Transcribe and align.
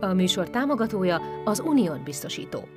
A 0.00 0.12
műsor 0.12 0.50
támogatója 0.50 1.20
az 1.44 1.60
Unión 1.60 2.02
biztosító. 2.04 2.68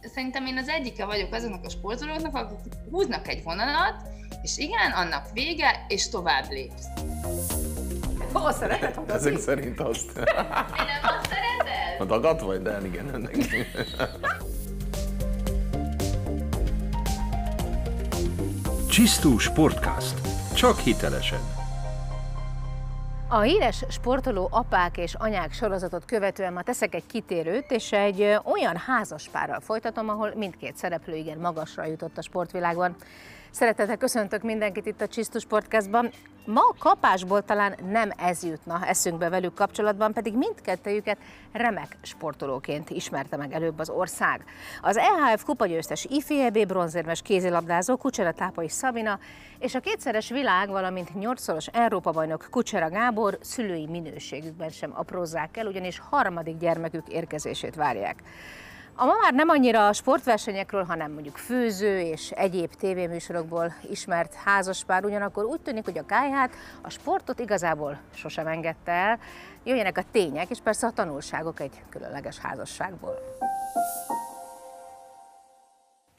Szerintem 0.00 0.46
én 0.46 0.56
az 0.56 0.68
egyike 0.68 1.04
vagyok 1.04 1.32
azoknak 1.32 1.64
a 1.64 1.68
sportolóknak, 1.68 2.34
akik 2.34 2.72
húznak 2.90 3.28
egy 3.28 3.42
vonalat, 3.42 4.02
és 4.42 4.58
igen, 4.58 4.90
annak 4.94 5.32
vége, 5.32 5.84
és 5.88 6.08
tovább 6.08 6.44
lépsz. 6.50 6.86
Ó, 8.36 8.50
szereted 8.50 8.94
hadazni? 8.94 9.28
Ezek 9.30 9.42
szerint 9.42 9.80
azt. 9.80 10.18
Én 10.18 10.24
nem 10.24 11.16
azt 11.18 11.26
szereted? 11.26 12.00
A 12.00 12.04
dagat 12.04 12.40
vagy? 12.40 12.62
De 12.62 12.80
igen, 12.84 13.14
ennek. 13.14 13.36
Csisztú 18.88 19.38
Sportcast. 19.38 20.14
Csak 20.54 20.78
hitelesen. 20.78 21.61
A 23.34 23.40
híres 23.40 23.84
sportoló 23.88 24.48
apák 24.50 24.96
és 24.96 25.14
anyák 25.14 25.52
sorozatot 25.52 26.04
követően 26.04 26.52
ma 26.52 26.62
teszek 26.62 26.94
egy 26.94 27.06
kitérőt, 27.06 27.70
és 27.70 27.92
egy 27.92 28.38
olyan 28.44 28.76
házaspárral 28.76 29.60
folytatom, 29.60 30.08
ahol 30.08 30.32
mindkét 30.34 30.76
szereplő 30.76 31.14
igen 31.14 31.38
magasra 31.38 31.84
jutott 31.84 32.18
a 32.18 32.22
sportvilágban. 32.22 32.96
Szeretettel 33.52 33.96
köszöntök 33.96 34.42
mindenkit 34.42 34.86
itt 34.86 35.00
a 35.00 35.06
Csisztus 35.06 35.42
Sportcastban. 35.42 36.10
Ma 36.46 36.60
a 36.60 36.74
kapásból 36.78 37.42
talán 37.42 37.74
nem 37.90 38.10
ez 38.16 38.42
jutna 38.42 38.86
eszünkbe 38.86 39.28
velük 39.28 39.54
kapcsolatban, 39.54 40.12
pedig 40.12 40.36
mindkettőjüket 40.36 41.18
remek 41.52 41.96
sportolóként 42.02 42.90
ismerte 42.90 43.36
meg 43.36 43.52
előbb 43.52 43.78
az 43.78 43.90
ország. 43.90 44.44
Az 44.82 44.96
EHF 44.96 45.44
kupagyőztes 45.44 46.04
IFEB 46.04 46.66
bronzérmes 46.66 47.22
kézilabdázó 47.22 47.96
Kucsera 47.96 48.32
Tápai 48.32 48.68
Szabina 48.68 49.18
és 49.58 49.74
a 49.74 49.80
kétszeres 49.80 50.28
világ, 50.28 50.68
valamint 50.68 51.14
nyolcszoros 51.14 51.66
Európa-bajnok 51.66 52.46
Kucsera 52.50 52.88
Gábor 52.88 53.38
szülői 53.40 53.86
minőségükben 53.86 54.68
sem 54.68 54.92
aprózzák 54.94 55.56
el, 55.56 55.66
ugyanis 55.66 55.98
harmadik 56.10 56.56
gyermekük 56.56 57.08
érkezését 57.08 57.74
várják. 57.74 58.22
A 58.94 59.04
ma 59.04 59.12
már 59.20 59.34
nem 59.34 59.48
annyira 59.48 59.86
a 59.86 59.92
sportversenyekről, 59.92 60.84
hanem 60.84 61.12
mondjuk 61.12 61.36
főző 61.36 62.00
és 62.00 62.30
egyéb 62.30 62.74
tévéműsorokból 62.74 63.74
ismert 63.90 64.34
házaspár, 64.34 65.04
ugyanakkor 65.04 65.44
úgy 65.44 65.60
tűnik, 65.60 65.84
hogy 65.84 65.98
a 65.98 66.06
kájhát, 66.06 66.50
a 66.80 66.90
sportot 66.90 67.38
igazából 67.38 67.98
sosem 68.14 68.46
engedte 68.46 68.92
el. 68.92 69.18
Jöjjenek 69.64 69.98
a 69.98 70.04
tények, 70.12 70.50
és 70.50 70.58
persze 70.62 70.86
a 70.86 70.90
tanulságok 70.90 71.60
egy 71.60 71.82
különleges 71.88 72.38
házasságból. 72.38 73.18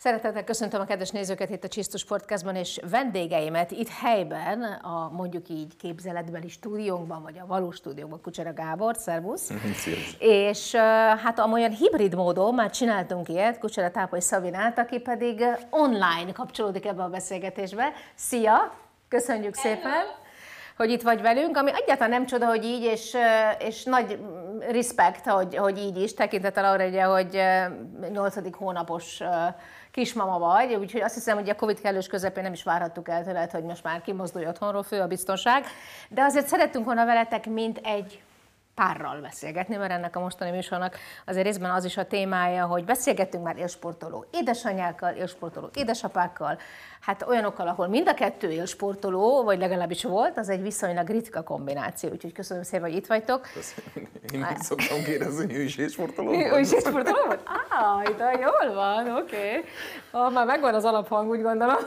Szeretettel 0.03 0.43
köszöntöm 0.43 0.81
a 0.81 0.85
kedves 0.85 1.09
nézőket 1.09 1.49
itt 1.49 1.63
a 1.63 1.67
Csisztus 1.67 2.05
Podcastban, 2.05 2.55
és 2.55 2.79
vendégeimet 2.89 3.71
itt 3.71 3.89
helyben, 3.89 4.63
a 4.63 5.09
mondjuk 5.13 5.49
így 5.49 5.75
képzeletbeli 5.77 6.47
stúdiónkban, 6.47 7.21
vagy 7.21 7.39
a 7.39 7.45
valós 7.45 7.75
stúdiónkban, 7.75 8.21
Kucsera 8.21 8.53
Gábor, 8.53 8.95
szervusz. 8.95 9.51
És 10.19 10.75
hát 11.23 11.39
amolyan 11.39 11.71
hibrid 11.71 12.15
módon 12.15 12.53
már 12.53 12.69
csináltunk 12.69 13.29
ilyet, 13.29 13.59
Kucsera 13.59 13.91
Tápai 13.91 14.21
Szabinát, 14.21 14.79
aki 14.79 14.99
pedig 14.99 15.45
online 15.69 16.31
kapcsolódik 16.33 16.85
ebbe 16.85 17.03
a 17.03 17.09
beszélgetésbe. 17.09 17.91
Szia! 18.15 18.73
Köszönjük 19.07 19.55
szépen! 19.55 20.21
hogy 20.77 20.91
itt 20.91 21.01
vagy 21.01 21.21
velünk, 21.21 21.57
ami 21.57 21.71
egyáltalán 21.73 22.09
nem 22.09 22.25
csoda, 22.25 22.45
hogy 22.45 22.65
így, 22.65 22.83
és, 22.83 23.17
és 23.59 23.83
nagy 23.83 24.19
respekt, 24.69 25.25
hogy, 25.25 25.55
hogy 25.55 25.77
így 25.77 25.97
is, 25.97 26.13
tekintettel 26.13 26.65
arra, 26.65 26.87
ugye, 26.87 27.03
hogy 27.03 27.35
uh, 28.01 28.09
8. 28.11 28.55
hónapos 28.57 29.21
kismama 29.93 30.39
vagy, 30.39 30.73
úgyhogy 30.73 31.01
azt 31.01 31.13
hiszem, 31.13 31.37
hogy 31.37 31.49
a 31.49 31.55
Covid 31.55 31.81
kellős 31.81 32.07
közepén 32.07 32.43
nem 32.43 32.53
is 32.53 32.63
várhattuk 32.63 33.09
el 33.09 33.23
tőled, 33.23 33.51
hogy 33.51 33.63
most 33.63 33.83
már 33.83 34.01
kimozdulj 34.01 34.47
otthonról, 34.47 34.83
fő 34.83 34.99
a 34.99 35.07
biztonság, 35.07 35.65
de 36.09 36.23
azért 36.23 36.47
szerettünk 36.47 36.85
volna 36.85 37.05
veletek, 37.05 37.45
mint 37.45 37.79
egy 37.83 38.21
párral 38.75 39.21
beszélgetni, 39.21 39.75
mert 39.75 39.91
ennek 39.91 40.15
a 40.15 40.19
mostani 40.19 40.51
műsornak 40.51 40.97
azért 41.25 41.45
részben 41.45 41.71
az 41.71 41.85
is 41.85 41.97
a 41.97 42.07
témája, 42.07 42.65
hogy 42.65 42.85
beszélgettünk 42.85 43.43
már 43.43 43.57
élsportoló 43.57 44.25
édesanyákkal, 44.31 45.13
élsportoló 45.13 45.69
édesapákkal, 45.73 46.57
hát 47.05 47.23
olyanokkal, 47.27 47.67
ahol 47.67 47.87
mind 47.87 48.07
a 48.07 48.13
kettő 48.13 48.51
élsportoló, 48.51 49.43
vagy 49.43 49.59
legalábbis 49.59 50.03
volt, 50.03 50.37
az 50.37 50.49
egy 50.49 50.61
viszonylag 50.61 51.07
ritka 51.07 51.43
kombináció, 51.43 52.09
úgyhogy 52.09 52.31
köszönöm 52.31 52.63
szépen, 52.63 52.81
hogy 52.81 52.95
itt 52.95 53.05
vagytok. 53.05 53.47
Én 54.33 54.39
meg 54.39 54.57
szoktam 54.61 55.03
kérdezni, 55.03 55.45
hogy 55.45 55.55
ő 55.55 55.61
is 55.61 55.91
sportoló 55.91 56.31
Ő 56.31 56.59
is 56.59 56.71
élsportoló 56.71 57.25
volt? 57.25 57.41
Á, 57.69 58.01
de 58.17 58.39
jól 58.41 58.73
van, 58.73 59.17
oké. 59.17 59.35
Okay. 59.35 59.63
Ah, 60.11 60.33
már 60.33 60.45
megvan 60.45 60.73
az 60.73 60.85
alaphang, 60.85 61.29
úgy 61.29 61.41
gondolom. 61.41 61.77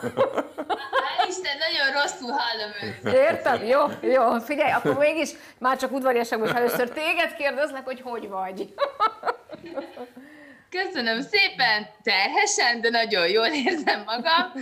Isten, 1.29 1.57
nagyon 1.59 2.03
rosszul 2.03 2.31
hallom 2.31 2.71
őt. 2.83 3.15
Értem? 3.15 3.65
Jó, 3.65 4.11
jó. 4.11 4.39
Figyelj, 4.39 4.73
akkor 4.73 4.97
mégis 4.99 5.31
már 5.59 5.77
csak 5.77 5.93
udvariaság, 5.93 6.39
hogy 6.39 6.51
először 6.55 6.89
téged 6.89 7.35
kérdezlek, 7.35 7.85
hogy 7.85 8.01
hogy 8.01 8.29
vagy. 8.29 8.75
Köszönöm 10.71 11.21
szépen, 11.21 11.87
terhesen, 12.03 12.81
de 12.81 12.91
nagyon 12.91 13.29
jól 13.29 13.47
érzem 13.47 14.03
magam. 14.07 14.53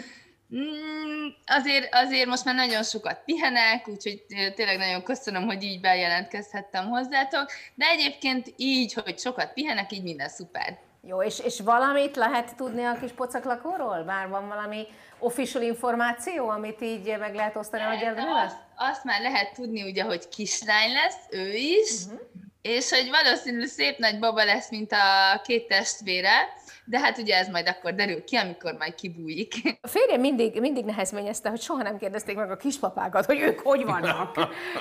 Mm, 0.55 1.27
azért, 1.47 1.94
azért 1.94 2.27
most 2.27 2.44
már 2.44 2.55
nagyon 2.55 2.82
sokat 2.82 3.21
pihenek, 3.25 3.88
úgyhogy 3.88 4.25
tényleg 4.55 4.78
nagyon 4.78 5.03
köszönöm, 5.03 5.44
hogy 5.47 5.62
így 5.62 5.81
bejelentkezhettem 5.81 6.88
hozzátok, 6.88 7.50
de 7.75 7.87
egyébként 7.87 8.53
így, 8.56 8.93
hogy 8.93 9.19
sokat 9.19 9.53
pihenek, 9.53 9.93
így 9.93 10.03
minden 10.03 10.28
szuper. 10.28 10.78
Jó, 11.06 11.22
és, 11.22 11.38
és 11.38 11.60
valamit 11.60 12.16
lehet 12.16 12.56
tudni 12.56 12.84
a 12.84 12.99
kis 13.00 13.12
pocaklakóról? 13.12 14.03
Bár 14.03 14.28
van 14.28 14.49
valami 14.49 14.87
official 15.19 15.62
információ, 15.62 16.49
amit 16.49 16.81
így 16.81 17.16
meg 17.19 17.34
lehet 17.34 17.56
osztani, 17.56 17.83
hogy 17.83 17.99
De 17.99 18.04
érdemel? 18.04 18.44
azt, 18.44 18.56
azt 18.77 19.04
már 19.04 19.21
lehet 19.21 19.54
tudni, 19.54 19.83
ugye, 19.83 20.03
hogy 20.03 20.28
kislány 20.28 20.93
lesz, 20.93 21.16
ő 21.31 21.53
is, 21.54 21.91
uh-huh. 22.04 22.21
és 22.62 22.91
hogy 22.91 23.10
valószínűleg 23.10 23.69
szép 23.69 23.99
nagy 23.99 24.19
baba 24.19 24.44
lesz, 24.44 24.71
mint 24.71 24.93
a 24.93 25.41
két 25.44 25.69
testvére, 25.69 26.53
de 26.84 26.99
hát 26.99 27.19
ugye 27.19 27.37
ez 27.37 27.49
majd 27.49 27.69
akkor 27.69 27.95
derül 27.95 28.25
ki, 28.25 28.37
amikor 28.37 28.72
majd 28.78 28.95
kibújik. 28.95 29.55
A 29.81 29.89
férjem 29.89 30.21
mindig, 30.21 30.61
mindig 30.61 30.84
nehezményezte, 30.84 31.49
hogy 31.49 31.61
soha 31.61 31.83
nem 31.83 31.99
kérdezték 31.99 32.37
meg 32.37 32.50
a 32.50 32.56
kispapákat, 32.56 33.25
hogy 33.25 33.41
ők 33.41 33.61
hogy 33.61 33.84
vannak. 33.84 34.34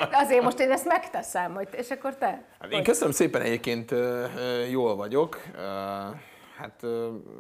De 0.10 0.18
azért 0.18 0.44
most 0.44 0.60
én 0.60 0.72
ezt 0.72 0.86
megteszem, 0.86 1.54
hogy, 1.54 1.68
és 1.72 1.90
akkor 1.90 2.16
te? 2.16 2.44
Hát 2.60 2.72
én 2.72 2.84
köszönöm 2.84 3.14
szépen 3.14 3.42
egyébként, 3.42 3.92
jól 4.72 4.96
vagyok. 4.96 5.42
Hát 6.58 6.84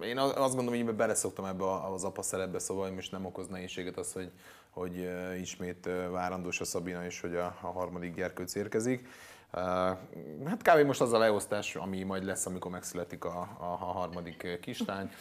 én 0.03 0.17
az- 0.17 0.33
azt 0.35 0.55
gondolom, 0.55 0.85
hogy 0.85 0.95
beleszoktam 0.95 1.45
ebbe 1.45 1.63
az 1.93 2.03
apa 2.03 2.21
szerepbe, 2.21 2.59
szóval 2.59 2.91
most 2.91 3.11
nem 3.11 3.25
okoz 3.25 3.47
nehézséget 3.47 3.97
az, 3.97 4.13
hogy, 4.13 4.29
hogy 4.69 5.09
ismét 5.41 5.89
várandós 6.11 6.59
a 6.59 6.65
Szabina, 6.65 7.05
és 7.05 7.21
hogy 7.21 7.35
a, 7.35 7.57
a 7.61 7.67
harmadik 7.67 8.15
gyerkőc 8.15 8.55
érkezik. 8.55 9.07
Hát 10.47 10.61
kb. 10.61 10.85
most 10.85 11.01
az 11.01 11.13
a 11.13 11.17
leosztás, 11.17 11.75
ami 11.75 12.03
majd 12.03 12.23
lesz, 12.23 12.45
amikor 12.45 12.71
megszületik 12.71 13.25
a, 13.25 13.39
a, 13.59 13.63
a 13.63 13.85
harmadik 13.85 14.59
kislány, 14.61 15.11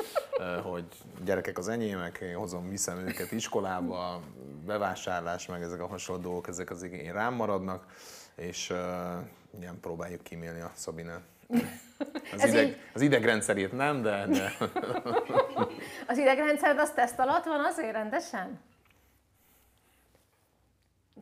hogy 0.63 0.85
gyerekek 1.25 1.59
az 1.59 1.69
enyémek, 1.69 2.19
én 2.19 2.37
hozom, 2.37 2.69
viszem 2.69 2.99
őket 2.99 3.33
iskolába, 3.33 4.21
bevásárlás, 4.67 5.47
meg 5.47 5.63
ezek 5.63 5.81
a 5.81 5.87
hasonló 5.87 6.23
dolgok, 6.23 6.49
ezek 6.49 6.71
az 6.71 6.83
én 6.83 7.13
rám 7.13 7.35
maradnak, 7.35 7.87
és 8.35 8.71
uh, 8.71 8.79
igen, 9.59 9.81
próbáljuk 9.81 10.23
kímélni 10.23 10.61
a 10.61 10.71
Szabinát. 10.75 11.21
Az, 12.33 12.41
Ez 12.43 12.49
ideg, 12.53 12.67
így- 12.67 12.77
az 12.95 13.01
idegrendszerét 13.01 13.73
nem, 13.73 14.03
de, 14.03 14.27
de 14.27 14.53
Az 16.09 16.19
idegrendszered 16.19 16.79
az 16.79 16.91
teszt 16.91 17.19
alatt 17.19 17.45
van 17.45 17.65
azért 17.65 17.93
rendesen? 17.93 18.61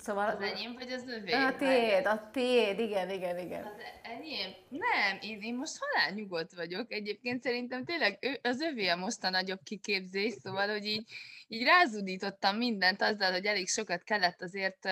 Szóval... 0.01 0.29
Az 0.29 0.41
enyém 0.41 0.75
vagy 0.75 0.93
az 0.93 1.07
övé? 1.07 1.33
A 1.33 1.57
tiéd, 1.57 2.07
a 2.07 2.31
tiéd, 2.33 2.79
igen, 2.79 3.11
igen, 3.11 3.39
igen. 3.39 3.65
Az 3.65 3.83
enyém? 4.03 4.51
Nem, 4.69 5.19
én, 5.21 5.41
én 5.43 5.55
most 5.55 5.73
halál 5.79 6.15
nyugodt 6.15 6.53
vagyok. 6.55 6.93
Egyébként 6.93 7.43
szerintem 7.43 7.85
tényleg 7.85 8.19
ő, 8.21 8.39
az 8.43 8.61
övé 8.61 8.89
a 8.89 8.97
most 8.97 9.25
a 9.25 9.31
nagyobb 9.31 9.61
kiképzés, 9.65 10.33
szóval, 10.43 10.69
hogy 10.69 10.87
így, 10.87 11.13
így 11.49 11.65
rázudítottam 11.65 12.57
mindent 12.57 13.03
azzal, 13.03 13.33
hogy 13.33 13.47
elég 13.47 13.69
sokat 13.69 14.03
kellett 14.03 14.43
azért, 14.43 14.85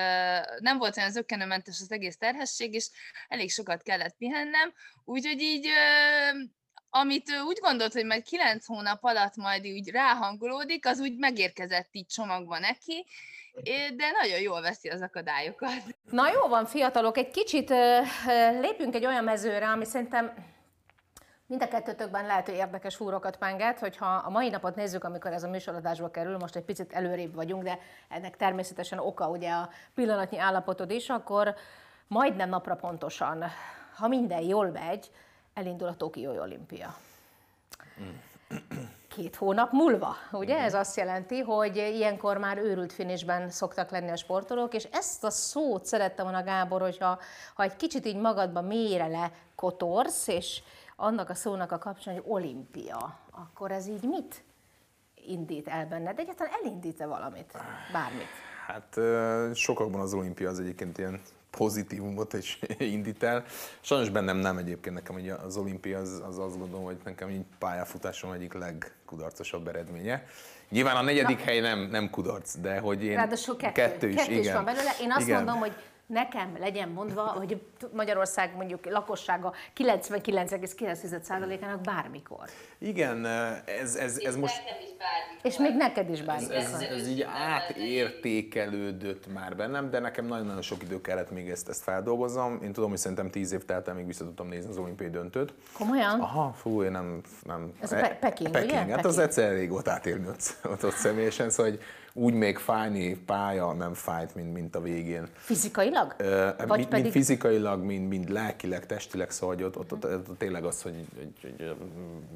nem 0.60 0.78
volt 0.78 0.96
olyan 0.96 1.10
zökkenőmentes 1.10 1.80
az 1.80 1.92
egész 1.92 2.16
terhesség, 2.16 2.74
és 2.74 2.90
elég 3.28 3.50
sokat 3.50 3.82
kellett 3.82 4.16
pihennem, 4.16 4.72
úgyhogy 5.04 5.40
így 5.40 5.68
amit 6.90 7.30
ő 7.30 7.40
úgy 7.40 7.58
gondolt, 7.60 7.92
hogy 7.92 8.04
majd 8.04 8.22
kilenc 8.22 8.66
hónap 8.66 9.04
alatt 9.04 9.36
majd 9.36 9.66
úgy 9.66 9.88
ráhangolódik, 9.88 10.86
az 10.86 11.00
úgy 11.00 11.16
megérkezett 11.16 11.88
így 11.92 12.06
csomagba 12.06 12.58
neki, 12.58 13.06
de 13.96 14.10
nagyon 14.22 14.40
jól 14.40 14.60
veszi 14.60 14.88
az 14.88 15.00
akadályokat. 15.00 15.70
Na 16.10 16.28
jó 16.32 16.48
van, 16.48 16.66
fiatalok, 16.66 17.16
egy 17.16 17.30
kicsit 17.30 17.72
lépjünk 18.60 18.94
egy 18.94 19.06
olyan 19.06 19.24
mezőre, 19.24 19.68
ami 19.68 19.84
szerintem 19.84 20.32
mind 21.46 21.62
a 21.62 21.68
kettőtökben 21.68 22.26
lehet, 22.26 22.46
hogy 22.46 22.54
érdekes 22.54 22.96
húrokat 22.96 23.36
penget, 23.36 23.78
hogyha 23.78 24.06
a 24.06 24.30
mai 24.30 24.48
napot 24.48 24.74
nézzük, 24.74 25.04
amikor 25.04 25.32
ez 25.32 25.42
a 25.42 25.48
műsoradásba 25.48 26.10
kerül, 26.10 26.36
most 26.36 26.56
egy 26.56 26.64
picit 26.64 26.92
előrébb 26.92 27.34
vagyunk, 27.34 27.62
de 27.62 27.78
ennek 28.08 28.36
természetesen 28.36 28.98
oka 28.98 29.28
ugye 29.28 29.50
a 29.50 29.70
pillanatnyi 29.94 30.38
állapotod 30.38 30.90
is, 30.90 31.08
akkor 31.08 31.54
majdnem 32.06 32.48
napra 32.48 32.76
pontosan, 32.76 33.44
ha 33.94 34.08
minden 34.08 34.40
jól 34.40 34.70
megy, 34.70 35.10
elindul 35.54 35.88
a 35.88 35.96
Tokiói 35.96 36.38
olimpia. 36.38 36.96
Két 39.18 39.36
hónap 39.36 39.72
múlva, 39.72 40.16
ugye? 40.32 40.58
Ez 40.58 40.74
azt 40.74 40.96
jelenti, 40.96 41.40
hogy 41.40 41.76
ilyenkor 41.76 42.36
már 42.36 42.58
őrült 42.58 42.92
finisben 42.92 43.50
szoktak 43.50 43.90
lenni 43.90 44.10
a 44.10 44.16
sportolók, 44.16 44.74
és 44.74 44.88
ezt 44.92 45.24
a 45.24 45.30
szót 45.30 45.84
szerettem 45.84 46.24
volna, 46.24 46.42
Gábor, 46.42 46.80
hogyha 46.80 47.18
ha 47.54 47.62
egy 47.62 47.76
kicsit 47.76 48.06
így 48.06 48.16
magadba 48.16 48.60
mélyre 48.60 49.06
le 49.06 49.32
kotorsz, 49.54 50.28
és 50.28 50.62
annak 50.96 51.30
a 51.30 51.34
szónak 51.34 51.72
a 51.72 51.78
kapcsán, 51.78 52.14
hogy 52.14 52.24
olimpia, 52.26 53.18
akkor 53.30 53.70
ez 53.70 53.88
így 53.88 54.02
mit 54.02 54.44
indít 55.14 55.68
el 55.68 55.86
benned? 55.86 56.18
Egyáltalán 56.18 56.52
elindít-e 56.62 57.06
valamit? 57.06 57.52
Bármit? 57.92 58.28
Hát 58.66 58.98
sokakban 59.56 60.00
az 60.00 60.14
olimpia 60.14 60.48
az 60.48 60.60
egyébként 60.60 60.98
ilyen 60.98 61.20
pozitívumot 61.58 62.32
is 62.32 62.58
indít 62.96 63.22
el. 63.22 63.44
Sajnos 63.80 64.08
bennem 64.08 64.36
nem 64.36 64.58
egyébként, 64.58 64.94
nekem 64.94 65.14
ugye 65.14 65.34
az 65.34 65.56
olimpia 65.56 65.98
az, 65.98 66.22
az 66.28 66.38
azt 66.38 66.58
gondolom, 66.58 66.84
hogy 66.84 66.96
nekem 67.04 67.30
így 67.30 67.44
pályafutásom 67.58 68.32
egyik 68.32 68.52
legkudarcosabb 68.52 69.68
eredménye. 69.68 70.26
Nyilván 70.68 70.96
a 70.96 71.02
negyedik 71.02 71.38
Na. 71.38 71.44
hely 71.44 71.60
nem, 71.60 71.78
nem 71.78 72.10
kudarc, 72.10 72.56
de 72.56 72.78
hogy 72.78 73.04
én... 73.04 73.14
Ráadásul 73.14 73.56
kettő, 73.56 73.72
kettő 73.72 74.08
is, 74.08 74.14
kettő 74.14 74.32
igen. 74.32 74.44
is 74.44 74.52
van 74.52 74.64
belőle. 74.64 74.90
Én 75.00 75.12
azt 75.12 75.26
igen. 75.26 75.36
mondom, 75.36 75.58
hogy 75.58 75.72
nekem 76.06 76.56
legyen 76.58 76.88
mondva, 76.88 77.22
hogy 77.22 77.62
Magyarország 77.92 78.56
mondjuk 78.56 78.86
lakossága 78.86 79.52
99,9%-ának 79.76 81.80
bármikor. 81.80 82.48
Igen, 82.78 83.26
ez, 83.64 83.96
ez, 83.96 84.18
ez 84.18 84.36
most... 84.36 84.62
És 85.42 85.56
még 85.58 85.76
neked 85.76 86.10
is 86.10 86.22
bármikor. 86.22 86.54
Ez, 86.54 86.72
ez, 86.72 86.80
ez 86.80 87.08
így 87.08 87.26
átértékelődött 87.34 89.32
már 89.32 89.56
bennem, 89.56 89.90
de 89.90 89.98
nekem 89.98 90.26
nagyon-nagyon 90.26 90.62
sok 90.62 90.82
idő 90.82 91.00
kellett 91.00 91.30
még 91.30 91.50
ezt, 91.50 91.68
ezt 91.68 91.82
feldolgozom. 91.82 92.60
Én 92.62 92.72
tudom, 92.72 92.90
hogy 92.90 92.98
szerintem 92.98 93.30
10 93.30 93.52
év 93.52 93.64
telt 93.64 93.88
el, 93.88 93.94
még 93.94 94.06
vissza 94.06 94.24
tudtam 94.24 94.48
nézni 94.48 94.70
az 94.70 94.78
olimpiai 94.78 95.10
döntőt. 95.10 95.52
Komolyan? 95.72 96.20
Aha, 96.20 96.52
fú, 96.52 96.82
én 96.82 96.90
nem... 96.90 97.20
nem 97.42 97.72
ez 97.80 97.92
a 97.92 97.96
Pe- 97.96 98.18
Peking, 98.18 98.50
Peking, 98.50 98.70
ugye? 98.70 98.78
Hát 98.78 98.86
Peking. 98.86 99.04
az 99.04 99.18
egyszer 99.18 99.44
elég 99.50 99.70
volt 99.70 99.88
átélni 99.88 100.28
ott, 100.28 100.56
ott, 100.64 100.84
ott 100.84 100.94
személyesen, 100.94 101.50
szóval 101.50 101.70
hogy 101.72 101.80
úgy 102.18 102.34
még 102.34 102.58
fájni 102.58 103.16
pálya 103.16 103.72
nem 103.72 103.94
fájt, 103.94 104.34
mint, 104.34 104.52
mint 104.52 104.76
a 104.76 104.80
végén. 104.80 105.28
Fizikailag? 105.34 106.14
Ö, 106.18 106.48
Vagy 106.56 106.78
mind, 106.78 106.88
pedig... 106.88 107.02
mind 107.02 107.14
fizikailag, 107.14 107.82
mind, 107.82 108.08
mind 108.08 108.28
lelkileg, 108.28 108.86
testileg, 108.86 109.30
szóval 109.30 109.54
hogy 109.54 109.64
ott, 109.64 109.78
ott, 109.78 109.92
ott, 109.92 110.04
ott, 110.04 110.38
tényleg 110.38 110.64
az, 110.64 110.82
hogy, 110.82 111.06
hogy, 111.16 111.54
hogy 111.58 111.74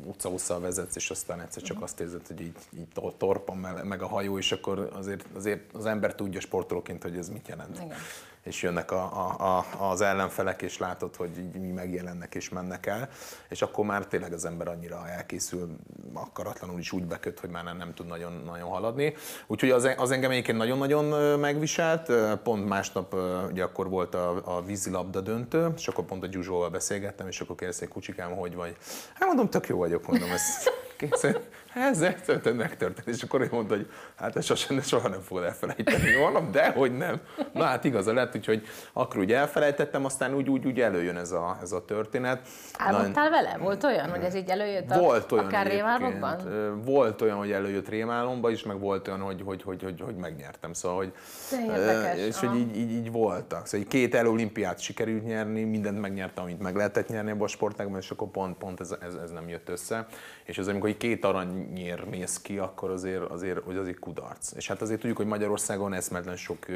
utca 0.04 0.60
vezetsz, 0.60 0.96
és 0.96 1.10
aztán 1.10 1.40
egyszer 1.40 1.62
csak 1.62 1.82
azt 1.82 2.00
érzed, 2.00 2.26
hogy 2.26 2.40
így, 2.40 2.56
így 2.78 2.86
torpan 3.16 3.56
meg 3.84 4.02
a 4.02 4.06
hajó, 4.06 4.38
és 4.38 4.52
akkor 4.52 4.90
azért, 4.92 5.24
azért 5.34 5.74
az 5.74 5.86
ember 5.86 6.14
tudja 6.14 6.40
sportolóként, 6.40 7.02
hogy 7.02 7.16
ez 7.16 7.28
mit 7.28 7.48
jelent. 7.48 7.76
Igen 7.84 7.96
és 8.42 8.62
jönnek 8.62 8.90
a, 8.90 9.02
a, 9.02 9.58
a, 9.58 9.90
az 9.90 10.00
ellenfelek, 10.00 10.62
és 10.62 10.78
látod, 10.78 11.16
hogy 11.16 11.30
mi 11.60 11.70
megjelennek 11.70 12.34
és 12.34 12.48
mennek 12.48 12.86
el, 12.86 13.08
és 13.48 13.62
akkor 13.62 13.84
már 13.84 14.06
tényleg 14.06 14.32
az 14.32 14.44
ember 14.44 14.68
annyira 14.68 15.08
elkészül, 15.08 15.76
akaratlanul 16.12 16.78
is 16.78 16.92
úgy 16.92 17.04
beköt, 17.04 17.40
hogy 17.40 17.50
már 17.50 17.64
nem, 17.64 17.94
tud 17.94 18.06
nagyon, 18.06 18.42
nagyon 18.44 18.68
haladni. 18.68 19.14
Úgyhogy 19.46 19.70
az, 19.70 19.90
az 19.96 20.10
engem 20.10 20.30
egyébként 20.30 20.58
nagyon-nagyon 20.58 21.38
megviselt, 21.38 22.12
pont 22.42 22.68
másnap 22.68 23.16
ugye 23.50 23.62
akkor 23.62 23.88
volt 23.88 24.14
a, 24.14 24.56
a 24.56 24.62
vízilabda 24.64 25.20
döntő, 25.20 25.72
és 25.76 25.88
akkor 25.88 26.04
pont 26.04 26.22
a 26.22 26.26
Gyuzsóval 26.26 26.70
beszélgettem, 26.70 27.26
és 27.26 27.40
akkor 27.40 27.56
kérdezték, 27.56 27.88
kucsikám, 27.88 28.32
hogy 28.32 28.54
vagy. 28.54 28.76
Hát 29.14 29.26
mondom, 29.26 29.50
tök 29.50 29.66
jó 29.66 29.78
vagyok, 29.78 30.06
mondom, 30.06 30.28
készen 30.98 31.36
ez 31.74 32.00
egyszerűen 32.00 32.56
megtörtént. 32.56 33.16
És 33.16 33.22
akkor 33.22 33.40
ő 33.40 33.48
mondta, 33.50 33.74
hogy 33.74 33.90
hát 34.16 34.36
ez 34.36 34.44
sosem, 34.44 34.80
soha 34.80 35.08
nem 35.08 35.20
fogod 35.20 35.42
elfelejteni. 35.44 36.16
Mondom, 36.22 36.50
de 36.50 36.70
hogy 36.70 36.96
nem. 36.96 37.20
Na 37.52 37.64
hát 37.64 37.84
igaza 37.84 38.12
lett, 38.12 38.36
úgyhogy 38.36 38.66
akkor 38.92 39.20
úgy 39.20 39.32
elfelejtettem, 39.32 40.04
aztán 40.04 40.34
úgy, 40.34 40.48
úgy, 40.48 40.66
úgy 40.66 40.80
előjön 40.80 41.16
ez 41.16 41.30
a, 41.30 41.58
ez 41.62 41.72
a 41.72 41.84
történet. 41.84 42.48
Álmodtál 42.78 43.24
Na, 43.24 43.30
vele? 43.30 43.56
Volt 43.58 43.84
olyan, 43.84 44.10
hogy 44.10 44.22
ez 44.22 44.34
így 44.34 44.48
előjött 44.48 44.90
a, 44.90 44.98
volt 44.98 45.32
olyan 45.32 45.44
akár 45.44 45.66
rémálomban? 45.66 46.38
Volt 46.84 47.20
olyan, 47.20 47.36
hogy 47.36 47.52
előjött 47.52 47.88
rémálomba 47.88 48.50
is, 48.50 48.62
meg 48.62 48.78
volt 48.78 49.08
olyan, 49.08 49.20
hogy, 49.20 49.42
hogy, 49.44 49.62
hogy, 49.62 49.82
hogy, 49.82 50.00
hogy 50.00 50.16
megnyertem. 50.16 50.72
Szóval, 50.72 50.96
hogy, 50.96 51.12
érdekes. 51.50 52.18
És 52.18 52.38
hogy 52.38 52.56
így, 52.56 52.76
így, 52.76 52.90
így 52.90 53.10
voltak. 53.12 53.66
Szóval 53.66 53.86
két 53.86 54.14
előolimpiát 54.14 54.80
sikerült 54.80 55.24
nyerni, 55.24 55.64
mindent 55.64 56.00
megnyertem, 56.00 56.44
amit 56.44 56.60
meg 56.60 56.76
lehetett 56.76 57.08
nyerni 57.08 57.30
a 57.38 57.46
sportágban, 57.46 57.98
és 57.98 58.10
akkor 58.10 58.28
pont, 58.28 58.56
pont 58.56 58.80
ez, 58.80 58.94
ez, 59.00 59.14
ez 59.14 59.30
nem 59.30 59.48
jött 59.48 59.68
össze. 59.68 60.06
És 60.44 60.58
az, 60.58 60.68
amikor 60.68 60.96
két 60.96 61.24
aranyér 61.62 62.04
mész 62.04 62.40
ki, 62.40 62.58
akkor 62.58 62.90
azért, 62.90 63.30
azért, 63.30 63.64
hogy 63.64 63.76
azért 63.76 63.98
kudarc. 63.98 64.52
És 64.56 64.68
hát 64.68 64.82
azért 64.82 65.00
tudjuk, 65.00 65.16
hogy 65.16 65.26
Magyarországon 65.26 65.92
eszmetlen 65.92 66.36
sok 66.36 66.66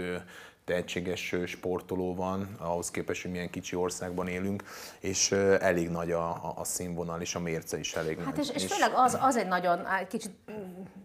tehetséges 0.66 1.34
sportoló 1.46 2.14
van, 2.14 2.56
ahhoz 2.58 2.90
képest, 2.90 3.22
hogy 3.22 3.30
milyen 3.30 3.50
kicsi 3.50 3.76
országban 3.76 4.28
élünk, 4.28 4.62
és 5.00 5.32
elég 5.60 5.90
nagy 5.90 6.10
a, 6.12 6.28
a, 6.28 6.54
a 6.56 6.64
színvonal, 6.64 7.20
és 7.20 7.34
a 7.34 7.40
mérce 7.40 7.78
is 7.78 7.94
elég 7.94 8.16
hát 8.16 8.26
nagy. 8.26 8.38
És, 8.38 8.50
és, 8.54 8.62
és 8.62 8.72
főleg 8.72 8.90
az, 8.94 9.18
az 9.20 9.36
egy 9.36 9.46
nagyon, 9.46 9.86
kicsit, 10.08 10.30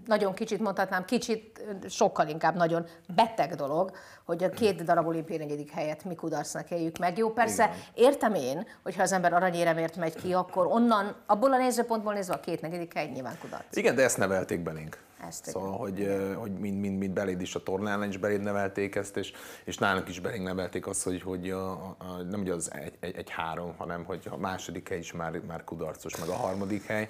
nagyon 0.05 0.33
kicsit 0.33 0.59
mondhatnám, 0.59 1.05
kicsit, 1.05 1.61
sokkal 1.89 2.27
inkább 2.27 2.55
nagyon 2.55 2.85
beteg 3.15 3.55
dolog, 3.55 3.91
hogy 4.25 4.43
a 4.43 4.49
két 4.49 4.83
darab 4.83 5.07
olimpiai 5.07 5.37
negyedik 5.37 5.71
helyet 5.71 6.03
mi 6.03 6.15
kudarcnak 6.15 6.71
éljük 6.71 6.97
meg. 6.97 7.17
Jó, 7.17 7.29
persze 7.29 7.63
Igen. 7.63 7.77
értem 7.93 8.33
én, 8.33 8.67
hogyha 8.83 9.01
az 9.01 9.11
ember 9.11 9.33
aranyéremért 9.33 9.95
megy 9.95 10.15
ki, 10.15 10.33
akkor 10.33 10.65
onnan, 10.65 11.15
abból 11.25 11.53
a 11.53 11.57
nézőpontból 11.57 12.13
nézve 12.13 12.33
a 12.33 12.39
két 12.39 12.61
negyedik 12.61 12.93
hely 12.93 13.07
nyilván 13.07 13.37
kudarc. 13.41 13.75
Igen, 13.75 13.95
de 13.95 14.03
ezt 14.03 14.17
nevelték 14.17 14.59
belénk. 14.59 14.97
Ezt 15.27 15.45
szóval, 15.45 15.77
hogy, 15.77 16.07
hogy 16.35 16.51
mind, 16.51 16.79
mind, 16.79 16.97
mind 16.97 17.13
beléd 17.13 17.41
is 17.41 17.55
a 17.55 17.63
tornán 17.63 18.07
is 18.07 18.17
beléd 18.17 18.41
nevelték 18.41 18.95
ezt, 18.95 19.17
és, 19.17 19.33
és 19.63 19.77
nálunk 19.77 20.07
is 20.07 20.19
beléd 20.19 20.41
nevelték 20.41 20.87
azt, 20.87 21.03
hogy, 21.03 21.21
hogy 21.21 21.49
a, 21.49 21.71
a, 21.71 22.21
nem 22.29 22.39
ugye 22.39 22.53
az 22.53 22.73
egy, 22.73 22.93
egy, 22.99 23.15
egy 23.15 23.29
három, 23.29 23.73
hanem 23.77 24.03
hogy 24.03 24.27
a 24.29 24.37
második 24.37 24.89
hely 24.89 24.97
is 24.97 25.11
már, 25.11 25.41
már 25.47 25.63
kudarcos, 25.63 26.17
meg 26.17 26.29
a 26.29 26.33
harmadik 26.33 26.85
hely, 26.85 27.09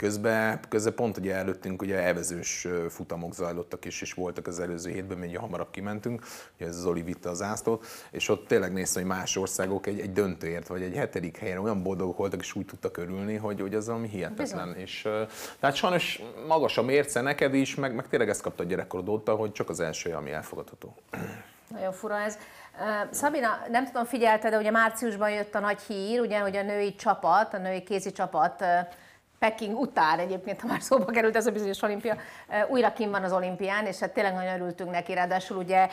Közben, 0.00 0.60
közben 0.68 0.94
pont 0.94 1.16
ugye 1.16 1.34
előttünk 1.34 1.82
ugye 1.82 2.02
evezős 2.02 2.66
futamok 2.88 3.34
zajlottak 3.34 3.84
és, 3.84 4.00
és 4.00 4.12
voltak 4.12 4.46
az 4.46 4.60
előző 4.60 4.90
hétben, 4.90 5.18
még 5.18 5.38
hamarabb 5.38 5.70
kimentünk, 5.70 6.22
ugye 6.56 6.66
ez 6.66 6.76
Zoli 6.76 7.02
vitte 7.02 7.28
az 7.28 7.42
ászlót, 7.42 7.86
és 8.10 8.28
ott 8.28 8.46
tényleg 8.46 8.72
néztem, 8.72 9.02
hogy 9.02 9.10
más 9.10 9.36
országok 9.36 9.86
egy, 9.86 10.00
egy 10.00 10.12
döntőért, 10.12 10.66
vagy 10.66 10.82
egy 10.82 10.94
hetedik 10.94 11.36
helyen 11.36 11.58
olyan 11.58 11.82
boldogok 11.82 12.16
voltak, 12.16 12.40
és 12.40 12.54
úgy 12.54 12.66
tudtak 12.66 12.96
örülni, 12.96 13.36
hogy, 13.36 13.60
hogy 13.60 13.74
az 13.74 13.86
valami 13.86 14.08
hihetetlen. 14.08 14.68
Bizony. 14.68 14.82
És, 14.82 15.08
tehát 15.58 15.76
sajnos 15.76 16.22
magas 16.46 16.78
a 16.78 16.82
mérce 16.82 17.20
neked 17.20 17.54
is, 17.54 17.74
meg, 17.74 17.94
meg 17.94 18.08
tényleg 18.08 18.28
ezt 18.28 18.42
kapta 18.42 18.62
a 18.62 18.66
gyerekkorod 18.66 19.08
óta, 19.08 19.34
hogy 19.34 19.52
csak 19.52 19.68
az 19.68 19.80
első, 19.80 20.10
ami 20.10 20.30
elfogadható. 20.30 20.94
Nagyon 21.68 21.92
fura 21.92 22.20
ez. 22.20 22.38
Szabina, 23.10 23.48
nem 23.70 23.84
tudom, 23.84 24.04
figyelte, 24.04 24.50
de 24.50 24.58
ugye 24.58 24.70
márciusban 24.70 25.30
jött 25.30 25.54
a 25.54 25.60
nagy 25.60 25.80
hír, 25.80 26.20
ugye, 26.20 26.38
hogy 26.38 26.56
a 26.56 26.62
női 26.62 26.94
csapat, 26.94 27.54
a 27.54 27.58
női 27.58 27.82
kézi 27.82 28.12
csapat 28.12 28.64
Peking 29.40 29.78
után 29.78 30.18
egyébként, 30.18 30.60
ha 30.60 30.66
már 30.66 30.82
szóba 30.82 31.04
került 31.04 31.36
ez 31.36 31.46
a 31.46 31.50
bizonyos 31.50 31.82
olimpia, 31.82 32.16
újra 32.68 32.92
kim 32.92 33.10
van 33.10 33.24
az 33.24 33.32
olimpián, 33.32 33.86
és 33.86 33.98
hát 33.98 34.12
tényleg 34.12 34.34
nagyon 34.34 34.54
örültünk 34.54 34.90
neki, 34.90 35.14
ráadásul 35.14 35.56
ugye 35.56 35.88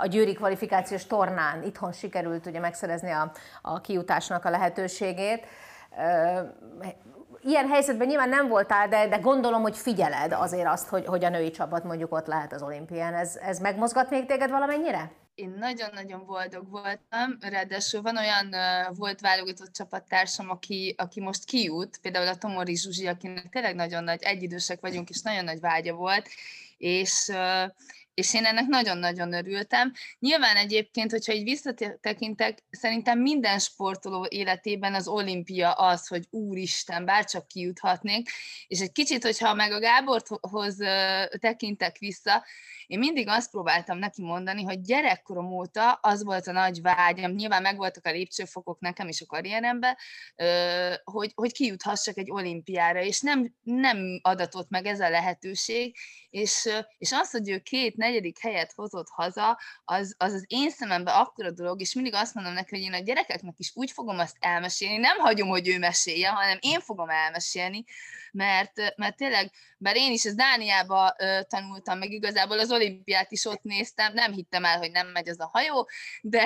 a 0.00 0.06
győri 0.06 0.32
kvalifikációs 0.32 1.06
tornán 1.06 1.62
itthon 1.62 1.92
sikerült 1.92 2.46
ugye 2.46 2.60
megszerezni 2.60 3.10
a, 3.10 3.32
a 3.62 3.80
kiutásnak 3.80 4.44
a 4.44 4.50
lehetőségét. 4.50 5.46
Ilyen 7.40 7.68
helyzetben 7.68 8.06
nyilván 8.06 8.28
nem 8.28 8.48
voltál, 8.48 8.88
de, 8.88 9.08
de 9.08 9.16
gondolom, 9.16 9.62
hogy 9.62 9.76
figyeled 9.76 10.32
azért 10.32 10.68
azt, 10.68 10.88
hogy, 10.88 11.06
hogy 11.06 11.24
a 11.24 11.28
női 11.28 11.50
csapat 11.50 11.84
mondjuk 11.84 12.12
ott 12.12 12.26
lehet 12.26 12.52
az 12.52 12.62
olimpián. 12.62 13.14
Ez, 13.14 13.36
ez 13.36 13.58
megmozgat 13.58 14.10
még 14.10 14.26
téged 14.26 14.50
valamennyire? 14.50 15.10
Én 15.34 15.54
nagyon-nagyon 15.58 16.26
boldog 16.26 16.70
voltam, 16.70 17.38
ráadásul 17.40 18.02
van 18.02 18.16
olyan 18.16 18.46
uh, 18.46 18.96
volt 18.96 19.20
válogatott 19.20 19.72
csapattársam, 19.72 20.50
aki, 20.50 20.94
aki 20.98 21.20
most 21.20 21.44
kijut, 21.44 21.98
például 21.98 22.28
a 22.28 22.36
Tomori 22.36 22.76
Zsuzsi, 22.76 23.06
akinek 23.06 23.48
tényleg 23.48 23.74
nagyon 23.74 24.04
nagy, 24.04 24.22
egyidősek 24.22 24.80
vagyunk, 24.80 25.08
és 25.08 25.20
nagyon 25.20 25.44
nagy 25.44 25.60
vágya 25.60 25.94
volt, 25.94 26.28
és 26.78 27.28
uh, 27.28 27.70
és 28.14 28.34
én 28.34 28.44
ennek 28.44 28.66
nagyon-nagyon 28.66 29.32
örültem. 29.32 29.92
Nyilván 30.18 30.56
egyébként, 30.56 31.10
hogyha 31.10 31.32
így 31.32 31.42
visszatekintek, 31.42 32.58
szerintem 32.70 33.18
minden 33.18 33.58
sportoló 33.58 34.26
életében 34.28 34.94
az 34.94 35.08
olimpia 35.08 35.72
az, 35.72 36.06
hogy 36.06 36.26
úristen, 36.30 37.04
bárcsak 37.04 37.46
kijuthatnék, 37.46 38.30
és 38.66 38.80
egy 38.80 38.92
kicsit, 38.92 39.22
hogyha 39.22 39.54
meg 39.54 39.72
a 39.72 39.80
Gáborhoz 39.80 40.76
tekintek 41.38 41.98
vissza, 41.98 42.44
én 42.86 42.98
mindig 42.98 43.28
azt 43.28 43.50
próbáltam 43.50 43.98
neki 43.98 44.22
mondani, 44.22 44.62
hogy 44.62 44.80
gyerekkorom 44.80 45.52
óta 45.52 45.92
az 45.92 46.24
volt 46.24 46.46
a 46.46 46.52
nagy 46.52 46.80
vágyam, 46.82 47.30
nyilván 47.30 47.62
megvoltak 47.62 48.06
a 48.06 48.10
lépcsőfokok 48.10 48.80
nekem 48.80 49.08
is 49.08 49.20
a 49.20 49.26
karrieremben, 49.26 49.96
hogy, 51.04 51.32
hogy 51.34 51.52
kijuthassak 51.52 52.18
egy 52.18 52.30
olimpiára, 52.30 53.02
és 53.02 53.20
nem, 53.20 53.54
nem 53.62 54.18
adatott 54.22 54.68
meg 54.70 54.86
ez 54.86 55.00
a 55.00 55.08
lehetőség, 55.08 55.96
és, 56.30 56.68
és 56.98 57.12
az, 57.12 57.30
hogy 57.30 57.50
ő 57.50 57.58
két 57.58 57.96
negyedik 58.02 58.38
helyet 58.38 58.72
hozott 58.72 59.08
haza, 59.08 59.58
az, 59.84 60.14
az 60.18 60.32
az 60.32 60.44
én 60.46 60.70
szememben 60.70 61.14
akkora 61.14 61.50
dolog, 61.50 61.80
és 61.80 61.94
mindig 61.94 62.14
azt 62.14 62.34
mondom 62.34 62.52
neki, 62.52 62.68
hogy 62.70 62.84
én 62.84 62.92
a 62.92 62.98
gyerekeknek 62.98 63.54
is 63.58 63.70
úgy 63.74 63.90
fogom 63.90 64.18
azt 64.18 64.36
elmesélni, 64.40 64.96
nem 64.96 65.18
hagyom, 65.18 65.48
hogy 65.48 65.68
ő 65.68 65.78
mesélje, 65.78 66.28
hanem 66.28 66.58
én 66.60 66.80
fogom 66.80 67.08
elmesélni, 67.08 67.84
mert, 68.32 68.96
mert 68.96 69.16
tényleg, 69.16 69.52
bár 69.78 69.96
én 69.96 70.12
is 70.12 70.24
az 70.24 70.34
Dániába 70.34 71.16
tanultam, 71.48 71.98
meg 71.98 72.10
igazából 72.10 72.58
az 72.58 72.72
olimpiát 72.72 73.32
is 73.32 73.44
ott 73.44 73.62
néztem, 73.62 74.12
nem 74.12 74.32
hittem 74.32 74.64
el, 74.64 74.78
hogy 74.78 74.90
nem 74.90 75.06
megy 75.06 75.28
az 75.28 75.40
a 75.40 75.50
hajó, 75.52 75.88
de, 76.22 76.44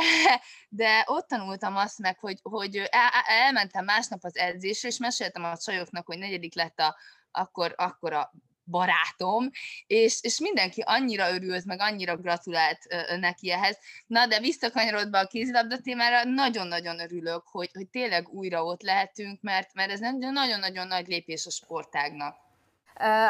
de 0.68 1.04
ott 1.06 1.28
tanultam 1.28 1.76
azt 1.76 1.98
meg, 1.98 2.18
hogy, 2.18 2.38
hogy 2.42 2.76
el, 2.76 3.10
elmentem 3.26 3.84
másnap 3.84 4.24
az 4.24 4.36
edzésre, 4.36 4.88
és 4.88 4.98
meséltem 4.98 5.44
a 5.44 5.56
csajoknak, 5.56 6.06
hogy 6.06 6.18
negyedik 6.18 6.54
lett 6.54 6.78
a, 6.78 6.96
akkor, 7.30 7.74
akkor 7.76 8.12
a 8.12 8.32
barátom, 8.66 9.50
és, 9.86 10.18
és 10.22 10.38
mindenki 10.38 10.82
annyira 10.86 11.34
örült, 11.34 11.64
meg 11.64 11.80
annyira 11.80 12.16
gratulált 12.16 12.78
neki 13.20 13.50
ehhez. 13.50 13.78
Na, 14.06 14.26
de 14.26 14.40
visszakanyarodva 14.40 15.18
a 15.18 15.26
kézilabda 15.26 15.78
témára, 15.78 16.24
nagyon-nagyon 16.24 17.00
örülök, 17.00 17.42
hogy, 17.46 17.70
hogy 17.72 17.88
tényleg 17.88 18.28
újra 18.28 18.64
ott 18.64 18.82
lehetünk, 18.82 19.40
mert, 19.42 19.74
mert 19.74 19.90
ez 19.90 20.00
nagyon-nagyon 20.00 20.86
nagy 20.86 21.06
lépés 21.06 21.46
a 21.46 21.50
sportágnak. 21.50 22.45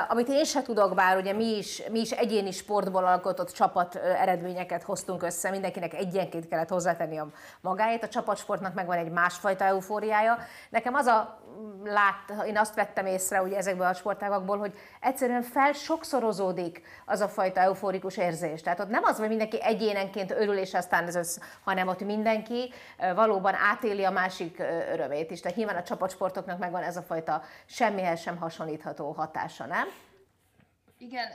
Amit 0.09 0.29
én 0.29 0.45
se 0.45 0.63
tudok, 0.63 0.95
bár 0.95 1.17
ugye 1.17 1.33
mi 1.33 1.57
is, 1.57 1.83
mi 1.91 2.01
is 2.01 2.11
egyéni 2.11 2.51
sportból 2.51 3.05
alkotott 3.07 3.51
csapat 3.51 3.95
eredményeket 3.95 4.83
hoztunk 4.83 5.23
össze, 5.23 5.51
mindenkinek 5.51 5.95
egyenként 5.95 6.49
kellett 6.49 6.69
hozzátenni 6.69 7.19
a 7.19 7.27
magáét, 7.61 8.03
a 8.03 8.09
csapatsportnak 8.09 8.75
megvan 8.75 8.97
egy 8.97 9.11
másfajta 9.11 9.65
eufóriája. 9.65 10.39
Nekem 10.71 10.95
az 10.95 11.07
a 11.07 11.41
lát, 11.85 12.47
én 12.47 12.59
azt 12.59 12.75
vettem 12.75 13.07
észre 13.07 13.43
ugye 13.43 13.57
ezekből 13.57 13.87
a 13.87 13.95
sportágakból, 13.95 14.59
hogy 14.59 14.75
egyszerűen 15.01 15.43
fel 15.43 15.73
sokszorozódik 15.73 16.83
az 17.05 17.21
a 17.21 17.29
fajta 17.29 17.61
euforikus 17.61 18.17
érzés. 18.17 18.63
Tehát 18.63 18.81
ott 18.81 18.89
nem 18.89 19.05
az, 19.05 19.19
hogy 19.19 19.29
mindenki 19.29 19.63
egyénenként 19.63 20.31
örül, 20.31 20.57
és 20.57 20.75
aztán 20.75 21.07
ez 21.07 21.15
össz, 21.15 21.39
hanem 21.65 21.89
ott 21.89 22.05
mindenki 22.05 22.73
valóban 23.15 23.55
átéli 23.55 24.05
a 24.05 24.11
másik 24.11 24.63
örömét 24.93 25.31
is. 25.31 25.41
Tehát 25.41 25.57
nyilván 25.57 25.77
a 25.77 25.83
csapatsportoknak 25.83 26.59
megvan 26.59 26.83
ez 26.83 26.97
a 26.97 27.03
fajta 27.03 27.43
semmihez 27.67 28.21
sem 28.21 28.37
hasonlítható 28.37 29.13
hatása, 29.57 29.67
nem? 29.67 29.89
Igen, 30.99 31.29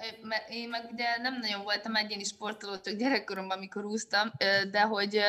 én 0.50 0.70
meg 0.70 0.90
ugye 0.92 1.18
nem 1.18 1.40
nagyon 1.40 1.64
voltam 1.64 1.96
egyéni 1.96 2.24
sportoló, 2.24 2.80
csak 2.80 2.94
gyerekkoromban, 2.94 3.58
amikor 3.58 3.86
úsztam, 3.86 4.32
de 4.72 4.82
hogy 4.82 5.22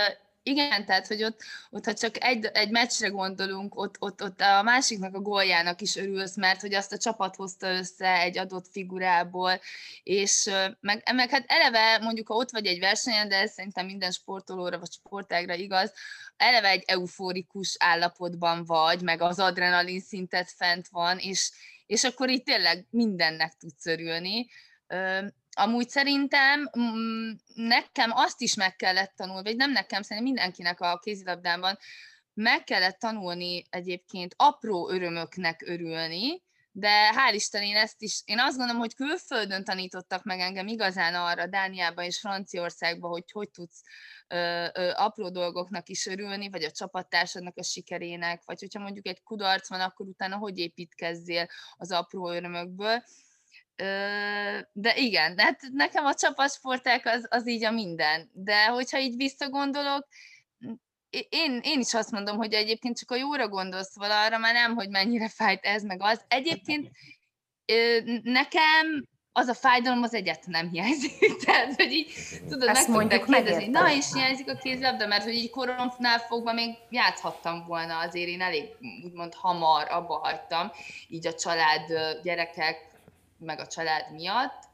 igen, 0.44 0.84
tehát, 0.84 1.06
hogy 1.06 1.22
ott, 1.24 1.40
ott 1.70 1.84
ha 1.84 1.94
csak 1.94 2.24
egy, 2.24 2.44
egy 2.44 2.70
meccsre 2.70 3.08
gondolunk, 3.08 3.78
ott, 3.78 3.96
ott, 3.98 4.22
ott 4.22 4.40
a 4.40 4.62
másiknak 4.62 5.14
a 5.14 5.20
góljának 5.20 5.80
is 5.80 5.96
örülsz, 5.96 6.36
mert 6.36 6.60
hogy 6.60 6.74
azt 6.74 6.92
a 6.92 6.98
csapat 6.98 7.36
hozta 7.36 7.70
össze 7.70 8.20
egy 8.20 8.38
adott 8.38 8.66
figurából, 8.70 9.60
és 10.02 10.50
meg, 10.80 11.02
meg 11.14 11.30
hát 11.30 11.44
eleve 11.46 11.98
mondjuk, 11.98 12.28
ha 12.28 12.34
ott 12.34 12.50
vagy 12.50 12.66
egy 12.66 12.78
versenyen, 12.78 13.28
de 13.28 13.36
ez 13.36 13.52
szerintem 13.52 13.86
minden 13.86 14.10
sportolóra 14.10 14.78
vagy 14.78 14.92
sportágra 14.92 15.54
igaz, 15.54 15.92
eleve 16.36 16.68
egy 16.68 16.84
euforikus 16.86 17.76
állapotban 17.78 18.64
vagy, 18.64 19.02
meg 19.02 19.20
az 19.20 19.38
adrenalin 19.38 20.00
szintet 20.00 20.50
fent 20.56 20.88
van, 20.88 21.18
és, 21.18 21.50
és 21.86 22.04
akkor 22.04 22.28
itt 22.28 22.44
tényleg 22.44 22.86
mindennek 22.90 23.52
tudsz 23.56 23.86
örülni. 23.86 24.46
Amúgy 25.54 25.88
szerintem 25.88 26.70
mm, 26.78 27.30
nekem 27.54 28.10
azt 28.14 28.40
is 28.40 28.54
meg 28.54 28.76
kellett 28.76 29.12
tanulni, 29.16 29.42
vagy 29.42 29.56
nem 29.56 29.70
nekem, 29.70 30.02
szerintem 30.02 30.32
mindenkinek 30.32 30.80
a 30.80 30.98
kézilabdában 30.98 31.78
meg 32.34 32.64
kellett 32.64 32.98
tanulni 32.98 33.64
egyébként 33.70 34.34
apró 34.36 34.90
örömöknek 34.90 35.62
örülni, 35.66 36.42
de 36.72 37.12
hál' 37.14 37.34
Isten 37.34 37.62
én 37.62 37.76
ezt 37.76 38.02
is, 38.02 38.22
én 38.24 38.38
azt 38.38 38.56
gondolom, 38.56 38.80
hogy 38.80 38.94
külföldön 38.94 39.64
tanítottak 39.64 40.24
meg 40.24 40.40
engem 40.40 40.66
igazán 40.66 41.14
arra, 41.14 41.46
Dániában 41.46 42.04
és 42.04 42.18
Franciaországban, 42.18 43.10
hogy 43.10 43.30
hogy 43.32 43.50
tudsz 43.50 43.82
ö, 44.28 44.66
ö, 44.74 44.90
apró 44.94 45.30
dolgoknak 45.30 45.88
is 45.88 46.06
örülni, 46.06 46.50
vagy 46.50 46.64
a 46.64 46.70
csapattársadnak 46.70 47.56
a 47.56 47.62
sikerének, 47.62 48.42
vagy 48.44 48.60
hogyha 48.60 48.80
mondjuk 48.80 49.06
egy 49.06 49.22
kudarc 49.22 49.68
van, 49.68 49.80
akkor 49.80 50.06
utána 50.06 50.36
hogy 50.36 50.58
építkezzél 50.58 51.46
az 51.76 51.90
apró 51.90 52.30
örömökből 52.30 53.02
de 54.72 54.96
igen, 54.96 55.34
de 55.34 55.42
hát 55.42 55.60
nekem 55.72 56.04
a 56.04 56.14
csapatsporták 56.14 57.06
az, 57.06 57.26
az 57.28 57.48
így 57.48 57.64
a 57.64 57.70
minden. 57.70 58.30
De 58.32 58.66
hogyha 58.66 58.98
így 58.98 59.16
visszagondolok, 59.16 60.08
én, 61.28 61.60
én 61.62 61.80
is 61.80 61.94
azt 61.94 62.10
mondom, 62.10 62.36
hogy 62.36 62.52
egyébként 62.52 62.98
csak 62.98 63.10
a 63.10 63.16
jóra 63.16 63.48
gondolsz 63.48 63.96
vala, 63.96 64.24
arra 64.24 64.38
már 64.38 64.52
nem, 64.52 64.74
hogy 64.74 64.88
mennyire 64.88 65.28
fájt 65.28 65.64
ez 65.64 65.82
meg 65.82 66.02
az. 66.02 66.24
Egyébként 66.28 66.90
nekem 68.22 69.08
az 69.32 69.48
a 69.48 69.54
fájdalom 69.54 70.02
az 70.02 70.14
egyet 70.14 70.46
nem 70.46 70.68
hiányzik. 70.70 71.12
Tehát, 71.44 71.74
hogy 71.74 71.92
így, 71.92 72.12
tudod, 72.48 72.68
Ezt 72.68 72.88
meg 72.88 73.00
tudták 73.00 73.24
kérdezni, 73.24 73.66
na, 73.66 73.92
és 73.92 74.06
hiányzik 74.12 74.50
a 74.50 74.54
kézlabda, 74.54 75.06
mert 75.06 75.24
hogy 75.24 75.34
így 75.34 75.50
koromnál 75.50 76.18
fogva 76.18 76.52
még 76.52 76.74
játszhattam 76.90 77.64
volna, 77.66 77.98
azért 77.98 78.28
én 78.28 78.40
elég 78.40 78.64
úgymond 79.04 79.34
hamar 79.34 79.88
abba 79.90 80.14
hagytam, 80.14 80.70
így 81.08 81.26
a 81.26 81.34
család, 81.34 81.92
gyerekek, 82.22 82.90
meg 83.38 83.60
a 83.60 83.66
család 83.66 84.12
miatt, 84.12 84.70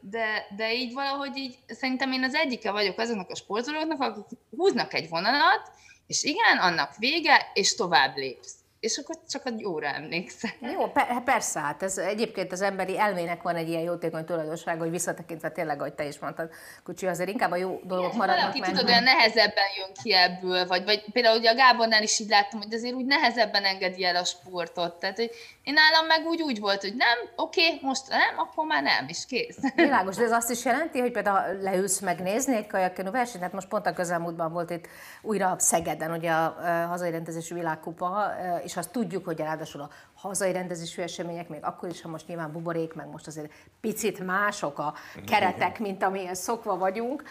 de, 0.00 0.46
de 0.56 0.74
így 0.74 0.92
valahogy 0.92 1.36
így 1.36 1.58
szerintem 1.66 2.12
én 2.12 2.24
az 2.24 2.34
egyike 2.34 2.70
vagyok 2.70 2.98
azoknak 2.98 3.30
a 3.30 3.34
sportolóknak, 3.34 4.00
akik 4.00 4.38
húznak 4.56 4.94
egy 4.94 5.08
vonalat, 5.08 5.70
és 6.06 6.22
igen, 6.22 6.58
annak 6.58 6.96
vége, 6.96 7.50
és 7.54 7.74
tovább 7.74 8.16
lépsz 8.16 8.60
és 8.80 8.98
akkor 8.98 9.16
csak 9.28 9.46
a 9.46 9.50
jóra 9.56 9.86
emlékszem. 9.86 10.50
Jó, 10.60 10.92
hát 10.94 11.24
persze, 11.24 11.60
hát 11.60 11.82
ez 11.82 11.98
egyébként 11.98 12.52
az 12.52 12.60
emberi 12.60 12.98
elmének 12.98 13.42
van 13.42 13.56
egy 13.56 13.68
ilyen 13.68 13.82
jótékony 13.82 14.24
tulajdonsága, 14.24 14.78
hogy 14.78 14.90
visszatekintve 14.90 15.50
tényleg, 15.50 15.80
ahogy 15.80 15.92
te 15.92 16.06
is 16.06 16.18
mondtad, 16.18 16.50
Kucsi, 16.84 17.06
azért 17.06 17.28
inkább 17.28 17.50
a 17.50 17.56
jó 17.56 17.80
dolgok 17.84 18.12
maradnak 18.12 18.40
valaki, 18.40 18.60
meg. 18.60 18.70
tudod, 18.70 18.88
olyan 18.88 19.02
nehezebben 19.02 19.64
jön 19.76 19.90
ki 20.02 20.14
ebből, 20.14 20.66
vagy, 20.66 20.84
vagy 20.84 21.04
például 21.12 21.38
ugye 21.38 21.50
a 21.50 21.54
Gábornál 21.54 22.02
is 22.02 22.18
így 22.18 22.28
láttam, 22.28 22.60
hogy 22.60 22.74
azért 22.74 22.94
úgy 22.94 23.04
nehezebben 23.04 23.64
engedi 23.64 24.04
el 24.04 24.16
a 24.16 24.24
sportot. 24.24 24.98
Tehát, 24.98 25.16
hogy 25.16 25.30
én 25.64 25.74
nálam 25.74 26.06
meg 26.06 26.26
úgy, 26.26 26.42
úgy 26.42 26.60
volt, 26.60 26.80
hogy 26.80 26.94
nem, 26.94 27.18
oké, 27.36 27.78
most 27.82 28.08
nem, 28.08 28.38
akkor 28.38 28.66
már 28.66 28.82
nem, 28.82 29.08
és 29.08 29.26
kész. 29.26 29.58
Világos, 29.74 30.16
de 30.16 30.22
ez 30.22 30.32
azt 30.32 30.50
is 30.50 30.64
jelenti, 30.64 31.00
hogy 31.00 31.12
például 31.12 31.60
leülsz 31.60 32.00
megnézni 32.00 32.56
egy 32.56 32.66
kajakkenő 32.66 33.10
versenyt, 33.10 33.42
hát 33.42 33.52
most 33.52 33.68
pont 33.68 33.86
a 33.86 33.92
közelmúltban 33.92 34.52
volt 34.52 34.70
itt 34.70 34.86
újra 35.22 35.54
Szegeden, 35.58 36.10
ugye 36.10 36.30
a 36.30 36.56
hazai 36.88 37.10
rendezésű 37.10 37.54
világkupa, 37.54 38.32
és 38.64 38.76
azt 38.76 38.90
tudjuk, 38.92 39.24
hogy 39.24 39.38
ráadásul 39.38 39.80
a 39.80 39.90
hazai 40.14 40.52
rendezésű 40.52 41.02
események, 41.02 41.48
még 41.48 41.64
akkor 41.64 41.88
is, 41.88 42.02
ha 42.02 42.08
most 42.08 42.26
nyilván 42.26 42.52
buborék, 42.52 42.94
meg 42.94 43.06
most 43.06 43.26
azért 43.26 43.52
picit 43.80 44.24
mások 44.26 44.78
a 44.78 44.94
keretek, 45.26 45.78
mint 45.78 46.02
amilyen 46.02 46.34
szokva 46.34 46.76
vagyunk, 46.76 47.22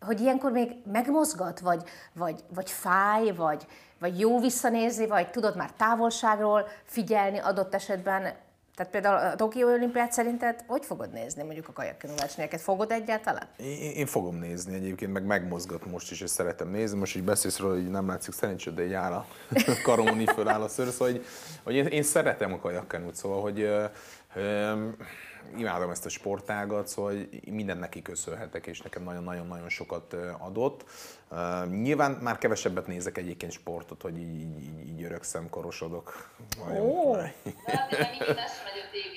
hogy 0.00 0.20
ilyenkor 0.20 0.50
még 0.52 0.76
megmozgat, 0.92 1.60
vagy, 1.60 1.82
vagy, 2.12 2.40
vagy 2.54 2.70
fáj, 2.70 3.30
vagy, 3.30 3.66
vagy 3.98 4.20
jó 4.20 4.40
visszanézni, 4.40 5.06
vagy 5.06 5.30
tudod 5.30 5.56
már 5.56 5.70
távolságról 5.76 6.68
figyelni 6.84 7.38
adott 7.38 7.74
esetben 7.74 8.34
tehát 8.78 8.92
például 8.92 9.32
a 9.32 9.36
Tokió 9.36 9.68
olimpiát 9.68 10.12
szerinted 10.12 10.64
hogy 10.66 10.84
fogod 10.84 11.12
nézni 11.12 11.42
mondjuk 11.42 11.68
a 11.68 11.72
kajakkenu 11.72 12.14
versenyeket? 12.16 12.60
Fogod 12.60 12.90
egyáltalán? 12.90 13.46
Én, 13.56 13.90
én, 13.90 14.06
fogom 14.06 14.36
nézni 14.36 14.74
egyébként, 14.74 15.12
meg 15.12 15.24
megmozgat 15.24 15.86
most 15.86 16.10
is, 16.10 16.20
és 16.20 16.30
szeretem 16.30 16.68
nézni. 16.68 16.98
Most 16.98 17.16
így 17.16 17.24
beszélsz 17.24 17.58
róla, 17.58 17.74
hogy 17.74 17.90
nem 17.90 18.06
látszik 18.06 18.34
szerencsét, 18.34 18.74
de 18.74 18.96
áll 18.96 19.12
a 19.12 19.26
karomon 19.84 20.20
így 20.20 20.30
föláll 20.30 20.62
a 20.62 20.68
szőr, 20.68 20.88
szóval 20.88 21.12
hogy, 21.12 21.24
hogy 21.62 21.74
én, 21.74 21.86
én, 21.86 22.02
szeretem 22.02 22.52
a 22.52 22.58
kajakkenút, 22.58 23.14
szóval 23.14 23.40
hogy 23.40 23.60
ö, 23.60 23.84
ö, 24.34 24.72
imádom 25.56 25.90
ezt 25.90 26.06
a 26.06 26.08
sportágat, 26.08 26.88
szóval 26.88 27.14
minden 27.50 27.78
neki 27.78 28.02
köszönhetek, 28.02 28.66
és 28.66 28.80
nekem 28.80 29.02
nagyon-nagyon-nagyon 29.02 29.68
sokat 29.68 30.16
adott. 30.38 30.84
Uh, 31.30 31.70
nyilván 31.70 32.10
már 32.10 32.38
kevesebbet 32.38 32.86
nézek 32.86 33.18
egyébként 33.18 33.52
sportot, 33.52 34.02
hogy 34.02 34.18
így, 34.18 34.40
így, 34.40 34.88
így 34.88 35.02
örökszem, 35.02 35.48
korosodok. 35.50 36.30
Oh. 36.78 37.22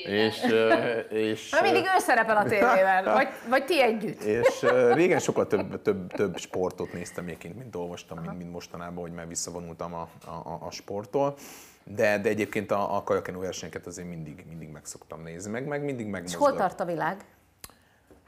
és, 0.06 0.44
uh, 0.44 1.13
és, 1.13 1.50
Na, 1.50 1.62
mindig 1.62 1.84
ő 1.84 2.00
szerepel 2.00 2.38
a 2.38 2.44
tévében, 2.44 3.03
vagy, 3.03 3.27
vagy 3.50 3.65
ti 3.65 3.82
együtt. 3.82 4.22
És 4.22 4.62
uh, 4.62 4.94
régen 4.94 5.20
sokkal 5.20 5.48
több, 5.48 5.82
több, 5.82 6.12
több 6.12 6.38
sportot 6.38 6.94
néztem 6.94 7.25
egyébként, 7.25 7.58
mint 7.58 7.75
olvastam, 7.75 8.20
mint, 8.20 8.38
mint 8.38 8.51
mostanában, 8.51 9.01
hogy 9.01 9.13
már 9.13 9.27
visszavonultam 9.27 9.94
a, 9.94 10.10
a, 10.25 10.58
a 10.65 10.72
sporttól. 10.72 11.36
De, 11.84 12.20
de 12.20 12.30
egyébként 12.30 12.72
a, 12.72 12.96
a 12.96 13.03
kajakenú 13.03 13.39
versenyeket 13.41 13.86
azért 13.86 14.08
mindig, 14.08 14.46
mindig 14.48 14.70
meg 14.70 14.86
szoktam 14.86 15.22
nézni, 15.22 15.51
meg, 15.51 15.68
meg 15.68 15.84
mindig 15.84 16.08
meg. 16.08 16.24
És 16.24 16.36
hol 16.36 16.56
tart 16.56 16.80
a 16.80 16.86
világ? 16.86 17.25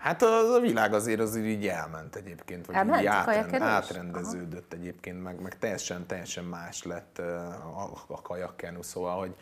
Hát 0.04 0.22
a, 0.22 0.54
a 0.54 0.60
világ 0.60 0.94
azért 0.94 1.20
azért 1.20 1.46
így 1.46 1.68
elment 1.68 2.16
egyébként, 2.16 2.66
vagy 2.66 2.76
elment, 2.76 3.02
így 3.02 3.08
átrend, 3.08 3.62
átrendeződött 3.62 4.74
Aha. 4.74 4.82
egyébként, 4.82 5.24
meg, 5.24 5.42
meg 5.42 5.58
teljesen, 5.58 6.06
teljesen 6.06 6.44
más 6.44 6.84
lett 6.84 7.20
a, 7.20 7.92
a 8.08 8.22
kajakkenu, 8.22 8.82
szóval, 8.82 9.20
hogy 9.20 9.36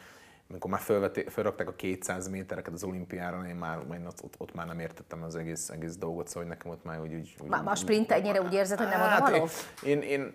amikor 0.50 0.72
már 0.72 0.80
felrakták 1.28 1.68
a 1.68 1.76
200 1.76 2.28
métereket 2.28 2.74
az 2.74 2.84
olimpiára, 2.84 3.48
én 3.48 3.56
már 3.56 3.80
én 3.94 4.06
ott, 4.06 4.36
ott, 4.38 4.54
már 4.54 4.68
nem 4.68 4.80
értettem 4.80 5.24
az 5.24 5.36
egész, 5.36 5.70
egész 5.70 5.96
dolgot, 5.96 6.28
szóval 6.28 6.44
hogy 6.44 6.52
nekem 6.52 6.72
ott 6.72 6.84
már 6.84 7.00
úgy... 7.02 7.14
úgy, 7.14 7.36
úgy 7.40 7.50
a 7.66 7.76
sprint 7.76 8.12
ennyire 8.12 8.42
úgy 8.42 8.54
érzed, 8.54 8.78
hogy 8.78 8.88
nem 8.88 9.00
hát, 9.00 9.22
oda 9.22 9.32
való? 9.32 9.48
Én, 9.84 10.02
én, 10.02 10.34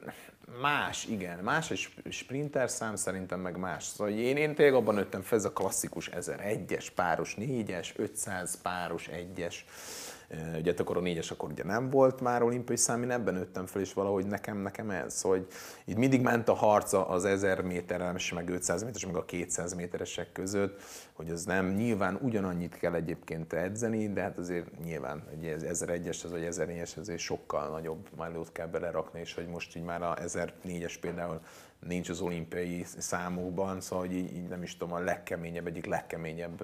más, 0.60 1.04
igen, 1.04 1.38
más 1.38 1.70
egy 1.70 1.88
sprinter 2.10 2.70
szám 2.70 2.96
szerintem 2.96 3.40
meg 3.40 3.56
más. 3.56 3.84
Szóval 3.84 4.12
én, 4.12 4.36
én 4.36 4.54
tényleg 4.54 4.74
abban 4.74 4.94
nőttem 4.94 5.22
fel, 5.22 5.38
ez 5.38 5.44
a 5.44 5.52
klasszikus 5.52 6.10
1001-es 6.20 6.86
páros 6.94 7.36
4-es, 7.38 7.88
500 7.96 8.60
páros 8.62 9.10
1-es 9.12 9.54
Ugye 10.58 10.74
akkor 10.76 10.96
a 10.96 11.00
négyes 11.00 11.30
akkor 11.30 11.50
ugye 11.50 11.64
nem 11.64 11.90
volt 11.90 12.20
már 12.20 12.42
olimpiai 12.42 12.76
szám, 12.76 13.02
én 13.02 13.10
ebben 13.10 13.34
nőttem 13.34 13.66
fel, 13.66 13.80
és 13.80 13.92
valahogy 13.92 14.26
nekem, 14.26 14.58
nekem 14.58 14.90
ez, 14.90 15.20
hogy 15.20 15.46
itt 15.84 15.96
mindig 15.96 16.20
ment 16.20 16.48
a 16.48 16.54
harca 16.54 17.08
az 17.08 17.24
1000 17.24 17.60
méteres, 17.60 18.32
meg 18.32 18.48
500 18.48 18.82
méteres, 18.82 19.06
meg 19.06 19.16
a 19.16 19.24
200 19.24 19.74
méteresek 19.74 20.32
között, 20.32 20.82
hogy 21.12 21.30
az 21.30 21.44
nem, 21.44 21.66
nyilván 21.66 22.18
ugyanannyit 22.22 22.78
kell 22.78 22.94
egyébként 22.94 23.52
edzeni, 23.52 24.12
de 24.12 24.20
hát 24.22 24.38
azért 24.38 24.84
nyilván 24.84 25.22
egy 25.30 25.56
1001-es, 25.60 26.24
az 26.24 26.30
vagy 26.30 26.48
1004-es, 26.50 26.98
azért 26.98 27.18
sokkal 27.18 27.68
nagyobb 27.68 28.08
mellót 28.16 28.52
kell 28.52 28.66
belerakni, 28.66 29.20
és 29.20 29.34
hogy 29.34 29.46
most 29.46 29.76
így 29.76 29.84
már 29.84 30.02
a 30.02 30.14
1004-es 30.14 30.94
például 31.00 31.40
nincs 31.80 32.08
az 32.08 32.20
olimpiai 32.20 32.84
számokban, 32.98 33.80
szóval 33.80 34.10
így, 34.10 34.36
így 34.36 34.48
nem 34.48 34.62
is 34.62 34.76
tudom, 34.76 34.94
a 34.94 34.98
legkeményebb, 34.98 35.66
egyik 35.66 35.86
legkeményebb 35.86 36.62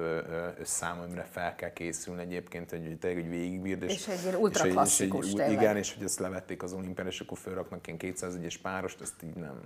szám, 0.63 1.01
amire 1.01 1.27
fel 1.31 1.55
kell 1.55 1.73
készülni 1.73 2.23
egyébként, 2.23 2.71
hogy 2.71 2.99
tényleg 2.99 3.25
egy 3.25 3.31
végigbírd. 3.31 3.83
És, 3.83 3.93
és 3.93 4.07
egy 4.07 4.23
ilyen 4.23 4.35
ultra 4.35 4.69
klasszikus 4.69 5.33
és 5.33 5.41
egy, 5.41 5.53
Igen, 5.53 5.77
és 5.77 5.95
hogy 5.95 6.05
ezt 6.05 6.19
levették 6.19 6.63
az 6.63 6.73
olimpián, 6.73 7.07
és 7.07 7.21
akkor 7.21 7.39
felraknak 7.39 7.87
ilyen 7.87 7.99
201-es 8.03 8.55
párost, 8.63 9.01
ezt 9.01 9.23
így 9.23 9.35
nem. 9.35 9.61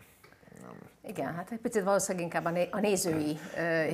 Igen, 1.08 1.34
hát 1.34 1.50
egy 1.50 1.58
picit 1.58 1.82
valószínűleg 1.82 2.24
inkább 2.24 2.44
a, 2.44 2.50
né- 2.50 2.74
a 2.74 2.80
nézői 2.80 3.38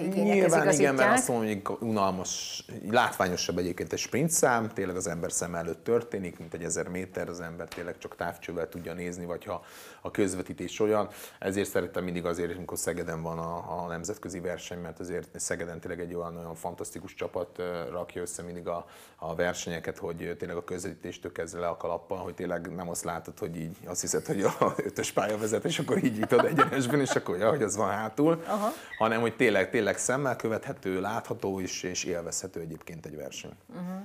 igényekhez 0.05 0.53
Nyilván 0.53 0.73
igen, 0.73 0.95
mert 0.95 1.13
azt 1.13 1.29
mondom, 1.29 1.61
hogy 1.65 1.77
unalmas, 1.81 2.65
látványosabb 2.91 3.59
egyébként 3.59 3.93
egy 3.93 3.99
sprint 3.99 4.31
szám, 4.31 4.69
tényleg 4.69 4.97
az 4.97 5.07
ember 5.07 5.33
szem 5.33 5.55
előtt 5.55 5.85
történik, 5.85 6.39
mint 6.39 6.55
egy 6.55 6.63
ezer 6.63 6.89
méter, 6.89 7.29
az 7.29 7.41
ember 7.41 7.69
tényleg 7.69 7.99
csak 7.99 8.17
távcsővel 8.17 8.69
tudja 8.69 8.93
nézni, 8.93 9.25
vagy 9.25 9.45
ha 9.45 9.65
a 10.01 10.11
közvetítés 10.11 10.81
olyan. 10.81 11.09
Ezért 11.39 11.69
szerettem 11.69 12.05
mindig 12.05 12.25
azért, 12.25 12.57
amikor 12.57 12.79
Szegeden 12.79 13.23
van 13.23 13.39
a, 13.39 13.83
a 13.83 13.87
nemzetközi 13.87 14.41
verseny, 14.41 14.79
mert 14.79 15.01
azért 15.01 15.41
Szegeden 15.41 15.81
tényleg 15.81 16.01
egy 16.01 16.15
olyan, 16.15 16.37
olyan 16.37 16.55
fantasztikus 16.55 17.15
csapat 17.15 17.63
rakja 17.91 18.23
össze 18.23 18.43
mindig 18.43 18.67
a, 18.67 18.87
a 19.17 19.35
versenyeket, 19.35 19.99
hogy 19.99 20.37
tényleg 20.39 20.57
a 20.57 20.65
közvetítést 20.65 21.33
kezdve 21.33 21.61
le 21.61 21.69
a 21.69 21.77
kalappal, 21.77 22.19
hogy 22.19 22.35
tényleg 22.35 22.75
nem 22.75 22.89
azt 22.89 23.05
látod, 23.05 23.39
hogy 23.39 23.57
így 23.57 23.77
azt 23.87 24.01
hiszed, 24.01 24.27
hogy 24.27 24.43
a 24.43 24.73
ötös 24.77 25.13
pályavezetés, 25.13 25.79
akkor 25.79 26.05
így 26.05 26.19
jutod 26.19 26.45
egyenesben, 26.65 27.01
és 27.01 27.11
akkor 27.11 27.37
ja, 27.37 27.49
hogy 27.49 27.63
az 27.63 27.77
van 27.77 27.91
hátul, 27.91 28.43
Aha. 28.47 28.73
hanem 28.99 29.21
hogy 29.21 29.37
tényleg, 29.37 29.71
tényleg 29.71 29.99
szemmel 29.99 30.37
követhető, 30.37 31.01
látható 31.01 31.59
is, 31.59 31.83
és 31.83 32.05
élvezhető 32.05 32.61
egyébként 32.61 33.07
egy 33.07 33.17
verseny. 33.17 33.57
Uh-huh. 33.69 34.03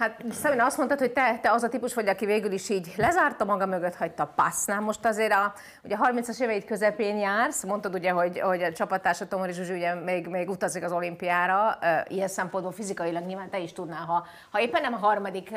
Hát 0.00 0.24
Szabina 0.30 0.64
azt 0.64 0.76
mondtad, 0.76 0.98
hogy 0.98 1.12
te, 1.12 1.38
te 1.42 1.50
az 1.50 1.62
a 1.62 1.68
típus 1.68 1.94
vagy, 1.94 2.08
aki 2.08 2.26
végül 2.26 2.52
is 2.52 2.68
így 2.68 2.92
lezárta 2.96 3.44
maga 3.44 3.66
mögött, 3.66 3.94
hagyta 3.94 4.32
passznál. 4.36 4.80
Most 4.80 5.06
azért 5.06 5.32
a, 5.32 5.52
ugye 5.82 5.94
a 5.94 6.10
30-as 6.12 6.40
éveid 6.40 6.64
közepén 6.64 7.16
jársz, 7.16 7.64
mondtad 7.64 7.94
ugye, 7.94 8.10
hogy, 8.10 8.40
hogy 8.40 8.62
a 8.62 8.72
csapattársa 8.72 9.28
Tomori 9.28 9.52
Zsuzsi 9.52 9.72
ugye 9.72 9.94
még, 9.94 10.26
még 10.26 10.50
utazik 10.50 10.84
az 10.84 10.92
olimpiára, 10.92 11.78
ilyen 12.08 12.28
szempontból 12.28 12.72
fizikailag 12.72 13.24
nyilván 13.24 13.50
te 13.50 13.58
is 13.58 13.72
tudnál, 13.72 14.04
ha, 14.04 14.26
ha 14.50 14.60
éppen 14.60 14.82
nem 14.82 14.94
a 14.94 14.96
harmadik 14.96 15.50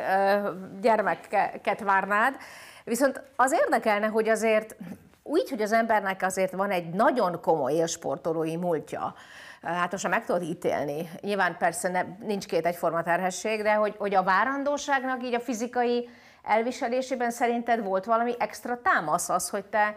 gyermeket 0.81 1.81
várnád. 1.83 2.35
Viszont 2.83 3.21
az 3.35 3.51
érdekelne, 3.51 4.07
hogy 4.07 4.29
azért 4.29 4.75
úgy, 5.23 5.49
hogy 5.49 5.61
az 5.61 5.71
embernek 5.71 6.21
azért 6.21 6.51
van 6.51 6.71
egy 6.71 6.89
nagyon 6.89 7.41
komoly 7.41 7.73
élsportolói 7.73 8.55
múltja, 8.55 9.15
hát 9.61 9.91
most 9.91 10.07
meg 10.07 10.25
tudod 10.25 10.41
ítélni. 10.41 11.09
Nyilván 11.21 11.57
persze 11.57 11.89
ne, 11.89 12.01
nincs 12.19 12.45
két 12.45 12.65
egyforma 12.65 13.03
terhesség, 13.03 13.61
de 13.61 13.73
hogy, 13.73 13.95
hogy 13.97 14.15
a 14.15 14.23
várandóságnak 14.23 15.23
így 15.23 15.33
a 15.33 15.39
fizikai 15.39 16.09
elviselésében 16.43 17.31
szerinted 17.31 17.83
volt 17.83 18.05
valami 18.05 18.35
extra 18.39 18.81
támasz 18.81 19.29
az, 19.29 19.49
hogy 19.49 19.65
te 19.65 19.95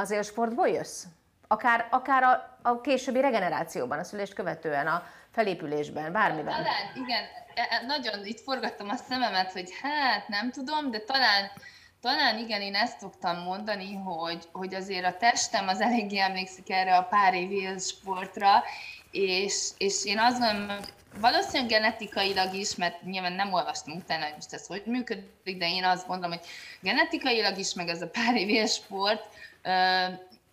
az 0.00 0.10
élsportból 0.10 0.68
jössz? 0.68 1.04
Akár, 1.48 1.86
akár 1.90 2.22
a, 2.22 2.58
a 2.62 2.80
későbbi 2.80 3.20
regenerációban, 3.20 3.98
a 3.98 4.04
szülést 4.04 4.34
követően, 4.34 4.86
a 4.86 5.02
felépülésben, 5.30 6.12
bármiben. 6.12 6.54
Talán, 6.54 6.94
igen, 6.94 7.22
e, 7.54 7.66
e, 7.70 7.86
nagyon 7.86 8.24
itt 8.26 8.40
forgattam 8.40 8.88
a 8.88 8.96
szememet, 8.96 9.52
hogy 9.52 9.70
hát 9.82 10.28
nem 10.28 10.50
tudom, 10.50 10.90
de 10.90 11.00
talán 11.00 11.50
talán 12.02 12.38
igen, 12.38 12.60
én 12.60 12.74
ezt 12.74 12.98
szoktam 12.98 13.42
mondani, 13.42 13.94
hogy, 13.94 14.48
hogy 14.52 14.74
azért 14.74 15.04
a 15.04 15.16
testem 15.16 15.68
az 15.68 15.80
eléggé 15.80 16.18
emlékszik 16.18 16.70
erre 16.70 16.96
a 16.96 17.02
pár 17.02 17.34
év 17.34 17.80
sportra, 17.80 18.62
és, 19.10 19.68
és 19.78 20.04
én 20.04 20.18
azt 20.18 20.38
gondolom, 20.38 20.78
valószínűleg 21.20 21.68
genetikailag 21.68 22.54
is, 22.54 22.74
mert 22.74 23.02
nyilván 23.02 23.32
nem 23.32 23.52
olvastam 23.52 23.96
utána, 23.96 24.24
hogy 24.24 24.34
most 24.34 24.52
ez 24.52 24.66
hogy 24.66 24.82
működik, 24.86 25.58
de 25.58 25.68
én 25.68 25.84
azt 25.84 26.06
gondolom, 26.06 26.38
hogy 26.38 26.46
genetikailag 26.80 27.58
is, 27.58 27.74
meg 27.74 27.88
ez 27.88 28.02
a 28.02 28.08
pár 28.08 28.36
év 28.36 28.68
sport, 28.68 29.28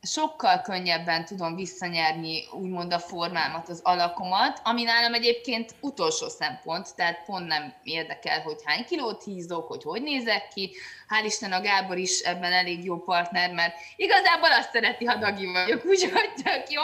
sokkal 0.02 0.62
könnyebben 0.62 1.26
tudom 1.26 1.56
visszanyerni 1.56 2.48
úgymond 2.52 2.94
a 2.94 3.00
formámat, 3.00 3.70
az 3.70 3.80
alakomat, 3.84 4.62
ami 4.64 4.84
nálam 4.84 5.14
egyébként 5.14 5.76
utolsó 5.80 6.28
szempont, 6.28 6.96
tehát 6.96 7.24
pont 7.26 7.48
nem 7.48 7.74
érdekel, 7.84 8.42
hogy 8.42 8.58
hány 8.64 8.86
kilót 8.86 9.24
hízok, 9.24 9.68
hogy 9.68 9.84
hogy 9.84 10.02
nézek 10.02 10.48
ki. 10.48 10.72
Hál' 11.10 11.26
Isten 11.26 11.52
a 11.52 11.62
Gábor 11.62 11.98
is 11.98 12.20
ebben 12.20 12.54
elég 12.54 12.84
jó 12.84 12.98
partner, 12.98 13.54
mert 13.54 13.76
igazából 13.96 14.52
azt 14.52 14.72
szereti, 14.72 15.06
ha 15.06 15.16
dagi 15.16 15.52
vagyok, 15.52 15.86
úgyhogy 15.86 16.34
tök 16.44 16.70
jó. 16.70 16.82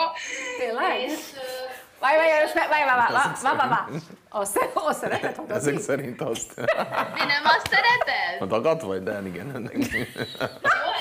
Tényleg? 0.60 1.02
És, 1.02 1.20
Várj, 2.00 2.18
várj, 2.18 2.42
most 2.42 2.54
várj, 2.54 2.70
várj, 2.70 2.86
várj, 2.86 3.14
várj, 3.14 3.58
várj, 3.58 3.70
várj. 3.70 3.96
Azt, 4.30 4.70
azt 4.74 5.00
szereted, 5.00 5.36
hogy 5.36 5.50
Ezek 5.50 5.80
szerint 5.80 6.22
azt. 6.22 6.56
Mi 7.14 7.24
nem 7.26 7.44
azt 7.44 7.68
szereted? 7.70 8.42
A 8.42 8.46
dagat 8.46 8.82
vagy, 8.82 9.04
de 9.04 9.22
igen. 9.26 9.72
Jó, 9.74 10.92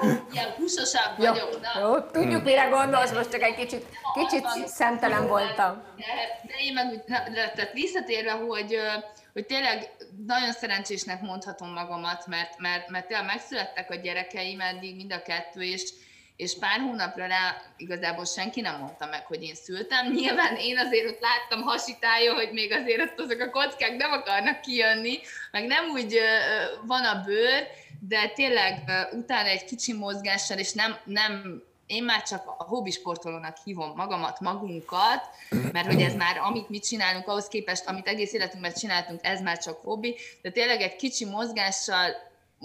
hát 0.00 0.10
csak 0.10 0.34
ilyen 0.34 0.50
húsosabb 0.50 1.16
vagyok. 1.16 1.60
Na. 1.60 1.80
Jó, 1.80 2.00
tudjuk, 2.00 2.44
mire 2.44 2.64
gondolsz, 2.64 3.12
most 3.12 3.30
csak 3.30 3.42
egy 3.42 3.54
kicsit, 3.54 3.86
kicsit 4.14 4.66
szemtelen 4.66 5.26
voltam. 5.28 5.82
De, 5.96 6.04
de 6.42 6.54
én 6.58 6.72
meg 6.72 7.04
tehát 7.04 7.72
visszatérve, 7.72 8.32
hogy, 8.32 8.78
hogy 9.32 9.46
tényleg 9.46 9.90
nagyon 10.26 10.52
szerencsésnek 10.52 11.20
mondhatom 11.20 11.72
magamat, 11.72 12.26
mert, 12.26 12.58
mert, 12.58 12.88
mert 12.88 13.06
tényleg 13.06 13.26
megszülettek 13.26 13.90
a 13.90 13.94
gyerekeim 13.94 14.60
eddig 14.60 14.96
mind 14.96 15.12
a 15.12 15.22
kettő, 15.22 15.62
és, 15.62 15.92
és 16.36 16.58
pár 16.58 16.80
hónapra 16.80 17.26
rá 17.26 17.62
igazából 17.76 18.24
senki 18.24 18.60
nem 18.60 18.78
mondta 18.78 19.06
meg, 19.06 19.26
hogy 19.26 19.42
én 19.42 19.54
szültem. 19.54 20.12
Nyilván 20.12 20.56
én 20.56 20.78
azért 20.78 21.10
ott 21.10 21.20
láttam 21.20 21.62
hasitálja, 21.62 22.34
hogy 22.34 22.50
még 22.52 22.72
azért 22.72 23.00
ott 23.00 23.20
azok 23.20 23.40
a 23.40 23.50
kockák 23.50 23.96
nem 23.96 24.12
akarnak 24.12 24.60
kijönni, 24.60 25.18
meg 25.50 25.66
nem 25.66 25.84
úgy 25.90 26.18
van 26.86 27.04
a 27.04 27.22
bőr, 27.26 27.66
de 28.00 28.28
tényleg 28.28 28.82
utána 29.12 29.48
egy 29.48 29.64
kicsi 29.64 29.92
mozgással, 29.92 30.58
és 30.58 30.72
nem, 30.72 30.96
nem 31.04 31.62
én 31.86 32.04
már 32.04 32.22
csak 32.22 32.54
a 32.58 32.64
hobbi 32.64 32.90
sportolónak 32.90 33.56
hívom 33.64 33.92
magamat, 33.96 34.40
magunkat, 34.40 35.28
mert 35.72 35.86
hogy 35.86 36.02
ez 36.02 36.14
már, 36.14 36.38
amit 36.38 36.68
mi 36.68 36.78
csinálunk, 36.78 37.28
ahhoz 37.28 37.48
képest, 37.48 37.86
amit 37.86 38.06
egész 38.06 38.32
életünkben 38.32 38.72
csináltunk, 38.72 39.20
ez 39.22 39.40
már 39.40 39.58
csak 39.58 39.80
hobbi, 39.80 40.16
de 40.42 40.50
tényleg 40.50 40.80
egy 40.80 40.96
kicsi 40.96 41.24
mozgással 41.24 42.10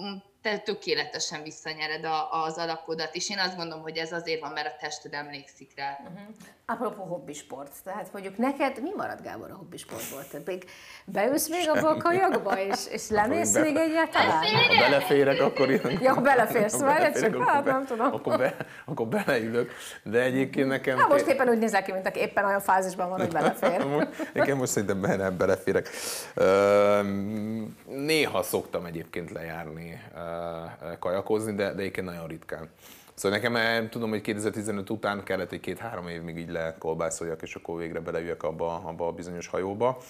mm, 0.01 0.15
te 0.41 0.57
tökéletesen 0.57 1.43
visszanyered 1.43 2.03
a, 2.03 2.43
az 2.43 2.57
alakodat, 2.57 3.15
és 3.15 3.29
én 3.29 3.39
azt 3.39 3.55
gondolom, 3.55 3.83
hogy 3.83 3.97
ez 3.97 4.11
azért 4.11 4.41
van, 4.41 4.51
mert 4.51 4.67
a 4.67 4.77
tested 4.79 5.13
emlékszik 5.13 5.71
rá. 5.75 5.99
Uh-huh. 6.01 6.35
Apropó 6.71 7.03
hobbisport, 7.03 7.71
tehát 7.83 8.13
mondjuk 8.13 8.37
neked 8.37 8.81
mi 8.81 8.89
marad 8.95 9.21
Gábor 9.21 9.51
a 9.51 9.55
hobbisportból? 9.55 10.25
Te 10.31 10.41
még 10.45 10.65
beülsz 11.05 11.49
még 11.49 11.69
abba 11.69 11.89
a 11.89 11.97
kajagba, 11.97 12.59
és, 12.59 12.87
és 12.89 13.09
lemész 13.09 13.53
még 13.53 13.75
egyáltalán? 13.75 14.43
Ha 14.67 14.89
beleférek, 14.89 15.41
akkor 15.41 15.69
jön. 15.69 15.99
Ja, 16.01 16.13
ha 16.13 16.21
beleférsz, 16.21 16.79
várj 16.79 17.19
csak, 17.19 17.49
hát 17.49 17.65
nem 17.65 17.85
tudom. 17.85 18.13
Akkor, 18.13 18.37
be, 18.37 18.55
akkor 18.85 19.07
beleülök, 19.07 19.71
de 20.03 20.21
egyébként 20.21 20.67
nekem... 20.67 20.97
Hát 20.97 21.09
most 21.09 21.27
éppen 21.27 21.49
úgy 21.49 21.57
nézel 21.57 21.83
ki, 21.83 21.91
mint 21.91 22.07
aki 22.07 22.19
éppen 22.19 22.45
olyan 22.45 22.59
fázisban 22.59 23.09
van, 23.09 23.19
hogy 23.19 23.31
belefér. 23.31 23.85
Nekem 24.33 24.57
most 24.57 24.71
szerintem 24.71 25.01
bele, 25.01 25.29
beleférek. 25.29 25.89
Néha 27.85 28.43
szoktam 28.43 28.85
egyébként 28.85 29.31
lejárni 29.31 30.03
kajakozni, 30.99 31.53
de, 31.55 31.73
de 31.73 31.79
egyébként 31.79 32.07
nagyon 32.07 32.27
ritkán. 32.27 32.69
Szóval 33.21 33.37
nekem 33.37 33.55
eh, 33.55 33.89
tudom, 33.89 34.09
hogy 34.09 34.21
2015 34.21 34.89
után 34.89 35.23
kellett 35.23 35.51
egy 35.51 35.59
két-három 35.59 36.07
év 36.07 36.21
még 36.21 36.37
így 36.37 36.49
lekolbászoljak, 36.49 37.41
és 37.41 37.55
akkor 37.55 37.77
végre 37.77 37.99
beleüljek 37.99 38.43
abba, 38.43 38.75
abba 38.75 39.07
a 39.07 39.11
bizonyos 39.11 39.47
hajóba 39.47 40.01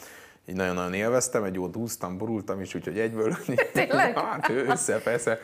így 0.46 0.56
nagyon-nagyon 0.56 0.94
élveztem, 0.94 1.44
egy 1.44 1.54
jót 1.54 1.76
úsztam, 1.76 2.18
borultam 2.18 2.62
is, 2.62 2.76
úgyhogy 2.76 3.00
egyből 3.00 3.38
Tényleg? 3.74 4.18
hát 4.18 4.50
össze, 4.50 5.02
persze. 5.02 5.40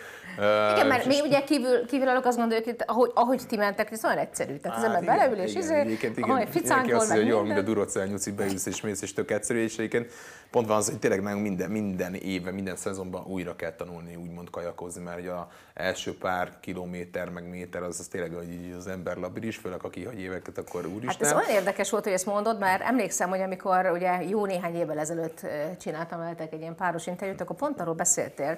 Igen, 0.73 0.88
mert 0.88 1.05
mi 1.05 1.21
ugye 1.21 1.43
kívül, 1.43 1.86
kívülállók 1.86 2.25
azt 2.25 2.38
gondoljuk, 2.38 2.65
hogy 2.65 2.75
ahogy, 2.86 3.12
ahogy 3.13 3.41
ti 3.47 3.55
mentek, 3.55 3.91
ez 3.91 4.05
olyan 4.05 4.17
egyszerű. 4.17 4.55
Tehát 4.55 4.77
az 4.77 4.83
ember 4.83 5.03
beleül, 5.03 5.38
és 5.38 5.55
izé, 5.55 5.99
ahogy 6.21 6.47
ficánkol, 6.49 7.05
meg 7.07 7.17
hogy 7.17 7.27
jó, 7.27 7.41
mint 7.41 7.57
a 7.57 7.62
Durocell 7.62 8.07
nyuci 8.07 8.31
beülsz 8.31 8.65
és 8.65 8.81
mész, 8.81 9.01
és 9.01 9.13
tök 9.13 9.31
egyszerű, 9.31 9.63
és 9.63 9.77
egyébként 9.77 10.12
pont 10.51 10.67
van 10.67 10.77
az, 10.77 10.89
hogy 10.89 10.99
tényleg 10.99 11.21
nagyon 11.21 11.39
minden, 11.39 11.71
minden 11.71 12.13
éve, 12.13 12.51
minden 12.51 12.75
szezonban 12.75 13.25
újra 13.25 13.55
kell 13.55 13.71
tanulni, 13.71 14.15
úgymond 14.15 14.49
kajakozni, 14.49 15.03
mert 15.03 15.19
ugye 15.19 15.31
az 15.31 15.45
első 15.73 16.17
pár 16.17 16.51
kilométer, 16.60 17.29
meg 17.29 17.49
méter, 17.49 17.83
az, 17.83 17.99
az 17.99 18.07
tényleg 18.07 18.33
hogy 18.33 18.75
az 18.77 18.88
ember 18.88 19.17
labiris, 19.17 19.57
főleg 19.57 19.83
aki 19.83 20.03
hagy 20.03 20.19
éveket, 20.19 20.57
akkor 20.57 20.86
úristen. 20.86 21.27
Hát 21.27 21.38
ez 21.38 21.45
olyan 21.45 21.60
érdekes 21.60 21.89
volt, 21.89 22.03
hogy 22.03 22.13
ezt 22.13 22.25
mondod, 22.25 22.60
mert 22.60 22.81
emlékszem, 22.81 23.29
hogy 23.29 23.41
amikor 23.41 23.91
ugye 23.93 24.23
jó 24.23 24.45
néhány 24.45 24.73
évvel 24.88 25.00
ezelőtt 25.00 25.47
csináltam 25.80 26.19
veletek 26.19 26.54
egy 26.54 26.62
ilyen 26.62 26.76
páros 26.76 27.08
interjút, 27.08 27.41
akkor 27.41 27.56
pont 27.56 27.80
arról 27.80 27.93
beszéltél, 27.93 28.58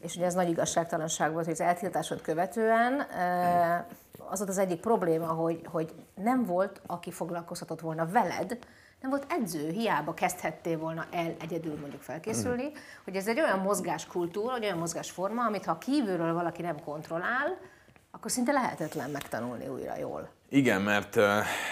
és 0.00 0.16
ugye 0.16 0.24
ez 0.24 0.34
nagy 0.34 0.48
igazságtalanság 0.48 1.32
volt, 1.32 1.44
hogy 1.44 1.54
az 1.54 1.60
eltiltásod 1.60 2.20
követően 2.20 3.06
az 4.30 4.38
volt 4.38 4.50
az 4.50 4.58
egyik 4.58 4.80
probléma, 4.80 5.26
hogy, 5.26 5.60
hogy 5.70 5.94
nem 6.14 6.44
volt, 6.44 6.80
aki 6.86 7.10
foglalkozhatott 7.10 7.80
volna 7.80 8.06
veled, 8.06 8.58
nem 9.00 9.10
volt 9.10 9.26
edző, 9.28 9.70
hiába 9.70 10.14
kezdhettél 10.14 10.78
volna 10.78 11.06
el 11.10 11.34
egyedül 11.40 11.78
mondjuk 11.80 12.02
felkészülni, 12.02 12.64
mm. 12.64 12.74
hogy 13.04 13.16
ez 13.16 13.28
egy 13.28 13.40
olyan 13.40 13.58
mozgáskultúra, 13.58 14.54
egy 14.54 14.64
olyan 14.64 14.78
mozgásforma, 14.78 15.44
amit 15.44 15.64
ha 15.64 15.78
kívülről 15.78 16.34
valaki 16.34 16.62
nem 16.62 16.80
kontrollál, 16.80 17.58
akkor 18.10 18.30
szinte 18.30 18.52
lehetetlen 18.52 19.10
megtanulni 19.10 19.68
újra 19.68 19.96
jól. 19.96 20.28
Igen, 20.50 20.82
mert 20.82 21.16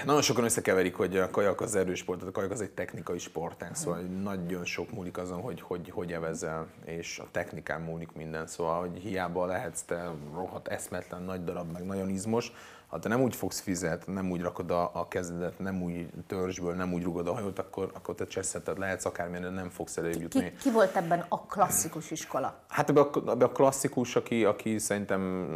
nagyon 0.04 0.22
sokan 0.22 0.44
összekeverik, 0.44 0.94
hogy 0.94 1.16
a 1.16 1.30
kajak 1.30 1.60
az 1.60 1.74
erősport, 1.74 2.22
a 2.22 2.30
kajak 2.30 2.50
az 2.50 2.60
egy 2.60 2.70
technikai 2.70 3.18
sportág, 3.18 3.74
szóval 3.74 4.00
nagyon 4.00 4.64
sok 4.64 4.92
múlik 4.92 5.18
azon, 5.18 5.40
hogy 5.40 5.60
hogy, 5.60 5.90
hogy 5.90 6.12
evezel, 6.12 6.66
és 6.84 7.18
a 7.18 7.28
technikán 7.30 7.80
múlik 7.80 8.12
minden, 8.12 8.46
szóval 8.46 8.80
hogy 8.80 8.98
hiába 9.02 9.46
lehetsz 9.46 9.82
te 9.82 10.10
rohadt 10.34 10.68
eszmetlen, 10.68 11.22
nagy 11.22 11.44
darab, 11.44 11.72
meg 11.72 11.84
nagyon 11.84 12.08
izmos, 12.08 12.52
ha 12.86 12.98
te 12.98 13.08
nem 13.08 13.22
úgy 13.22 13.36
fogsz 13.36 13.60
fizet, 13.60 14.06
nem 14.06 14.30
úgy 14.30 14.40
rakod 14.40 14.70
a, 14.70 14.90
a 14.94 15.08
kezedet, 15.08 15.58
nem 15.58 15.82
úgy 15.82 16.08
törzsből, 16.26 16.74
nem 16.74 16.92
úgy 16.92 17.02
rugod 17.02 17.28
a 17.28 17.32
hajót, 17.32 17.58
akkor, 17.58 17.90
akkor 17.94 18.14
te 18.14 18.26
cseszeted 18.26 18.78
lehetsz 18.78 19.04
akármilyen, 19.04 19.52
nem 19.52 19.68
fogsz 19.68 19.96
előbb 19.96 20.20
jutni. 20.20 20.50
Ki, 20.50 20.56
ki, 20.56 20.70
volt 20.70 20.96
ebben 20.96 21.24
a 21.28 21.40
klasszikus 21.40 22.10
iskola? 22.10 22.60
Hát 22.68 22.88
ebben 22.88 23.04
a, 23.04 23.30
ebbe 23.30 23.44
a 23.44 23.52
klasszikus, 23.52 24.16
aki, 24.16 24.44
aki 24.44 24.78
szerintem 24.78 25.48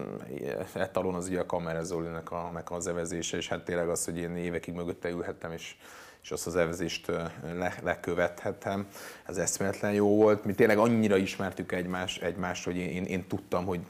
etalon 0.75 1.15
az 1.15 1.27
ugye 1.29 1.41
a 1.41 1.47
Kamera 1.47 1.83
Zolinak 1.83 2.31
a, 2.31 2.63
az 2.65 2.87
evezése, 2.87 3.37
és 3.37 3.49
hát 3.49 3.65
tényleg 3.65 3.89
az, 3.89 4.05
hogy 4.05 4.19
én 4.19 4.37
évekig 4.37 4.75
mögötte 4.75 5.09
ülhettem, 5.09 5.53
és 5.53 5.77
és 6.23 6.31
azt 6.31 6.47
az 6.47 6.57
evezést 6.57 7.07
le, 7.55 7.75
lekövethettem. 7.83 8.87
Ez 9.27 9.37
eszméletlen 9.37 9.93
jó 9.93 10.17
volt. 10.17 10.45
Mi 10.45 10.55
tényleg 10.55 10.79
annyira 10.79 11.17
ismertük 11.17 11.73
egymás, 11.73 12.19
egymást, 12.19 12.65
hogy 12.65 12.77
én, 12.77 12.89
én, 12.89 13.05
én 13.05 13.27
tudtam, 13.27 13.65
hogy 13.65 13.81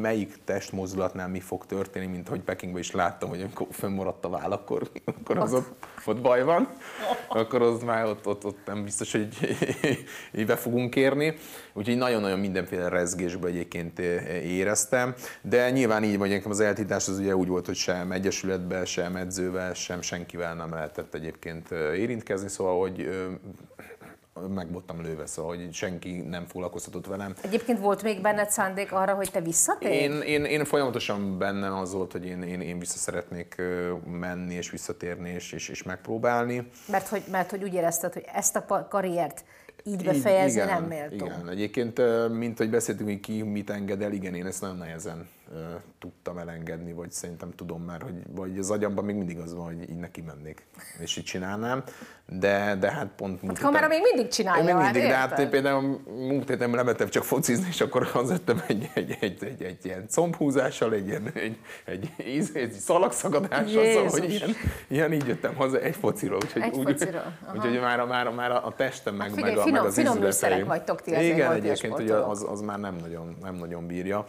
melyik 0.00 0.38
testmozdulatnál 0.44 1.28
mi 1.28 1.40
fog 1.40 1.66
történni, 1.66 2.06
mint 2.06 2.28
hogy 2.28 2.40
Pekingben 2.40 2.80
is 2.80 2.90
láttam, 2.90 3.28
hogy 3.28 3.40
amikor 3.40 3.66
fönnmaradt 3.70 4.24
a 4.24 4.28
váll, 4.28 4.50
akkor, 4.50 4.90
akkor 5.04 5.38
az 5.38 5.52
ott, 5.52 5.86
ott 6.06 6.20
baj 6.20 6.42
van, 6.42 6.68
akkor 7.28 7.62
az 7.62 7.82
már 7.82 8.04
ott, 8.04 8.26
ott, 8.26 8.44
ott 8.44 8.58
nem 8.66 8.84
biztos, 8.84 9.12
hogy 9.12 9.28
így 10.38 10.46
be 10.46 10.56
fogunk 10.56 10.96
érni. 10.96 11.34
Úgyhogy 11.72 11.96
nagyon-nagyon 11.96 12.38
mindenféle 12.38 12.88
rezgésbe 12.88 13.48
egyébként 13.48 13.98
éreztem, 14.42 15.14
de 15.42 15.70
nyilván 15.70 16.04
így 16.04 16.18
vagy 16.18 16.30
nekem 16.30 16.50
az 16.50 16.60
eltítás 16.60 17.08
az 17.08 17.18
ugye 17.18 17.36
úgy 17.36 17.48
volt, 17.48 17.66
hogy 17.66 17.76
sem 17.76 18.12
egyesületben, 18.12 18.84
sem 18.84 19.16
edzővel, 19.16 19.74
sem 19.74 20.00
senkivel 20.00 20.54
nem 20.54 20.72
lehetett 20.72 21.14
egyébként 21.14 21.73
érintkezni, 21.96 22.48
szóval 22.48 22.80
hogy 22.80 23.08
meg 24.54 24.72
voltam 24.72 25.02
lőve, 25.02 25.26
szóval 25.26 25.56
hogy 25.56 25.72
senki 25.72 26.20
nem 26.20 26.46
foglalkoztatott 26.46 27.06
velem. 27.06 27.34
Egyébként 27.40 27.78
volt 27.78 28.02
még 28.02 28.20
benned 28.20 28.50
szándék 28.50 28.92
arra, 28.92 29.14
hogy 29.14 29.30
te 29.30 29.40
visszatérj? 29.40 29.94
Én, 29.94 30.20
én, 30.20 30.44
én 30.44 30.64
folyamatosan 30.64 31.38
bennem 31.38 31.72
az 31.72 31.92
volt, 31.92 32.12
hogy 32.12 32.26
én, 32.26 32.42
én, 32.42 32.60
én 32.60 32.78
vissza 32.78 32.98
szeretnék 32.98 33.62
menni, 34.06 34.54
és 34.54 34.70
visszatérni, 34.70 35.30
és, 35.30 35.52
és, 35.52 35.68
és 35.68 35.82
megpróbálni. 35.82 36.68
Mert 36.88 37.08
hogy, 37.08 37.22
mert 37.30 37.50
hogy 37.50 37.62
úgy 37.62 37.74
érezted, 37.74 38.12
hogy 38.12 38.24
ezt 38.34 38.56
a 38.56 38.86
karriert 38.90 39.44
így 39.84 40.04
befejezni 40.04 40.62
igen, 40.62 40.66
nem 40.66 40.84
méltó. 40.84 41.24
Igen, 41.24 41.48
egyébként, 41.48 42.00
mint 42.28 42.58
hogy 42.58 42.70
beszéltünk, 42.70 43.08
hogy 43.08 43.20
ki 43.20 43.42
mit 43.42 43.70
enged 43.70 44.02
el, 44.02 44.12
igen, 44.12 44.34
én 44.34 44.46
ezt 44.46 44.60
nagyon 44.60 44.76
nehezen 44.76 45.28
tudtam 45.98 46.38
elengedni, 46.38 46.92
vagy 46.92 47.10
szerintem 47.10 47.50
tudom 47.56 47.82
már, 47.82 48.02
hogy 48.02 48.14
vagy 48.34 48.58
az 48.58 48.70
agyamban 48.70 49.04
még 49.04 49.16
mindig 49.16 49.38
az 49.38 49.54
van, 49.54 49.64
hogy 49.64 49.90
így 49.90 49.96
neki 49.96 50.20
mennék, 50.20 50.66
és 50.98 51.16
így 51.16 51.24
csinálnám, 51.24 51.82
de, 52.26 52.76
de 52.80 52.90
hát 52.90 53.08
pont 53.16 53.42
múlt 53.42 53.56
hát 53.56 53.64
kamera 53.64 53.88
még 53.88 54.00
mindig 54.02 54.32
csinálja, 54.32 54.64
még 54.64 54.74
mindig, 54.74 55.02
hát, 55.02 55.28
de 55.28 55.36
hát 55.36 55.48
például 55.48 56.00
múlt 56.06 56.48
héten 56.48 56.70
lementem 56.70 57.08
csak 57.08 57.24
focizni, 57.24 57.66
és 57.68 57.80
akkor 57.80 58.10
az 58.14 58.30
jöttem 58.30 58.62
egy, 58.66 58.90
egy, 58.94 59.16
egy, 59.20 59.44
egy, 59.44 59.62
egy, 59.62 59.84
ilyen 59.84 60.08
combhúzással, 60.08 60.92
egy 60.92 61.06
ilyen 61.06 61.30
egy, 61.34 61.58
egy, 61.84 62.10
egy, 62.16 62.50
egy 62.54 62.72
szalagszagadással, 62.72 63.84
szóval, 63.84 64.10
hogy 64.10 64.30
ilyen, 64.30 64.50
ilyen, 64.88 65.12
így 65.12 65.26
jöttem 65.26 65.54
haza 65.54 65.80
egy 65.80 65.96
fociról, 65.96 66.38
úgyhogy, 66.42 66.62
egy 66.62 66.74
úgy, 66.74 66.90
fociról. 66.90 67.36
úgyhogy 67.54 67.80
már, 67.80 68.06
már, 68.06 68.30
már 68.30 68.50
a 68.50 68.74
testem 68.76 69.14
meg, 69.14 69.26
hát 69.26 69.36
figyelj, 69.36 69.54
meg, 69.54 69.64
finom, 69.64 69.80
meg 69.80 69.88
az 69.88 69.94
finom 69.94 70.18
műszerek 70.18 70.64
vagytok 70.64 71.02
ti 71.02 71.10
Igen, 71.10 71.52
egyébként 71.52 71.98
ugye 71.98 72.14
az, 72.14 72.46
az 72.48 72.60
már 72.60 72.78
nem 72.78 72.96
nagyon, 73.00 73.36
nem 73.42 73.54
nagyon 73.54 73.86
bírja. 73.86 74.24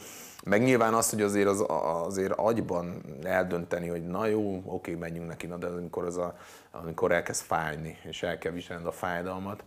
Meg 0.46 0.64
nyilván 0.64 0.94
az, 0.94 1.10
hogy 1.10 1.22
azért, 1.22 1.48
az, 1.48 1.66
azért 2.06 2.32
agyban 2.32 3.04
eldönteni, 3.24 3.88
hogy 3.88 4.08
na 4.08 4.26
jó, 4.26 4.62
oké, 4.66 4.96
menjünk 4.96 5.28
neki, 5.28 5.48
na 5.48 5.58
de 5.58 5.68
amikor, 5.68 6.06
az 6.06 6.18
a, 6.18 6.38
amikor 6.72 7.12
elkezd 7.12 7.44
fájni, 7.44 7.98
és 8.04 8.24
el 8.24 8.38
kell 8.38 8.52
viselned 8.52 8.86
a 8.86 8.92
fájdalmat, 8.92 9.64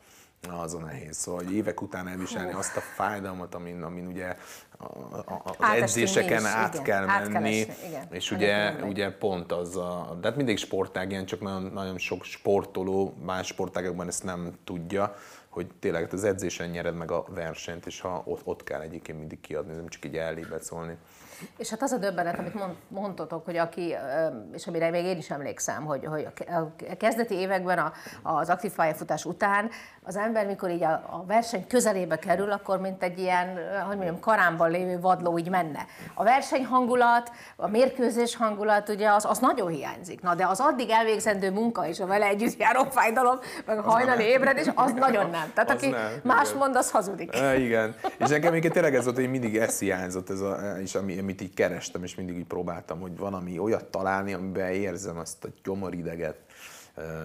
az 0.51 0.75
a 0.75 0.79
nehéz. 0.79 1.17
Szóval 1.17 1.45
hogy 1.45 1.55
évek 1.55 1.83
után 1.83 2.09
elviselni 2.09 2.53
azt 2.53 2.77
a 2.77 2.81
fájdalmat, 2.81 3.55
amin, 3.55 3.83
amin 3.83 4.07
ugye 4.07 4.37
a, 4.79 4.85
a, 4.85 5.43
az 5.45 5.55
Átestünk 5.59 5.83
edzéseken 5.83 6.47
át 6.47 6.75
igen, 6.75 6.85
kell 6.85 7.07
menni, 7.07 7.33
kell 7.33 7.45
esni, 7.45 7.89
igen. 7.89 8.07
és 8.11 8.31
ugye, 8.31 8.75
ugye 8.85 9.13
pont 9.13 9.53
az 9.53 9.77
a, 9.77 10.17
de 10.21 10.29
hát 10.29 10.37
mindig 10.37 10.59
sportág 10.59 11.11
ilyen, 11.11 11.25
csak 11.25 11.41
nagyon, 11.41 11.63
nagyon 11.63 11.99
sok 11.99 12.25
sportoló 12.25 13.15
más 13.25 13.47
sportágokban 13.47 14.07
ezt 14.07 14.25
nem 14.25 14.53
tudja, 14.65 15.15
hogy 15.59 15.71
tényleg 15.79 16.13
az 16.13 16.25
edzésen 16.25 16.69
nyered 16.69 16.95
meg 16.95 17.11
a 17.11 17.25
versenyt, 17.29 17.87
és 17.87 18.01
ha 18.01 18.23
ott, 18.25 18.41
ott 18.45 18.65
kell 18.65 18.81
egyébként 18.81 19.19
mindig 19.19 19.41
kiadni, 19.41 19.75
nem 19.75 19.89
csak 19.89 20.05
így 20.05 20.17
szólni. 20.61 20.97
És 21.57 21.71
hát 21.71 21.83
az 21.83 21.93
a 21.93 21.97
döbbenet, 21.97 22.39
amit 22.39 22.55
mondtatok, 22.89 23.45
hogy 23.45 23.57
aki, 23.57 23.95
és 24.53 24.67
amire 24.67 24.91
még 24.91 25.05
én 25.05 25.17
is 25.17 25.31
emlékszem, 25.31 25.85
hogy, 25.85 26.05
hogy 26.05 26.29
a 26.49 26.97
kezdeti 26.97 27.35
években 27.35 27.93
az 28.23 28.49
aktív 28.49 28.73
pályafutás 28.73 29.25
után 29.25 29.71
az 30.09 30.17
ember, 30.17 30.47
mikor 30.47 30.71
így 30.71 30.83
a, 30.83 30.93
a 30.93 31.25
verseny 31.27 31.67
közelébe 31.67 32.19
kerül, 32.19 32.51
akkor 32.51 32.81
mint 32.81 33.03
egy 33.03 33.19
ilyen, 33.19 33.47
hogy 33.87 33.97
mondjam, 33.97 34.21
karámban 34.21 34.71
lévő 34.71 35.01
vadló 35.01 35.39
így 35.39 35.51
menne. 35.51 35.87
A 36.15 36.25
verseny 36.25 36.65
hangulat, 36.65 37.33
a 37.57 37.69
mérkőzés 37.69 38.37
hangulat, 38.37 38.89
ugye 38.89 39.11
az, 39.11 39.25
az 39.25 39.39
nagyon 39.39 39.69
hiányzik. 39.69 40.21
Na, 40.21 40.35
de 40.35 40.47
az 40.47 40.61
addig 40.61 40.91
elvégzendő 40.91 41.51
munka 41.51 41.87
és 41.89 42.01
a 42.01 42.07
vele 42.07 42.27
együtt 42.27 42.59
járó 42.59 42.85
fájdalom, 42.91 43.39
meg 43.67 43.79
a 43.79 43.83
hajnali 43.83 44.25
ébredés, 44.25 44.67
az 44.75 44.93
nagyon 44.93 45.31
nem. 45.31 45.51
Tehát 45.55 45.71
az 45.71 45.77
aki 45.77 45.89
nem, 45.89 46.21
más 46.23 46.49
igen. 46.49 46.59
mond, 46.59 46.77
az 46.77 46.91
hazudik. 46.91 47.35
E, 47.35 47.59
igen. 47.59 47.95
És 48.19 48.29
nekem 48.29 48.53
még 48.53 48.71
tényleg 48.71 48.95
ez 48.95 49.05
volt, 49.05 49.17
hogy 49.17 49.31
mindig 49.31 49.57
ez 49.57 49.79
hiányzott, 49.79 50.31
ez 50.31 50.41
a, 50.41 50.77
és 50.83 50.95
ami, 50.95 51.19
amit 51.19 51.41
így 51.41 51.55
kerestem, 51.55 52.03
és 52.03 52.15
mindig 52.15 52.37
így 52.37 52.47
próbáltam, 52.47 53.01
hogy 53.01 53.17
van, 53.17 53.35
ami 53.35 53.59
olyat 53.59 53.85
találni, 53.85 54.33
amiben 54.33 54.71
érzem 54.73 55.19
azt 55.19 55.45
a 55.45 55.49
gyomorideget, 55.65 56.37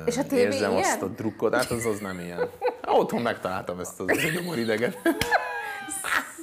és 0.06 0.18
a 0.18 0.24
tévé 0.24 0.42
érzem 0.42 0.72
ilyen? 0.72 0.84
azt 0.84 1.02
a 1.02 1.08
drukkot, 1.08 1.56
hát 1.56 1.72
az, 1.72 1.86
az 1.86 2.00
nem 2.00 2.20
ilyen. 2.20 2.50
Otthon 2.88 3.22
megtaláltam 3.22 3.80
ezt 3.80 4.00
az, 4.00 4.08
gyomorideget. 4.36 4.98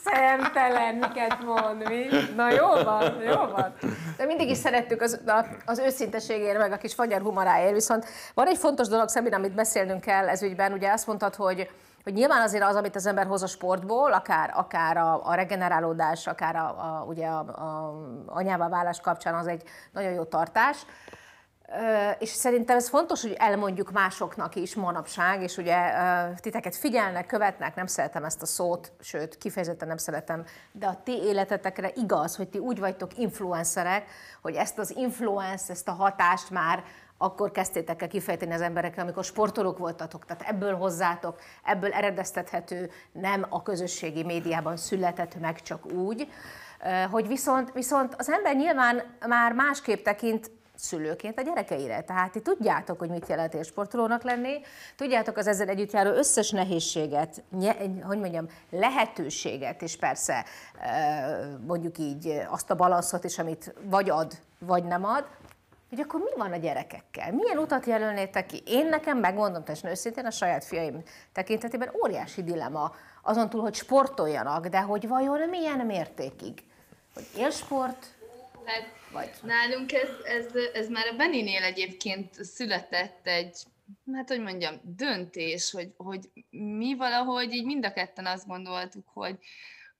Szemtelen, 0.04 0.94
miket 0.94 1.44
mond, 1.44 1.88
mi? 1.88 2.06
Na 2.36 2.50
jó 2.50 2.66
van, 2.84 3.20
jó 3.22 3.34
van. 3.34 3.74
De 4.16 4.24
mindig 4.24 4.50
is 4.50 4.56
szerettük 4.56 5.02
az, 5.02 5.20
az 5.64 5.78
őszinteségért, 5.78 6.58
meg 6.58 6.72
a 6.72 6.76
kis 6.76 6.94
fagyar 6.94 7.20
humoráért, 7.20 7.72
viszont 7.72 8.04
van 8.34 8.46
egy 8.46 8.58
fontos 8.58 8.88
dolog, 8.88 9.08
Szabin, 9.08 9.34
amit 9.34 9.54
beszélnünk 9.54 10.00
kell 10.00 10.28
ez 10.28 10.42
ügyben. 10.42 10.72
Ugye 10.72 10.92
azt 10.92 11.06
mondtad, 11.06 11.34
hogy 11.34 11.70
hogy 12.04 12.12
nyilván 12.12 12.42
azért 12.42 12.64
az, 12.64 12.76
amit 12.76 12.96
az 12.96 13.06
ember 13.06 13.26
hoz 13.26 13.42
a 13.42 13.46
sportból, 13.46 14.12
akár, 14.12 14.52
akár 14.54 14.96
a, 14.96 15.26
a 15.26 15.34
regenerálódás, 15.34 16.26
akár 16.26 16.56
a, 16.56 16.66
a, 16.66 17.04
ugye 17.08 17.26
a, 17.26 17.38
a 17.38 17.94
anyává 18.26 18.68
válás 18.68 19.00
kapcsán 19.00 19.34
az 19.34 19.46
egy 19.46 19.62
nagyon 19.92 20.12
jó 20.12 20.22
tartás, 20.22 20.76
és 22.18 22.28
szerintem 22.28 22.76
ez 22.76 22.88
fontos, 22.88 23.22
hogy 23.22 23.36
elmondjuk 23.38 23.90
másoknak 23.90 24.54
is 24.54 24.74
manapság, 24.74 25.42
és 25.42 25.56
ugye 25.56 25.92
titeket 26.36 26.76
figyelnek, 26.76 27.26
követnek, 27.26 27.74
nem 27.74 27.86
szeretem 27.86 28.24
ezt 28.24 28.42
a 28.42 28.46
szót, 28.46 28.92
sőt, 29.00 29.38
kifejezetten 29.38 29.88
nem 29.88 29.96
szeretem, 29.96 30.44
de 30.72 30.86
a 30.86 31.00
ti 31.04 31.12
életetekre 31.22 31.90
igaz, 31.94 32.36
hogy 32.36 32.48
ti 32.48 32.58
úgy 32.58 32.78
vagytok 32.78 33.18
influencerek, 33.18 34.04
hogy 34.42 34.54
ezt 34.54 34.78
az 34.78 34.96
influence, 34.96 35.72
ezt 35.72 35.88
a 35.88 35.92
hatást 35.92 36.50
már 36.50 36.84
akkor 37.22 37.50
kezdtétek 37.50 38.02
el 38.02 38.08
kifejteni 38.08 38.52
az 38.52 38.60
emberekkel, 38.60 39.02
amikor 39.02 39.24
sportolók 39.24 39.78
voltatok. 39.78 40.24
Tehát 40.24 40.42
ebből 40.42 40.76
hozzátok, 40.76 41.40
ebből 41.64 41.92
eredeztethető, 41.92 42.90
nem 43.12 43.46
a 43.48 43.62
közösségi 43.62 44.22
médiában 44.22 44.76
született 44.76 45.40
meg 45.40 45.62
csak 45.62 45.92
úgy, 45.92 46.28
hogy 47.10 47.28
viszont, 47.28 47.72
viszont 47.72 48.14
az 48.18 48.30
ember 48.30 48.56
nyilván 48.56 49.02
már 49.26 49.52
másképp 49.52 50.04
tekint 50.04 50.50
szülőként 50.82 51.38
a 51.38 51.42
gyerekeire. 51.42 52.00
Tehát 52.00 52.32
ti 52.32 52.40
tudjátok, 52.40 52.98
hogy 52.98 53.08
mit 53.10 53.28
jelent 53.28 53.54
élsportolónak 53.54 54.22
lenni, 54.22 54.60
tudjátok 54.96 55.36
az 55.36 55.46
ezzel 55.46 55.68
együtt 55.68 55.92
járó 55.92 56.10
összes 56.10 56.50
nehézséget, 56.50 57.42
nye, 57.50 57.74
hogy 58.02 58.18
mondjam, 58.18 58.48
lehetőséget, 58.70 59.82
és 59.82 59.96
persze 59.96 60.44
mondjuk 61.66 61.98
így 61.98 62.42
azt 62.48 62.70
a 62.70 62.74
balanszot 62.74 63.24
is, 63.24 63.38
amit 63.38 63.74
vagy 63.82 64.10
ad, 64.10 64.32
vagy 64.58 64.84
nem 64.84 65.04
ad, 65.04 65.26
hogy 65.88 66.00
akkor 66.00 66.20
mi 66.20 66.30
van 66.36 66.52
a 66.52 66.56
gyerekekkel? 66.56 67.32
Milyen 67.32 67.58
utat 67.58 67.86
jelölnétek 67.86 68.46
ki? 68.46 68.62
Én 68.66 68.86
nekem, 68.88 69.18
megmondom 69.18 69.64
teljesen 69.64 69.90
őszintén, 69.90 70.26
a 70.26 70.30
saját 70.30 70.64
fiaim 70.64 71.02
tekintetében 71.32 71.92
óriási 72.04 72.42
dilema 72.42 72.92
azon 73.22 73.48
túl, 73.48 73.60
hogy 73.60 73.74
sportoljanak, 73.74 74.66
de 74.66 74.80
hogy 74.80 75.08
vajon 75.08 75.48
milyen 75.48 75.86
mértékig? 75.86 76.62
Hogy 77.14 77.26
élsport, 77.36 78.06
Hát 78.64 78.92
vagy. 79.12 79.30
nálunk 79.42 79.92
ez, 79.92 80.08
ez, 80.24 80.46
ez 80.74 80.88
már 80.88 81.06
a 81.06 81.16
Beninél 81.16 81.62
egyébként 81.62 82.44
született 82.44 83.26
egy, 83.26 83.56
hát 84.12 84.28
hogy 84.28 84.40
mondjam, 84.40 84.80
döntés, 84.82 85.70
hogy, 85.70 85.92
hogy 85.96 86.30
mi 86.50 86.94
valahogy 86.94 87.52
így 87.52 87.64
mind 87.64 87.84
a 87.84 87.92
ketten 87.92 88.26
azt 88.26 88.46
gondoltuk, 88.46 89.08
hogy, 89.08 89.38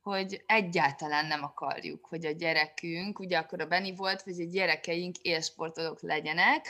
hogy 0.03 0.43
egyáltalán 0.47 1.27
nem 1.27 1.43
akarjuk, 1.43 2.07
hogy 2.07 2.27
a 2.27 2.31
gyerekünk, 2.31 3.19
ugye 3.19 3.39
akkor 3.39 3.61
a 3.61 3.67
Beni 3.67 3.95
volt, 3.95 4.23
hogy 4.23 4.41
a 4.41 4.51
gyerekeink 4.51 5.17
élsportolók 5.19 6.03
legyenek, 6.03 6.67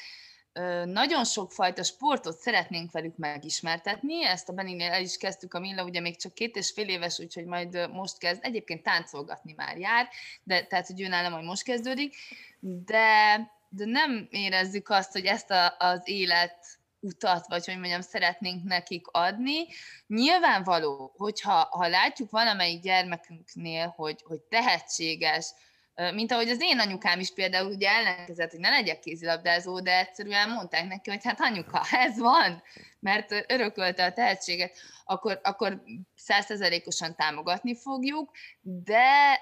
nagyon 0.84 1.24
sokfajta 1.24 1.82
sportot 1.82 2.38
szeretnénk 2.38 2.92
velük 2.92 3.16
megismertetni, 3.16 4.24
ezt 4.24 4.48
a 4.48 4.52
Beninél 4.52 4.90
el 4.90 5.02
is 5.02 5.16
kezdtük, 5.16 5.54
a 5.54 5.60
Milla 5.60 5.84
ugye 5.84 6.00
még 6.00 6.16
csak 6.16 6.34
két 6.34 6.56
és 6.56 6.70
fél 6.70 6.88
éves, 6.88 7.18
úgyhogy 7.18 7.44
majd 7.44 7.90
most 7.92 8.18
kezd, 8.18 8.44
egyébként 8.44 8.82
táncolgatni 8.82 9.52
már 9.56 9.78
jár, 9.78 10.08
de 10.42 10.62
tehát, 10.62 10.86
hogy 10.86 11.00
ő 11.00 11.08
nálam 11.08 11.32
majd 11.32 11.44
most 11.44 11.62
kezdődik, 11.62 12.16
de, 12.60 13.36
de 13.68 13.84
nem 13.84 14.28
érezzük 14.30 14.88
azt, 14.88 15.12
hogy 15.12 15.24
ezt 15.24 15.50
a, 15.50 15.74
az 15.78 16.00
élet 16.04 16.78
utat, 17.00 17.46
vagy 17.46 17.64
hogy 17.64 17.78
mondjam, 17.78 18.00
szeretnénk 18.00 18.64
nekik 18.64 19.06
adni. 19.06 19.66
Nyilvánvaló, 20.06 21.12
hogyha 21.16 21.68
ha 21.70 21.88
látjuk 21.88 22.30
valamelyik 22.30 22.82
gyermekünknél, 22.82 23.94
hogy, 23.96 24.22
hogy 24.24 24.40
tehetséges, 24.40 25.52
mint 25.94 26.32
ahogy 26.32 26.48
az 26.48 26.60
én 26.60 26.78
anyukám 26.78 27.20
is 27.20 27.32
például 27.34 27.72
ugye 27.72 27.88
ellenkezett, 27.88 28.50
hogy 28.50 28.60
ne 28.60 28.68
legyek 28.68 29.00
kézilabdázó, 29.00 29.80
de 29.80 29.98
egyszerűen 29.98 30.50
mondták 30.50 30.88
neki, 30.88 31.10
hogy 31.10 31.24
hát 31.24 31.40
anyuka, 31.40 31.86
ez 32.06 32.18
van, 32.18 32.62
mert 33.00 33.44
örökölte 33.50 34.04
a 34.04 34.12
tehetséget, 34.12 34.76
akkor, 35.04 35.40
akkor 35.42 35.82
százszerzelékosan 36.16 37.16
támogatni 37.16 37.76
fogjuk, 37.76 38.30
de 38.60 39.40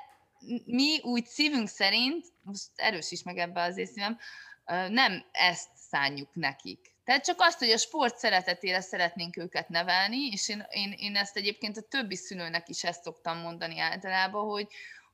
mi 0.65 1.01
úgy 1.03 1.27
szívünk 1.27 1.69
szerint, 1.69 2.27
most 2.43 2.67
erős 2.77 3.11
is 3.11 3.23
meg 3.23 3.39
ebbe 3.39 3.63
az 3.63 3.77
észívem, 3.77 4.19
nem 4.89 5.25
ezt 5.33 5.69
szánjuk 5.91 6.35
nekik. 6.35 6.97
Tehát 7.05 7.25
csak 7.25 7.41
azt, 7.41 7.59
hogy 7.59 7.71
a 7.71 7.77
sport 7.77 8.17
szeretetére 8.17 8.81
szeretnénk 8.81 9.37
őket 9.37 9.69
nevelni, 9.69 10.27
és 10.27 10.49
én, 10.49 10.67
én, 10.71 10.95
én 10.99 11.17
ezt 11.17 11.37
egyébként 11.37 11.77
a 11.77 11.83
többi 11.89 12.17
szülőnek 12.17 12.69
is 12.69 12.85
ezt 12.85 13.03
szoktam 13.03 13.39
mondani 13.39 13.79
általában, 13.79 14.49
hogy, 14.49 14.69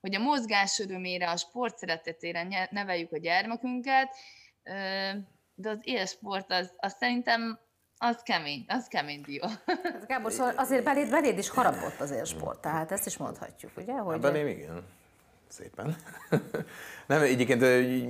hogy 0.04 0.14
a 0.14 0.18
mozgás 0.18 0.78
örömére, 0.78 1.30
a 1.30 1.36
sport 1.36 1.78
szeretetére 1.78 2.68
neveljük 2.70 3.12
a 3.12 3.18
gyermekünket, 3.18 4.08
de 5.54 5.68
az 5.68 5.78
élsport 5.82 6.52
az, 6.52 6.72
az 6.76 6.94
szerintem 6.98 7.58
az 7.98 8.22
kemény, 8.22 8.64
az 8.68 8.86
kemény 8.88 9.20
dió. 9.20 9.46
Hát 9.66 10.06
Gábor, 10.06 10.32
szóval 10.32 10.54
azért 10.56 10.84
beléd, 10.84 11.10
beléd 11.10 11.38
is 11.38 11.48
harapott 11.48 12.00
az 12.00 12.10
élsport, 12.10 12.60
tehát 12.60 12.92
ezt 12.92 13.06
is 13.06 13.16
mondhatjuk, 13.16 13.72
ugye? 13.76 13.92
Hát 13.92 14.02
hogy... 14.02 14.20
Belém 14.20 14.46
igen. 14.46 14.86
Szépen. 15.48 15.96
nem, 17.06 17.22
egyébként 17.22 17.60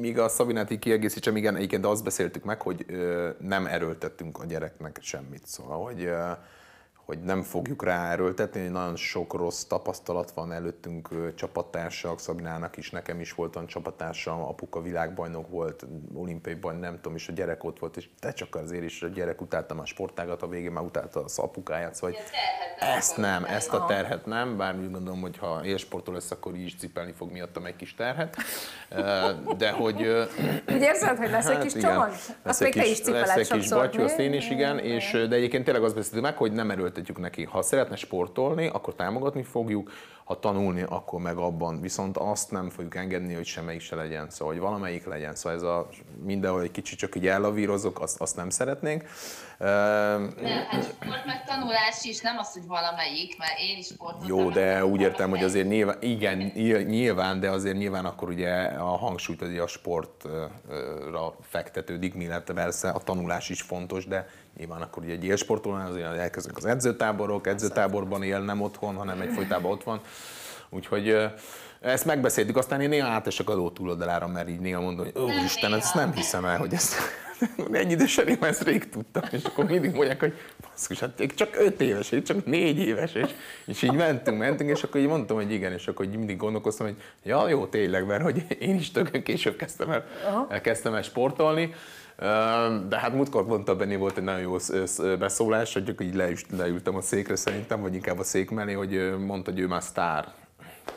még 0.01 0.19
a 0.19 0.29
Szabinát 0.29 0.71
így 0.71 0.79
kiegészítsem, 0.79 1.37
igen, 1.37 1.57
egyébként 1.57 1.85
azt 1.85 2.05
beszéltük 2.05 2.45
meg, 2.45 2.63
hogy 2.63 2.87
nem 3.41 3.67
erőltettünk 3.67 4.39
a 4.39 4.45
gyereknek 4.45 4.99
semmit. 5.01 5.47
Szóval, 5.47 5.85
hogy 5.85 6.11
hogy 7.05 7.21
nem 7.23 7.43
fogjuk 7.43 7.85
rá 7.85 8.11
erőltetni, 8.11 8.67
nagyon 8.67 8.97
sok 8.97 9.35
rossz 9.35 9.62
tapasztalat 9.62 10.31
van 10.31 10.53
előttünk 10.53 11.35
csapattársak, 11.35 12.21
Szabinának 12.21 12.77
is, 12.77 12.90
nekem 12.90 13.21
is 13.21 13.33
volt 13.33 13.57
olyan 13.57 13.69
csapattársam, 13.69 14.40
apuka 14.40 14.83
világbajnok 14.83 15.49
volt, 15.49 15.87
olimpiai 16.14 16.55
bajnok, 16.55 16.83
nem 16.83 16.95
tudom, 16.95 17.14
és 17.14 17.29
a 17.29 17.33
gyerek 17.33 17.64
ott 17.64 17.79
volt, 17.79 17.97
és 17.97 18.09
te 18.21 18.33
csak 18.33 18.55
azért 18.55 18.85
is, 18.85 19.03
a 19.03 19.07
gyerek 19.07 19.40
utálta 19.40 19.75
a 19.75 19.85
sportágat, 19.85 20.43
a 20.43 20.49
végén 20.49 20.73
már 20.73 20.85
utálta 20.85 21.25
az 21.25 21.38
apukáját, 21.38 21.95
szóval 21.95 22.17
ezt 22.79 23.17
nem, 23.17 23.45
ezt 23.45 23.73
a 23.73 23.85
terhet 23.85 24.27
nem, 24.27 24.57
bár 24.57 24.77
úgy 24.77 24.90
gondolom, 24.90 25.21
hogy 25.21 25.38
ha 25.38 25.64
élsportol 25.64 26.14
lesz, 26.14 26.31
akkor 26.31 26.55
így 26.55 26.64
is 26.64 26.77
cipelni 26.77 27.12
fog 27.12 27.33
miattam 27.33 27.67
egy 27.67 27.77
kis 27.77 27.95
terhet, 27.95 28.37
de 29.57 29.71
hogy... 29.71 30.27
Úgy 30.69 30.81
érzed, 30.81 31.17
hogy 31.17 31.31
lesz 31.31 31.49
egy 31.49 31.59
kis 31.59 31.73
hát 31.83 31.83
csomag? 31.83 32.11
Azt 32.43 32.61
még 32.61 32.73
te 32.73 32.87
is 32.87 33.01
cipeled 33.01 33.27
Lesz 33.27 33.37
egy 33.37 33.59
kis 33.59 33.69
batyú, 33.69 34.03
azt 34.03 34.19
én 34.19 34.33
is, 34.33 34.51
igen, 34.51 34.79
és, 34.79 35.11
de 35.29 35.37
egyébként 35.37 35.64
tényleg 35.64 35.83
azt 35.83 35.95
beszéltük 35.95 36.23
meg, 36.23 36.37
hogy 36.37 36.53
nem 36.53 36.71
erőlt 36.71 36.94
erőltetjük 36.95 37.19
neki. 37.19 37.45
Ha 37.45 37.63
szeretne 37.63 37.97
sportolni, 37.97 38.67
akkor 38.67 38.95
támogatni 38.95 39.43
fogjuk, 39.43 39.91
ha 40.25 40.39
tanulni, 40.39 40.85
akkor 40.89 41.21
meg 41.21 41.37
abban. 41.37 41.81
Viszont 41.81 42.17
azt 42.17 42.51
nem 42.51 42.71
fogjuk 42.71 42.95
engedni, 42.95 43.35
hogy 43.35 43.45
semmelyik 43.45 43.81
se 43.81 43.97
legyen. 43.97 44.31
Szóval, 44.31 44.55
hogy 44.55 44.63
valamelyik 44.63 45.07
legyen. 45.07 45.35
Szóval 45.35 45.59
ez 45.59 45.63
a 45.63 45.89
mindenhol 46.23 46.63
egy 46.63 46.71
kicsit 46.71 46.99
csak 46.99 47.17
így 47.17 47.27
ellavírozok, 47.27 48.01
azt, 48.01 48.21
azt 48.21 48.37
nem 48.37 48.51
szeretnénk. 48.51 49.05
Nem, 49.59 50.35
hát 50.69 50.85
sport 50.85 51.25
meg 51.27 51.45
tanulás 51.47 52.05
is, 52.05 52.21
nem 52.21 52.39
az, 52.39 52.53
hogy 52.53 52.67
valamelyik, 52.67 53.39
mert 53.39 53.59
én 53.59 53.79
is 53.79 53.87
sportoltam. 53.87 54.29
Jó, 54.29 54.51
de 54.51 54.87
úgy 54.87 55.01
értem, 55.01 55.31
hogy 55.31 55.43
azért 55.43 55.69
nyilván, 55.69 55.97
igen, 56.01 56.39
nyilván, 56.87 57.41
de 57.41 57.51
azért 57.51 57.77
nyilván 57.77 58.05
akkor 58.05 58.29
ugye 58.29 58.53
a 58.65 58.97
hangsúlyt 58.97 59.43
azért 59.43 59.63
a 59.63 59.67
sportra 59.67 61.37
fektetődik, 61.41 62.15
illetve 62.15 62.55
persze 62.55 62.89
a 62.91 62.99
tanulás 62.99 63.49
is 63.49 63.63
fontos, 63.63 64.07
de 64.07 64.27
nyilván 64.57 64.83
akkor 64.83 65.03
ugye 65.03 65.12
egy 65.12 65.25
élsportolónál 65.25 65.90
azért 65.90 66.19
elkezdünk 66.19 66.57
az 66.57 66.64
edzőtáborok, 66.64 67.47
edzőtáborban 67.47 68.23
él, 68.23 68.40
nem 68.40 68.61
otthon, 68.61 68.95
hanem 68.95 69.21
egy 69.21 69.33
folytában 69.33 69.73
ott 69.73 69.83
van. 69.83 70.01
Úgyhogy 70.71 71.17
ezt 71.81 72.05
megbeszéltük, 72.05 72.57
aztán 72.57 72.81
én 72.81 72.88
néha 72.88 73.09
átesek 73.09 73.49
adó 73.49 73.71
túloldalára, 73.71 74.27
mert 74.27 74.49
így 74.49 74.61
néha 74.61 74.81
mondom, 74.81 75.05
hogy 75.05 75.23
ó, 75.23 75.29
Isten, 75.45 75.75
ezt 75.75 75.95
nem 75.95 76.12
hiszem 76.12 76.45
el, 76.45 76.59
hogy 76.59 76.73
ezt 76.73 76.95
ennyi 77.73 77.93
idősen 77.93 78.29
én 78.29 78.38
ezt 78.40 78.62
rég 78.62 78.88
tudtam, 78.88 79.23
és 79.31 79.45
akkor 79.45 79.64
mindig 79.64 79.95
mondják, 79.95 80.21
hogy 80.21 80.35
baszkus, 80.71 81.01
hát 81.01 81.23
csak 81.35 81.57
öt 81.59 81.81
éves, 81.81 82.11
én 82.11 82.25
csak 82.25 82.47
négy 82.47 82.79
éves, 82.79 83.14
és, 83.14 83.31
és 83.64 83.83
így 83.83 83.93
mentünk, 83.93 84.38
mentünk, 84.38 84.71
és 84.71 84.83
akkor 84.83 85.01
így 85.01 85.07
mondtam, 85.07 85.37
hogy 85.37 85.53
igen, 85.53 85.73
és 85.73 85.87
akkor 85.87 86.05
így 86.05 86.17
mindig 86.17 86.37
gondolkoztam, 86.37 86.87
hogy 86.87 86.97
ja, 87.23 87.49
jó, 87.49 87.67
tényleg, 87.67 88.07
mert 88.07 88.23
hogy 88.23 88.47
én 88.59 88.75
is 88.75 88.90
tök 88.90 89.23
később 89.23 89.57
kezdtem 89.57 89.90
el, 89.90 90.61
kezdtem 90.61 90.95
el 90.95 91.03
sportolni, 91.03 91.75
de 92.88 92.98
hát 92.98 93.12
múltkor 93.12 93.46
mondta 93.46 93.77
Benni, 93.77 93.96
volt 93.96 94.16
egy 94.16 94.24
nagyon 94.24 94.40
jó 94.40 94.57
beszólás, 95.18 95.72
hogy 95.72 95.94
így 96.00 96.14
leültem 96.50 96.96
a 96.96 97.00
székre 97.00 97.37
szerintem, 97.37 97.81
vagy 97.81 97.94
inkább 97.94 98.18
a 98.18 98.24
szék 98.24 98.50
mellé, 98.50 98.72
hogy 98.72 99.14
mondta, 99.27 99.50
hogy 99.50 99.61
ő 99.61 99.66
már 99.66 99.83
sztár 99.83 100.33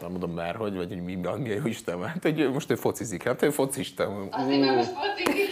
nem 0.01 0.11
mondom 0.11 0.31
már, 0.31 0.55
hogy, 0.55 0.75
vagy 0.75 0.87
hogy 0.87 1.03
mi, 1.03 1.19
jó 1.43 1.65
Isten, 1.65 2.03
hát 2.03 2.21
hogy 2.21 2.49
most 2.53 2.71
ő 2.71 2.75
focizik, 2.75 3.23
hát 3.23 3.41
ő 3.41 3.49
focista. 3.49 4.09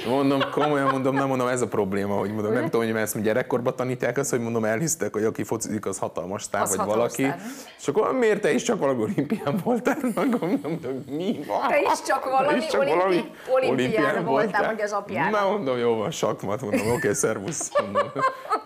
Mondom, 0.08 0.42
komolyan 0.52 0.90
mondom, 0.92 1.16
nem 1.16 1.28
mondom, 1.28 1.48
ez 1.48 1.62
a 1.62 1.68
probléma, 1.68 2.18
hogy 2.18 2.34
mondom, 2.34 2.54
nem 2.54 2.70
tudom, 2.70 2.92
hogy 2.92 2.96
ezt 2.96 3.22
gyerekkorban 3.22 3.76
tanítják 3.76 4.18
azt, 4.18 4.30
hogy 4.30 4.40
mondom, 4.40 4.66
elhisztek, 4.66 5.14
hogy 5.14 5.24
aki 5.24 5.44
focizik, 5.44 5.86
az 5.86 5.98
hatalmas 5.98 6.44
sztár, 6.44 6.62
az 6.62 6.70
vagy 6.70 6.78
hatalmas 6.78 7.16
valaki. 7.16 7.24
Sztár. 7.24 7.52
És 7.80 7.88
akkor 7.88 8.18
miért 8.18 8.42
te 8.42 8.52
is 8.52 8.64
csak 8.64 8.80
valami 8.80 9.02
olimpián 9.02 9.62
voltál? 9.64 9.98
Mondom, 10.16 10.60
mondom, 10.64 11.04
mi 11.10 11.40
van? 11.48 11.68
Te 11.68 11.80
is 11.82 12.02
csak 12.02 12.26
valami, 12.26 12.58
is 12.58 12.68
csak 12.68 12.82
olimpi- 12.82 13.32
valami 13.48 13.70
olimpián 13.70 14.04
voltál, 14.04 14.24
voltál, 14.24 14.66
vagy 14.66 14.82
az 14.82 14.92
apján. 14.92 15.32
Na 15.32 15.50
mondom, 15.50 15.78
jó 15.78 15.96
van, 15.96 16.12
sakmat, 16.12 16.62
mondom, 16.62 16.80
oké, 16.80 16.92
okay, 16.92 17.14
szervusz, 17.14 17.72
mondom, 17.82 18.12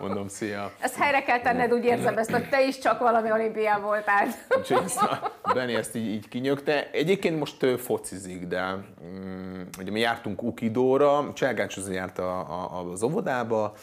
mondom, 0.00 0.28
szia. 0.28 0.72
Ezt 0.80 0.96
helyre 0.96 1.22
kell 1.22 1.40
tenned, 1.40 1.72
úgy 1.72 1.84
érzem 1.84 2.18
ezt, 2.18 2.30
hogy 2.30 2.48
te 2.48 2.66
is 2.66 2.78
csak 2.78 2.98
valami 2.98 3.32
olimpián 3.32 3.82
voltál. 3.82 4.26
Úgyhogy 4.58 4.92
Benni 5.70 5.82
ezt 5.82 5.96
így, 5.96 6.06
így 6.06 6.28
kinyögte. 6.28 6.90
Egyébként 6.90 7.38
most 7.38 7.66
focizik, 7.80 8.46
de 8.46 8.84
um, 9.02 9.68
ugye 9.78 9.90
mi 9.90 10.00
jártunk 10.00 10.42
Ukidóra, 10.42 11.32
Cselgács 11.34 11.76
járt 11.90 12.18
a, 12.18 12.38
a, 12.38 12.90
az 12.92 13.02
óvodába, 13.02 13.74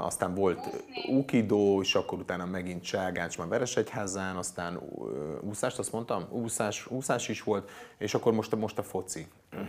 aztán 0.00 0.34
volt 0.34 0.84
Ukido, 1.08 1.80
és 1.80 1.94
akkor 1.94 2.18
utána 2.18 2.44
megint 2.44 2.82
Cselgács 2.82 3.38
már 3.38 3.48
Veresegyházán, 3.48 4.36
aztán 4.36 4.80
úszást, 5.40 5.78
azt 5.78 5.92
mondtam? 5.92 6.26
Úszás, 6.30 6.86
úszás 6.86 7.28
is 7.28 7.42
volt, 7.42 7.70
és 7.98 8.14
akkor 8.14 8.32
most, 8.32 8.56
most 8.56 8.78
a 8.78 8.82
foci. 8.82 9.26
Uh-huh. 9.52 9.68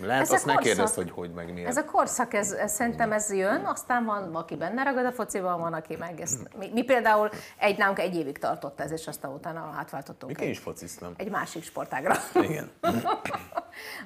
Lehet, 0.00 0.22
ez 0.22 0.30
azt 0.30 0.44
ne 0.46 0.56
kérdezd, 0.56 0.94
hogy 0.94 1.10
hogy 1.10 1.30
meg 1.30 1.52
miért. 1.52 1.68
Ez 1.68 1.76
a 1.76 1.84
korszak, 1.84 2.34
ez, 2.34 2.52
ez, 2.52 2.72
szerintem 2.72 3.12
ez 3.12 3.32
jön, 3.32 3.64
aztán 3.64 4.04
van, 4.04 4.34
aki 4.34 4.56
benne 4.56 4.82
ragad 4.82 5.04
a 5.04 5.12
fociban, 5.12 5.60
van, 5.60 5.72
aki 5.72 5.96
meg 5.96 6.20
ezt. 6.20 6.56
Mi, 6.58 6.70
mi 6.72 6.82
például 6.82 7.30
egy 7.58 7.78
nálunk 7.78 7.98
egy 7.98 8.14
évig 8.16 8.38
tartott 8.38 8.80
ez, 8.80 8.90
és 8.90 9.06
aztán 9.06 9.32
utána 9.32 9.74
átváltottunk. 9.76 10.40
Én 10.40 10.48
is 10.50 10.58
fociztam. 10.58 11.12
Egy 11.16 11.30
másik 11.30 11.62
sportágra. 11.62 12.14
Igen. 12.34 12.70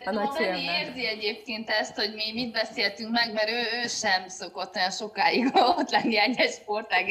a 0.05 0.11
nagy 0.11 0.29
Dani 0.29 0.63
érzi 0.63 1.07
egyébként 1.07 1.71
ezt, 1.71 1.95
hogy 1.95 2.13
mi 2.15 2.33
mit 2.33 2.53
beszéltünk 2.53 3.11
meg, 3.11 3.33
mert 3.33 3.51
ő, 3.51 3.83
ő 3.83 3.87
sem 3.87 4.29
szokott 4.29 4.77
olyan 4.77 4.91
sokáig 4.91 5.51
ott 5.79 5.91
lenni 5.91 6.19
egyes 6.19 6.55
sportág 6.55 7.09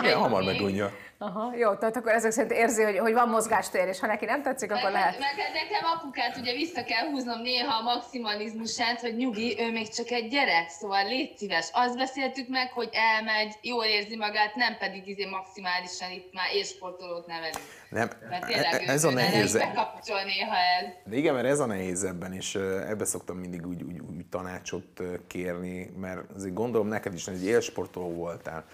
Igen, 0.00 0.18
hamar 0.18 0.42
megunja. 0.44 0.92
Aha, 1.18 1.52
jó, 1.56 1.74
tehát 1.74 1.96
akkor 1.96 2.12
ezek 2.12 2.30
szerint 2.30 2.52
érzi, 2.52 2.82
hogy, 2.82 2.98
hogy 2.98 3.12
van 3.12 3.28
mozgástér, 3.28 3.88
és 3.88 4.00
ha 4.00 4.06
neki 4.06 4.24
nem 4.24 4.42
tetszik, 4.42 4.70
akkor 4.70 4.82
meg, 4.82 4.92
lehet. 4.92 5.18
Meg 5.18 5.34
nekem 5.36 5.90
apukát 5.96 6.36
ugye 6.36 6.52
vissza 6.52 6.84
kell 6.84 7.10
húznom 7.10 7.40
néha 7.42 7.76
a 7.76 7.82
maximalizmusát, 7.82 9.00
hogy 9.00 9.16
nyugi, 9.16 9.56
ő 9.60 9.70
még 9.70 9.88
csak 9.88 10.10
egy 10.10 10.28
gyerek, 10.28 10.68
szóval 10.68 11.04
légy 11.04 11.36
szíves. 11.36 11.68
Azt 11.72 11.96
beszéltük 11.96 12.48
meg, 12.48 12.72
hogy 12.72 12.88
elmegy, 12.92 13.54
jól 13.62 13.84
érzi 13.84 14.16
magát, 14.16 14.54
nem 14.54 14.76
pedig 14.78 15.08
izé 15.08 15.24
maximálisan 15.24 16.10
itt 16.10 16.32
már 16.32 16.54
élsportolót 16.54 17.26
nevelünk. 17.26 17.64
Nem, 17.90 18.10
mert 18.28 18.46
tényleg 18.46 18.82
e- 18.82 18.92
ez 18.92 19.04
a 19.04 19.10
nehéz. 19.10 19.52
Bekapcsol 19.52 20.22
néha 20.22 20.56
ez. 20.56 20.86
De 21.04 21.16
igen, 21.16 21.34
mert 21.34 21.46
ez 21.46 21.60
a 21.60 21.66
nehéz 21.66 22.04
ebben, 22.04 22.32
és 22.32 22.54
ebbe 22.88 23.04
szoktam 23.04 23.36
mindig 23.36 23.66
úgy, 23.66 23.82
úgy, 23.82 23.98
úgy 23.98 24.26
tanácsot 24.30 25.02
kérni, 25.26 25.90
mert 25.96 26.30
azért 26.34 26.54
gondolom 26.54 26.86
neked 26.86 27.14
is, 27.14 27.24
hogy 27.24 27.44
élsportoló 27.44 28.12
voltál 28.12 28.64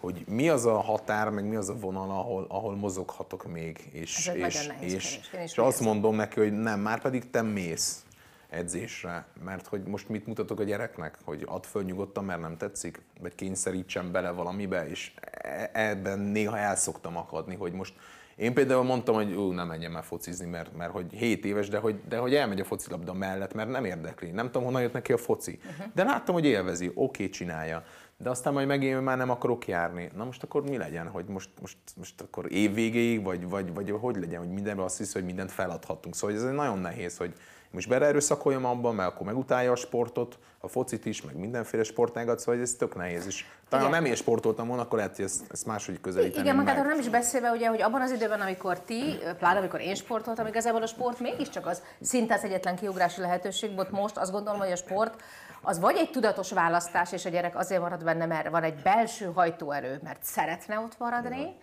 hogy 0.00 0.24
mi 0.28 0.48
az 0.48 0.66
a 0.66 0.80
határ, 0.80 1.30
meg 1.30 1.44
mi 1.44 1.56
az 1.56 1.68
a 1.68 1.74
vonal, 1.74 2.10
ahol, 2.10 2.46
ahol 2.48 2.76
mozoghatok 2.76 3.52
még. 3.52 3.88
És, 3.92 4.30
és, 4.34 4.70
és, 4.80 5.20
és 5.42 5.58
azt 5.58 5.80
mondom 5.80 6.14
neki, 6.14 6.40
hogy 6.40 6.52
nem, 6.52 6.80
már 6.80 7.00
pedig 7.00 7.30
te 7.30 7.42
mész 7.42 8.04
edzésre, 8.48 9.26
mert 9.44 9.66
hogy 9.66 9.82
most 9.82 10.08
mit 10.08 10.26
mutatok 10.26 10.60
a 10.60 10.64
gyereknek, 10.64 11.18
hogy 11.24 11.44
add 11.46 11.62
föl 11.62 11.82
nyugodtan, 11.82 12.24
mert 12.24 12.40
nem 12.40 12.56
tetszik, 12.56 13.02
vagy 13.20 13.34
kényszerítsem 13.34 14.12
bele 14.12 14.30
valamibe, 14.30 14.88
és 14.88 15.12
e, 15.30 15.70
ebben 15.72 16.18
néha 16.18 16.58
el 16.58 16.76
szoktam 16.76 17.16
akadni, 17.16 17.54
hogy 17.54 17.72
most 17.72 17.94
Én 18.36 18.54
például 18.54 18.82
mondtam, 18.82 19.14
hogy 19.14 19.32
ú, 19.32 19.50
nem 19.50 19.66
menjem 19.66 19.96
el 19.96 20.02
focizni, 20.02 20.46
mert, 20.46 20.76
mert 20.76 20.92
hogy 20.92 21.12
7 21.12 21.44
éves, 21.44 21.68
de 21.68 21.78
hogy, 21.78 22.00
de 22.08 22.18
hogy 22.18 22.34
elmegy 22.34 22.60
a 22.60 22.64
focilabda 22.64 23.12
mellett, 23.12 23.54
mert 23.54 23.68
nem 23.68 23.84
érdekli. 23.84 24.30
Nem 24.30 24.46
tudom, 24.46 24.64
honnan 24.64 24.82
jött 24.82 24.92
neki 24.92 25.12
a 25.12 25.16
foci. 25.16 25.58
Uh-huh. 25.70 25.92
De 25.94 26.04
láttam, 26.04 26.34
hogy 26.34 26.44
élvezi, 26.44 26.86
oké, 26.86 27.00
okay, 27.02 27.28
csinálja. 27.28 27.84
De 28.22 28.30
aztán 28.30 28.52
majd 28.52 28.66
megint 28.66 29.00
már 29.04 29.16
nem 29.16 29.30
akarok 29.30 29.66
járni. 29.66 30.10
Na 30.16 30.24
most 30.24 30.42
akkor 30.42 30.62
mi 30.62 30.76
legyen, 30.76 31.08
hogy 31.08 31.24
most, 31.24 31.50
most, 31.60 31.76
most 31.96 32.20
akkor 32.20 32.52
évvégéig, 32.52 33.22
vagy, 33.22 33.48
vagy, 33.48 33.74
vagy 33.74 33.90
hogy 33.90 34.16
legyen, 34.16 34.38
hogy 34.38 34.50
mindenben 34.50 34.84
azt 34.84 34.98
hisz, 34.98 35.12
hogy 35.12 35.24
mindent 35.24 35.50
feladhatunk. 35.50 36.14
Szóval 36.14 36.36
ez 36.36 36.42
nagyon 36.42 36.78
nehéz, 36.78 37.16
hogy 37.16 37.34
most 37.70 37.88
beleerőszakoljam 37.88 38.64
abban, 38.64 38.94
mert 38.94 39.08
akkor 39.08 39.26
megutálja 39.26 39.72
a 39.72 39.76
sportot, 39.76 40.38
a 40.58 40.68
focit 40.68 41.06
is, 41.06 41.22
meg 41.22 41.36
mindenféle 41.36 41.82
sportágat, 41.82 42.38
szóval 42.38 42.60
ez 42.60 42.74
tök 42.74 42.94
nehéz 42.94 43.26
is. 43.26 43.50
Talán 43.68 43.84
ha 43.84 43.90
nem 43.90 44.04
én 44.04 44.14
sportoltam 44.14 44.66
volna, 44.66 44.82
akkor 44.82 44.98
lehet, 44.98 45.16
hogy 45.16 45.24
ezt, 45.24 45.42
ezt 45.50 45.66
máshogy 45.66 46.00
közelíteni. 46.00 46.42
Igen, 46.42 46.56
magától 46.56 46.84
nem 46.84 46.98
is 46.98 47.08
beszélve, 47.08 47.50
ugye, 47.50 47.68
hogy 47.68 47.82
abban 47.82 48.00
az 48.00 48.10
időben, 48.10 48.40
amikor 48.40 48.80
ti, 48.80 49.18
pláne 49.38 49.58
amikor 49.58 49.80
én 49.80 49.94
sportoltam, 49.94 50.46
igazából 50.46 50.82
a 50.82 50.86
sport 50.86 51.20
mégiscsak 51.20 51.66
az 51.66 51.82
szinte 52.00 52.34
az 52.34 52.44
egyetlen 52.44 52.76
kiugrási 52.76 53.20
lehetőség 53.20 53.74
volt 53.74 53.90
most. 53.90 54.16
Azt 54.16 54.32
gondolom, 54.32 54.60
hogy 54.60 54.72
a 54.72 54.76
sport 54.76 55.22
az 55.62 55.80
vagy 55.80 55.96
egy 55.96 56.10
tudatos 56.10 56.52
választás, 56.52 57.12
és 57.12 57.24
a 57.24 57.28
gyerek 57.28 57.56
azért 57.56 57.80
marad 57.80 58.04
benne, 58.04 58.26
mert 58.26 58.48
van 58.48 58.62
egy 58.62 58.82
belső 58.82 59.32
hajtóerő, 59.34 60.00
mert 60.02 60.24
szeretne 60.24 60.78
ott 60.78 60.98
maradni, 60.98 61.56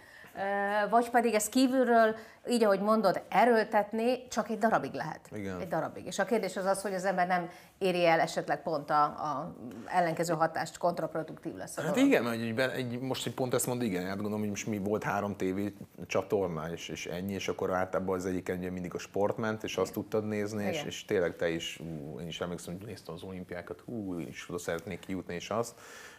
vagy 0.90 1.10
pedig 1.10 1.34
ez 1.34 1.50
kívülről, 1.50 2.16
így 2.50 2.64
ahogy 2.64 2.80
mondod, 2.82 3.22
erőltetni 3.30 4.28
csak 4.28 4.50
egy 4.50 4.58
darabig 4.58 4.94
lehet. 4.94 5.20
Igen. 5.32 5.60
Egy 5.60 5.68
darabig. 5.68 6.06
És 6.06 6.20
a 6.20 6.26
kérdés 6.26 6.58
az 6.58 6.66
az, 6.66 6.82
hogy 6.82 6.94
az 6.94 7.06
ember 7.06 7.28
nem 7.28 7.50
éri 7.78 8.06
el 8.06 8.20
esetleg 8.20 8.62
pont 8.62 8.90
a, 8.90 9.04
a 9.04 9.56
ellenkező 9.86 10.34
hatást, 10.34 10.78
kontraproduktív 10.78 11.56
lesz 11.56 11.78
a 11.78 11.82
Hát 11.82 11.94
dolog. 11.94 12.10
igen, 12.10 12.24
mert 12.24 12.74
egy, 12.74 12.94
egy, 12.94 13.00
most 13.00 13.26
egy 13.26 13.34
pont 13.34 13.54
ezt 13.54 13.68
mond, 13.68 13.82
igen, 13.82 14.06
hát 14.06 14.16
gondolom, 14.16 14.40
hogy 14.40 14.50
most 14.50 14.68
mi 14.68 14.78
volt 14.78 15.04
három 15.04 15.36
tévé 15.36 15.74
csatorna, 16.08 16.72
és, 16.72 16.90
és 16.90 17.06
ennyi, 17.06 17.34
és 17.34 17.48
akkor 17.48 17.74
általában 17.74 18.16
az 18.16 18.26
egyik 18.26 18.50
ennyi 18.50 18.68
mindig 18.68 18.94
a 18.94 19.00
sport 19.00 19.38
ment, 19.38 19.64
és 19.64 19.78
azt 19.78 19.94
tudtad 19.94 20.28
nézni, 20.28 20.64
és, 20.66 20.84
és 20.84 21.06
tényleg 21.06 21.36
te 21.36 21.50
is, 21.50 21.80
ú, 21.80 22.20
én 22.20 22.28
is 22.28 22.42
emlékszem, 22.42 22.78
hogy 22.78 22.86
néztem 22.86 23.14
az 23.14 23.24
olimpiákat, 23.24 23.82
hú, 23.86 24.20
én 24.20 24.28
is 24.28 24.50
oda 24.50 24.58
szeretnék 24.58 25.00
kijutni, 25.00 25.36
és 25.36 25.50
azt. 25.50 25.74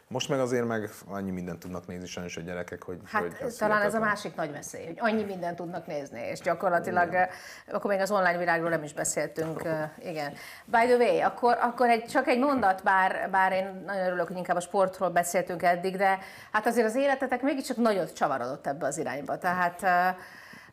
Most 0.08 0.28
meg 0.28 0.40
azért 0.40 0.66
meg 0.66 0.90
annyi 1.08 1.30
mindent 1.30 1.58
tudnak 1.58 1.86
nézni 1.86 2.06
sajnos 2.06 2.36
a 2.36 2.40
gyerekek, 2.40 2.82
hogy... 2.82 2.98
Hát 3.04 3.22
hogy 3.22 3.46
az 3.46 3.54
talán 3.54 3.82
ez 3.82 3.94
a 3.94 3.98
másik 3.98 4.34
nagy 4.34 4.52
veszély, 4.52 4.84
hogy 4.86 4.96
annyi 4.98 5.22
mindent 5.22 5.56
tudnak 5.56 5.86
nézni, 5.86 6.20
és 6.20 6.40
gyakorlatilag, 6.40 7.14
eh, 7.14 7.28
akkor 7.72 7.90
még 7.90 8.00
az 8.00 8.10
online 8.10 8.38
világról 8.38 8.70
nem 8.70 8.82
is 8.82 8.92
beszéltünk, 8.92 9.62
igen. 10.10 10.32
By 10.64 10.86
the 10.86 10.96
way, 10.96 11.20
akkor, 11.20 11.58
akkor 11.60 11.88
egy, 11.88 12.04
csak 12.04 12.26
egy 12.26 12.38
mondat, 12.38 12.82
bár, 12.82 13.28
bár 13.30 13.52
én 13.52 13.82
nagyon 13.86 14.06
örülök, 14.06 14.26
hogy 14.26 14.36
inkább 14.36 14.56
a 14.56 14.60
sportról 14.60 15.10
beszéltünk 15.10 15.62
eddig, 15.62 15.96
de 15.96 16.18
hát 16.52 16.66
azért 16.66 16.86
az 16.86 16.96
életetek 16.96 17.42
mégiscsak 17.42 17.76
nagyot 17.76 18.12
csavarodott 18.12 18.66
ebbe 18.66 18.86
az 18.86 18.98
irányba. 18.98 19.38
Tehát 19.38 19.82
eh, 19.82 20.14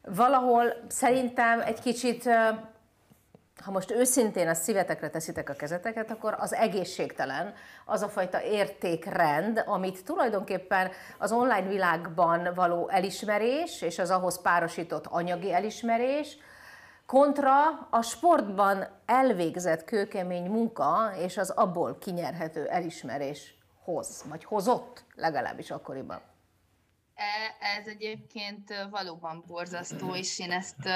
valahol 0.02 0.74
szerintem 0.88 1.60
egy 1.60 1.80
kicsit 1.80 2.30
ha 3.66 3.72
most 3.72 3.92
őszintén 3.92 4.48
a 4.48 4.54
szívetekre 4.54 5.10
teszitek 5.10 5.50
a 5.50 5.54
kezeteket, 5.54 6.12
akkor 6.12 6.36
az 6.40 6.54
egészségtelen 6.54 7.54
az 7.86 8.02
a 8.02 8.10
fajta 8.10 8.44
értékrend, 8.44 9.64
amit 9.66 10.04
tulajdonképpen 10.04 10.92
az 11.18 11.32
online 11.32 11.68
világban 11.68 12.54
való 12.56 12.90
elismerés, 12.90 13.82
és 13.82 14.00
az 14.00 14.10
ahhoz 14.10 14.42
párosított 14.42 15.06
anyagi 15.06 15.54
elismerés, 15.54 16.38
kontra 17.06 17.88
a 17.90 18.02
sportban 18.02 18.88
elvégzett 19.06 19.84
kőkemény 19.84 20.50
munka, 20.50 21.12
és 21.18 21.38
az 21.38 21.50
abból 21.50 21.98
kinyerhető 21.98 22.68
elismerés 22.68 23.56
hoz, 23.84 24.24
vagy 24.30 24.44
hozott 24.44 25.04
legalábbis 25.16 25.72
akkoriban. 25.72 26.22
E- 27.16 27.56
Ez 27.78 27.88
egyébként 27.88 28.88
valóban 28.90 29.44
borzasztó, 29.48 30.16
és 30.16 30.40
én 30.40 30.52
ezt 30.52 30.90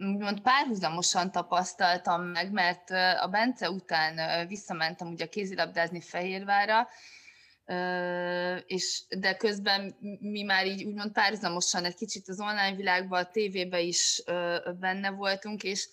úgymond 0.00 0.40
párhuzamosan 0.40 1.32
tapasztaltam 1.32 2.22
meg, 2.22 2.52
mert 2.52 2.90
a 3.20 3.28
Bence 3.30 3.70
után 3.70 4.46
visszamentem 4.46 5.08
ugye 5.08 5.26
kézilabdázni 5.26 6.00
Fehérvárra, 6.00 6.88
ö, 7.66 8.56
és 8.56 9.02
de 9.08 9.36
közben 9.36 9.96
mi 10.20 10.42
már 10.42 10.66
így 10.66 10.84
úgymond 10.84 11.12
párhuzamosan 11.12 11.84
egy 11.84 11.94
kicsit 11.94 12.28
az 12.28 12.40
online 12.40 12.74
világban, 12.76 13.20
a 13.22 13.30
tévében 13.30 13.80
is 13.80 14.22
benne 14.80 15.10
voltunk, 15.10 15.62
és 15.62 15.88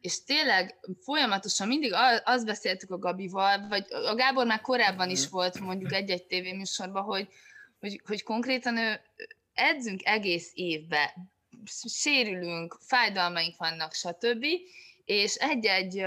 és 0.00 0.24
tényleg 0.24 0.78
folyamatosan 1.00 1.66
mindig 1.68 1.92
azt 2.24 2.44
beszéltük 2.44 2.90
a 2.90 2.98
Gabival, 2.98 3.68
vagy 3.68 3.86
a 3.90 4.14
Gábor 4.14 4.46
már 4.46 4.60
korábban 4.60 5.10
is 5.10 5.28
volt 5.28 5.60
mondjuk 5.60 5.92
egy-egy 5.92 6.26
tévéműsorban, 6.26 7.02
hogy, 7.02 7.28
hogy, 7.80 8.00
hogy 8.06 8.22
konkrétan 8.22 8.76
ő, 8.76 9.00
edzünk 9.54 10.00
egész 10.04 10.50
évben, 10.54 11.33
sérülünk, 11.88 12.78
fájdalmaink 12.86 13.56
vannak, 13.56 13.94
stb. 13.94 14.44
És 15.04 15.34
egy-egy 15.34 16.06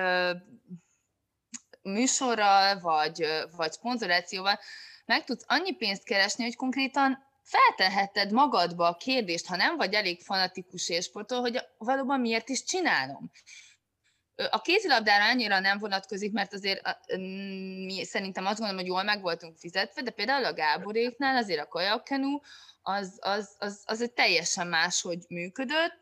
műsorral, 1.81 2.79
vagy, 2.79 3.27
vagy 3.55 3.71
szponzorációval 3.71 4.59
meg 5.05 5.23
tudsz 5.23 5.45
annyi 5.47 5.75
pénzt 5.75 6.03
keresni, 6.03 6.43
hogy 6.43 6.55
konkrétan 6.55 7.25
felteheted 7.43 8.31
magadba 8.31 8.87
a 8.87 8.97
kérdést, 8.97 9.45
ha 9.45 9.55
nem 9.55 9.77
vagy 9.77 9.93
elég 9.93 10.21
fanatikus 10.21 10.89
élsportol, 10.89 11.39
hogy 11.39 11.59
valóban 11.77 12.19
miért 12.19 12.49
is 12.49 12.63
csinálom. 12.63 13.31
A 14.49 14.61
kézilabdára 14.61 15.25
annyira 15.25 15.59
nem 15.59 15.79
vonatkozik, 15.79 16.31
mert 16.31 16.53
azért 16.53 16.81
mi 17.85 18.03
szerintem 18.03 18.45
azt 18.45 18.57
gondolom, 18.57 18.81
hogy 18.81 18.89
jól 18.89 19.03
meg 19.03 19.21
voltunk 19.21 19.57
fizetve, 19.57 20.01
de 20.01 20.11
például 20.11 20.45
a 20.45 20.53
Gáboréknál 20.53 21.37
azért 21.37 21.61
a 21.61 21.67
kajakkenú 21.67 22.41
az, 22.81 23.17
az, 23.19 23.55
az, 23.59 23.81
az 23.85 24.01
egy 24.01 24.11
teljesen 24.11 24.67
máshogy 24.67 25.25
működött, 25.29 26.01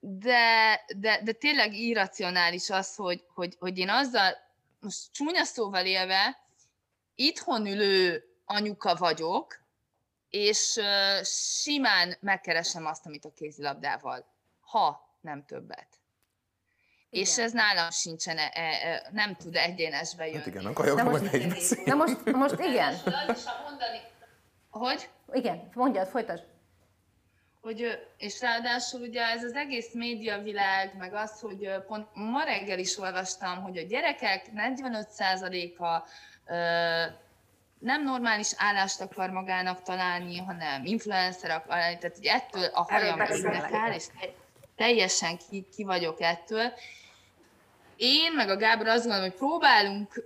de, 0.00 0.84
de, 0.96 1.20
de 1.22 1.32
tényleg 1.32 1.74
irracionális 1.74 2.70
az, 2.70 2.94
hogy, 2.94 3.24
hogy, 3.34 3.56
hogy 3.58 3.78
én 3.78 3.88
azzal, 3.88 4.36
most 4.80 5.12
csúnya 5.12 5.44
szóval 5.44 5.86
élve, 5.86 6.38
itthon 7.14 7.66
ülő 7.66 8.24
anyuka 8.44 8.94
vagyok, 8.94 9.64
és 10.30 10.80
simán 11.22 12.16
megkeresem 12.20 12.86
azt, 12.86 13.06
amit 13.06 13.24
a 13.24 13.32
kézilabdával, 13.32 14.26
ha 14.60 15.16
nem 15.20 15.44
többet. 15.44 15.88
És 17.10 17.32
Igen. 17.32 17.44
ez 17.44 17.52
nálam 17.52 17.90
sincsen, 17.90 18.38
e, 18.38 18.50
e, 18.54 19.08
nem 19.12 19.34
tud 19.34 19.56
egyenesbe 19.56 20.24
jönni. 20.26 20.36
Hát 20.38 20.46
igen, 20.46 20.66
a 20.66 20.72
most- 21.02 21.04
majd 21.22 21.34
egy 21.34 21.48
beszél. 21.48 21.82
Na 21.84 21.94
most, 21.94 22.24
most 22.32 22.60
igen, 22.60 22.94
Az 23.04 23.36
is, 23.36 23.44
ha 23.44 23.62
mondani, 23.68 24.00
hogy? 24.70 25.08
igen, 25.32 25.68
mondjad, 25.74 26.08
folytasd. 26.08 26.44
hogy, 27.60 28.06
és 28.18 28.40
ráadásul 28.40 29.00
ugye 29.00 29.22
ez 29.22 29.42
az 29.44 29.52
egész 29.54 29.92
médiavilág, 29.92 30.94
meg 30.98 31.14
az, 31.14 31.40
hogy 31.40 31.70
pont 31.86 32.06
ma 32.14 32.42
reggel 32.42 32.78
is 32.78 32.98
olvastam, 32.98 33.62
hogy 33.62 33.78
a 33.78 33.82
gyerekek 33.82 34.46
45%-a 34.56 36.08
ö, 36.52 36.54
nem 37.78 38.02
normális 38.04 38.50
állást 38.56 39.00
akar 39.00 39.30
magának 39.30 39.82
találni, 39.82 40.38
hanem 40.38 40.84
influencer 40.84 41.50
akar 41.50 41.66
tehát 41.78 42.16
hogy 42.16 42.26
ettől 42.26 42.64
a 42.64 42.82
hajam 42.82 43.20
és 43.20 44.06
teljesen 44.76 45.38
ki, 45.48 45.66
ki 45.74 45.84
vagyok 45.84 46.20
ettől. 46.20 46.72
Én 47.96 48.32
meg 48.32 48.48
a 48.48 48.56
Gábor 48.56 48.86
azt 48.86 49.02
gondolom, 49.04 49.28
hogy 49.28 49.38
próbálunk 49.38 50.24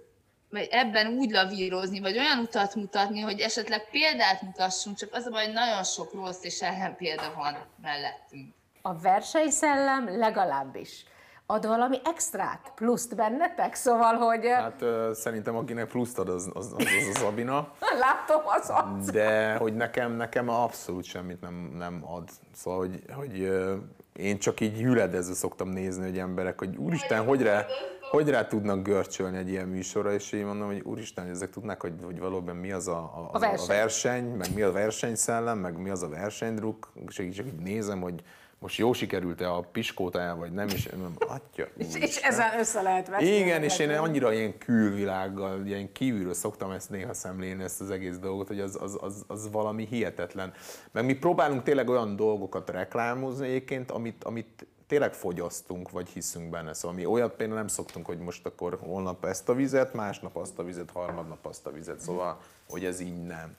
vagy 0.50 0.68
ebben 0.70 1.06
úgy 1.06 1.30
lavírozni, 1.30 2.00
vagy 2.00 2.18
olyan 2.18 2.38
utat 2.38 2.74
mutatni, 2.74 3.20
hogy 3.20 3.40
esetleg 3.40 3.90
példát 3.90 4.42
mutassunk, 4.42 4.96
csak 4.96 5.08
az 5.12 5.26
a 5.26 5.30
baj, 5.30 5.44
hogy 5.44 5.54
nagyon 5.54 5.84
sok 5.84 6.12
rossz 6.12 6.44
és 6.44 6.62
ellenpélda 6.62 7.32
van 7.36 7.56
mellettünk. 7.82 8.54
A 8.82 8.98
versenyszellem 8.98 10.18
legalábbis 10.18 11.04
ad 11.46 11.66
valami 11.66 12.00
extrát, 12.04 12.72
pluszt 12.74 13.16
bennetek, 13.16 13.74
szóval, 13.74 14.14
hogy 14.14 14.46
hát, 14.46 14.82
ö, 14.82 15.10
szerintem 15.14 15.56
akinek 15.56 15.88
pluszt 15.88 16.18
ad, 16.18 16.28
az, 16.28 16.50
az, 16.52 16.74
az, 16.76 16.84
az 17.00 17.16
a 17.16 17.18
Zabina. 17.18 17.72
látom 18.06 18.42
az 18.44 18.68
arc. 18.68 19.10
De 19.10 19.54
hogy 19.56 19.74
nekem, 19.74 20.12
nekem 20.12 20.48
abszolút 20.48 21.04
semmit 21.04 21.40
nem, 21.40 21.54
nem 21.78 22.02
ad. 22.06 22.28
Szóval, 22.54 22.78
hogy, 22.78 23.04
hogy 23.14 23.40
ö, 23.40 23.76
én 24.20 24.38
csak 24.38 24.60
így 24.60 24.80
hüledezve 24.80 25.34
szoktam 25.34 25.68
nézni, 25.68 26.04
hogy 26.04 26.18
emberek, 26.18 26.58
hogy 26.58 26.76
úristen, 26.76 27.24
hogy 27.24 27.42
rá, 27.42 27.66
hogy 28.10 28.28
rá 28.28 28.46
tudnak 28.46 28.82
görcsölni 28.82 29.36
egy 29.36 29.48
ilyen 29.48 29.68
műsorra, 29.68 30.12
és 30.12 30.32
én 30.32 30.46
mondom, 30.46 30.66
hogy 30.66 30.80
úristen, 30.84 31.24
hogy 31.24 31.32
ezek 31.32 31.50
tudnák, 31.50 31.80
hogy, 31.80 31.92
hogy 32.04 32.18
valóban 32.18 32.56
mi 32.56 32.70
az 32.72 32.88
a, 32.88 32.98
a, 32.98 33.30
a, 33.32 33.38
verseny. 33.38 33.64
a 33.64 33.68
verseny, 33.68 34.24
meg 34.24 34.54
mi 34.54 34.62
a 34.62 34.72
versenyszellem, 34.72 35.58
meg 35.58 35.78
mi 35.78 35.90
az 35.90 36.02
a 36.02 36.08
versenydruk, 36.08 36.92
és 37.08 37.18
így 37.18 37.34
csak 37.34 37.46
így 37.46 37.58
nézem, 37.58 38.00
hogy 38.00 38.22
most 38.60 38.78
jó 38.78 38.92
sikerült-e 38.92 39.52
a 39.52 39.60
piskótája, 39.60 40.36
vagy 40.36 40.52
nem, 40.52 40.68
és 40.68 40.84
nem, 40.84 41.14
atya, 41.18 41.66
És, 41.76 41.94
és 41.94 42.16
ezzel 42.16 42.58
össze 42.58 42.82
lehet 42.82 43.08
vetni. 43.08 43.26
Igen, 43.26 43.62
és 43.62 43.78
én 43.78 43.90
annyira 43.90 44.32
ilyen 44.32 44.58
külvilággal, 44.58 45.66
ilyen 45.66 45.92
kívülről 45.92 46.34
szoktam 46.34 46.70
ezt 46.70 46.90
néha 46.90 47.14
szemlélni, 47.14 47.62
ezt 47.62 47.80
az 47.80 47.90
egész 47.90 48.18
dolgot, 48.18 48.46
hogy 48.46 48.60
az, 48.60 48.78
az, 48.80 48.98
az, 49.00 49.24
az 49.26 49.50
valami 49.50 49.86
hihetetlen. 49.90 50.52
Meg 50.90 51.04
mi 51.04 51.14
próbálunk 51.14 51.62
tényleg 51.62 51.88
olyan 51.88 52.16
dolgokat 52.16 52.70
reklámozni 52.70 53.46
egyébként, 53.46 53.90
amit, 53.90 54.24
amit 54.24 54.66
tényleg 54.86 55.14
fogyasztunk, 55.14 55.90
vagy 55.90 56.08
hiszünk 56.08 56.50
benne. 56.50 56.72
Szóval 56.72 56.96
mi 56.96 57.06
olyat 57.06 57.34
például 57.34 57.58
nem 57.58 57.68
szoktunk, 57.68 58.06
hogy 58.06 58.18
most 58.18 58.46
akkor 58.46 58.78
holnap 58.80 59.24
ezt 59.24 59.48
a 59.48 59.54
vizet, 59.54 59.94
másnap 59.94 60.36
azt 60.36 60.58
a 60.58 60.62
vizet, 60.62 60.90
harmadnap 60.90 61.46
azt 61.46 61.66
a 61.66 61.72
vizet. 61.72 62.00
Szóval, 62.00 62.40
hogy 62.68 62.84
ez 62.84 63.00
így 63.00 63.22
nem. 63.22 63.56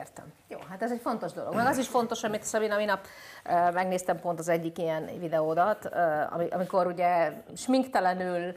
Értem. 0.00 0.32
Jó, 0.48 0.58
hát 0.68 0.82
ez 0.82 0.90
egy 0.90 1.00
fontos 1.00 1.32
dolog. 1.32 1.54
Meg 1.54 1.66
az 1.66 1.78
is 1.78 1.88
fontos, 1.88 2.22
amit 2.22 2.42
Szabina 2.42 2.76
minap 2.76 3.06
megnéztem 3.72 4.20
pont 4.20 4.38
az 4.38 4.48
egyik 4.48 4.78
ilyen 4.78 5.10
videódat, 5.18 5.88
amikor 6.50 6.86
ugye 6.86 7.32
sminktelenül, 7.56 8.52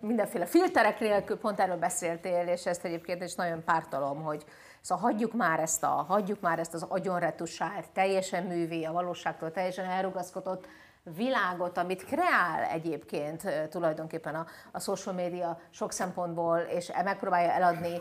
mindenféle 0.00 0.46
filterek 0.46 1.00
nélkül 1.00 1.38
pont 1.38 1.60
erről 1.60 1.76
beszéltél, 1.76 2.46
és 2.46 2.66
ezt 2.66 2.84
egyébként 2.84 3.22
is 3.22 3.34
nagyon 3.34 3.64
pártalom, 3.64 4.22
hogy 4.22 4.44
Szóval 4.80 5.10
hagyjuk 5.10 5.32
már 5.32 5.60
ezt, 5.60 5.82
a, 5.82 6.04
hagyjuk 6.08 6.40
már 6.40 6.58
ezt 6.58 6.74
az 6.74 6.82
agyonretusált, 6.82 7.90
teljesen 7.92 8.44
művé, 8.44 8.84
a 8.84 8.92
valóságtól 8.92 9.50
teljesen 9.50 9.84
elrugaszkodott 9.84 10.66
világot, 11.04 11.78
amit 11.78 12.04
kreál 12.04 12.62
egyébként 12.62 13.68
tulajdonképpen 13.68 14.34
a, 14.34 14.46
a 14.72 14.80
social 14.80 15.14
media 15.14 15.60
sok 15.70 15.92
szempontból, 15.92 16.58
és 16.58 16.88
e 16.88 17.02
megpróbálja 17.02 17.50
eladni 17.50 18.00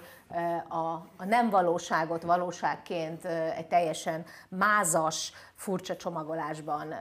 a, 0.67 0.77
a 1.17 1.25
nem 1.25 1.49
valóságot 1.49 2.23
valóságként 2.23 3.25
egy 3.25 3.67
teljesen 3.67 4.25
mázas, 4.49 5.33
furcsa 5.55 5.95
csomagolásban. 5.95 6.93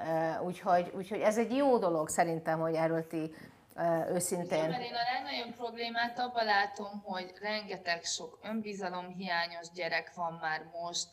Úgyhogy, 0.44 0.92
úgyhogy 0.96 1.20
ez 1.20 1.38
egy 1.38 1.56
jó 1.56 1.78
dolog 1.78 2.08
szerintem, 2.08 2.60
hogy 2.60 2.74
erről 2.74 3.06
ti 3.06 3.34
őszintén. 4.12 4.58
Igen, 4.58 4.70
mert 4.70 4.82
én 4.82 4.94
a 4.94 5.12
legnagyobb 5.12 5.56
problémát 5.56 6.18
abban 6.18 6.44
látom, 6.44 7.02
hogy 7.04 7.32
rengeteg 7.40 8.04
sok 8.04 8.38
önbizalomhiányos 8.42 9.70
gyerek 9.74 10.12
van 10.14 10.38
már 10.40 10.62
most, 10.72 11.08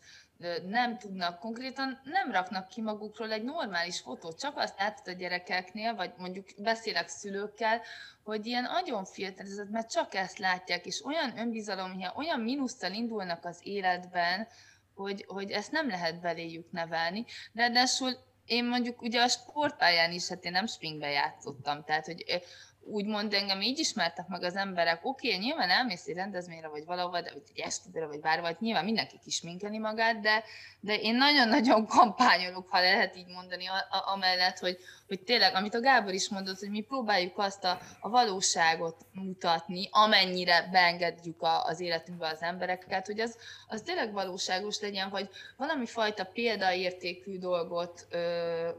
nem 0.67 0.97
tudnak 0.97 1.39
konkrétan, 1.39 1.99
nem 2.03 2.31
raknak 2.31 2.67
ki 2.67 2.81
magukról 2.81 3.31
egy 3.31 3.43
normális 3.43 3.99
fotót, 3.99 4.39
csak 4.39 4.57
azt 4.57 4.77
látod 4.77 5.13
a 5.13 5.17
gyerekeknél, 5.17 5.95
vagy 5.95 6.13
mondjuk 6.17 6.45
beszélek 6.57 7.07
szülőkkel, 7.07 7.81
hogy 8.23 8.45
ilyen 8.45 8.63
nagyon 8.63 9.05
filterezett, 9.05 9.69
mert 9.69 9.91
csak 9.91 10.13
ezt 10.15 10.37
látják, 10.37 10.85
és 10.85 11.05
olyan 11.05 11.37
önbizalom, 11.37 12.03
olyan 12.15 12.39
mínusztal 12.39 12.91
indulnak 12.91 13.45
az 13.45 13.59
életben, 13.63 14.47
hogy, 14.95 15.25
hogy 15.27 15.51
ezt 15.51 15.71
nem 15.71 15.87
lehet 15.87 16.21
beléjük 16.21 16.71
nevelni. 16.71 17.25
Ráadásul 17.53 18.11
én 18.45 18.65
mondjuk 18.65 19.01
ugye 19.01 19.21
a 19.21 19.27
sportpályán 19.27 20.11
is, 20.11 20.27
hát 20.27 20.45
én 20.45 20.51
nem 20.51 20.65
springbe 20.65 21.09
játszottam, 21.09 21.83
tehát 21.83 22.05
hogy 22.05 22.41
úgymond 22.89 23.33
engem 23.33 23.61
így 23.61 23.79
ismertek 23.79 24.27
meg 24.27 24.43
az 24.43 24.55
emberek, 24.55 25.05
oké, 25.05 25.27
okay, 25.27 25.39
nyilván 25.39 25.69
elmész 25.69 26.07
egy 26.07 26.15
rendezvényre, 26.15 26.67
vagy 26.67 26.85
valahova, 26.85 27.21
de, 27.21 27.31
vagy 27.33 27.41
egy 27.53 27.59
esküvőre, 27.59 28.07
vagy 28.07 28.19
bárhol, 28.19 28.47
vagy 28.47 28.57
nyilván 28.59 28.83
mindenki 28.83 29.19
kisminkeli 29.23 29.77
magát, 29.77 30.19
de, 30.19 30.43
de 30.79 30.95
én 30.95 31.15
nagyon-nagyon 31.15 31.85
kampányolok, 31.87 32.69
ha 32.69 32.79
lehet 32.79 33.15
így 33.15 33.27
mondani, 33.27 33.65
amellett, 33.89 34.59
hogy, 34.59 34.77
hogy 35.07 35.23
tényleg, 35.23 35.55
amit 35.55 35.75
a 35.75 35.79
Gábor 35.79 36.13
is 36.13 36.29
mondott, 36.29 36.59
hogy 36.59 36.69
mi 36.69 36.81
próbáljuk 36.81 37.37
azt 37.37 37.63
a, 37.63 37.79
a 37.99 38.09
valóságot 38.09 39.05
mutatni, 39.11 39.89
amennyire 39.91 40.67
beengedjük 40.71 41.41
a, 41.41 41.65
az 41.65 41.79
életünkbe 41.79 42.27
az 42.27 42.41
embereket, 42.41 43.05
hogy 43.05 43.19
az, 43.19 43.37
az 43.67 43.81
tényleg 43.81 44.13
valóságos 44.13 44.79
legyen, 44.81 45.09
vagy 45.09 45.29
valami 45.57 45.85
fajta 45.85 46.23
példaértékű 46.23 47.39
dolgot, 47.39 48.07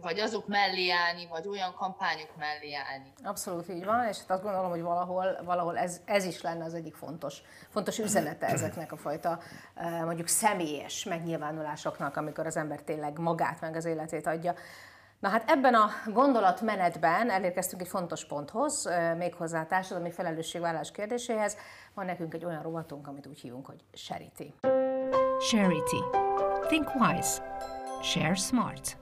vagy 0.01 0.18
azok 0.18 0.47
mellé 0.47 0.91
állni, 0.91 1.26
vagy 1.26 1.47
olyan 1.47 1.74
kampányok 1.74 2.37
mellé 2.37 2.74
állni. 2.74 3.12
Abszolút 3.22 3.68
így 3.68 3.85
van, 3.85 4.09
és 4.09 4.16
hát 4.18 4.31
azt 4.31 4.43
gondolom, 4.43 4.70
hogy 4.70 4.83
valahol, 4.83 5.41
valahol 5.45 5.79
ez, 5.79 6.01
ez 6.05 6.24
is 6.24 6.41
lenne 6.41 6.64
az 6.64 6.74
egyik 6.74 6.95
fontos, 6.95 7.43
fontos 7.68 7.99
üzenete 7.99 8.47
ezeknek 8.47 8.93
a 8.93 8.97
fajta 8.97 9.41
mondjuk 10.05 10.29
személyes 10.29 11.05
megnyilvánulásoknak, 11.05 12.16
amikor 12.16 12.47
az 12.47 12.57
ember 12.57 12.83
tényleg 12.83 13.18
magát 13.18 13.61
meg 13.61 13.76
az 13.76 13.85
életét 13.85 14.26
adja. 14.26 14.55
Na 15.21 15.29
hát 15.29 15.51
ebben 15.51 15.75
a 15.75 15.89
gondolatmenetben 16.07 17.31
elérkeztünk 17.31 17.83
egy 17.83 17.89
fontos 17.89 18.27
ponthoz, 18.27 18.89
méghozzá 19.16 19.61
a 19.61 19.66
társadalmi 19.66 20.11
felelősségvállás 20.11 20.91
kérdéséhez. 20.91 21.57
Van 21.95 22.05
nekünk 22.05 22.35
egy 22.35 22.45
olyan 22.45 22.62
rovatunk, 22.62 23.09
amit 23.09 23.27
úgy 23.27 23.41
hívunk, 23.41 23.66
hogy 23.66 23.85
Charity. 23.93 24.55
Charity. 25.51 26.03
Think 26.66 26.89
wise. 26.95 27.43
Share 28.03 28.35
smart. 28.35 28.97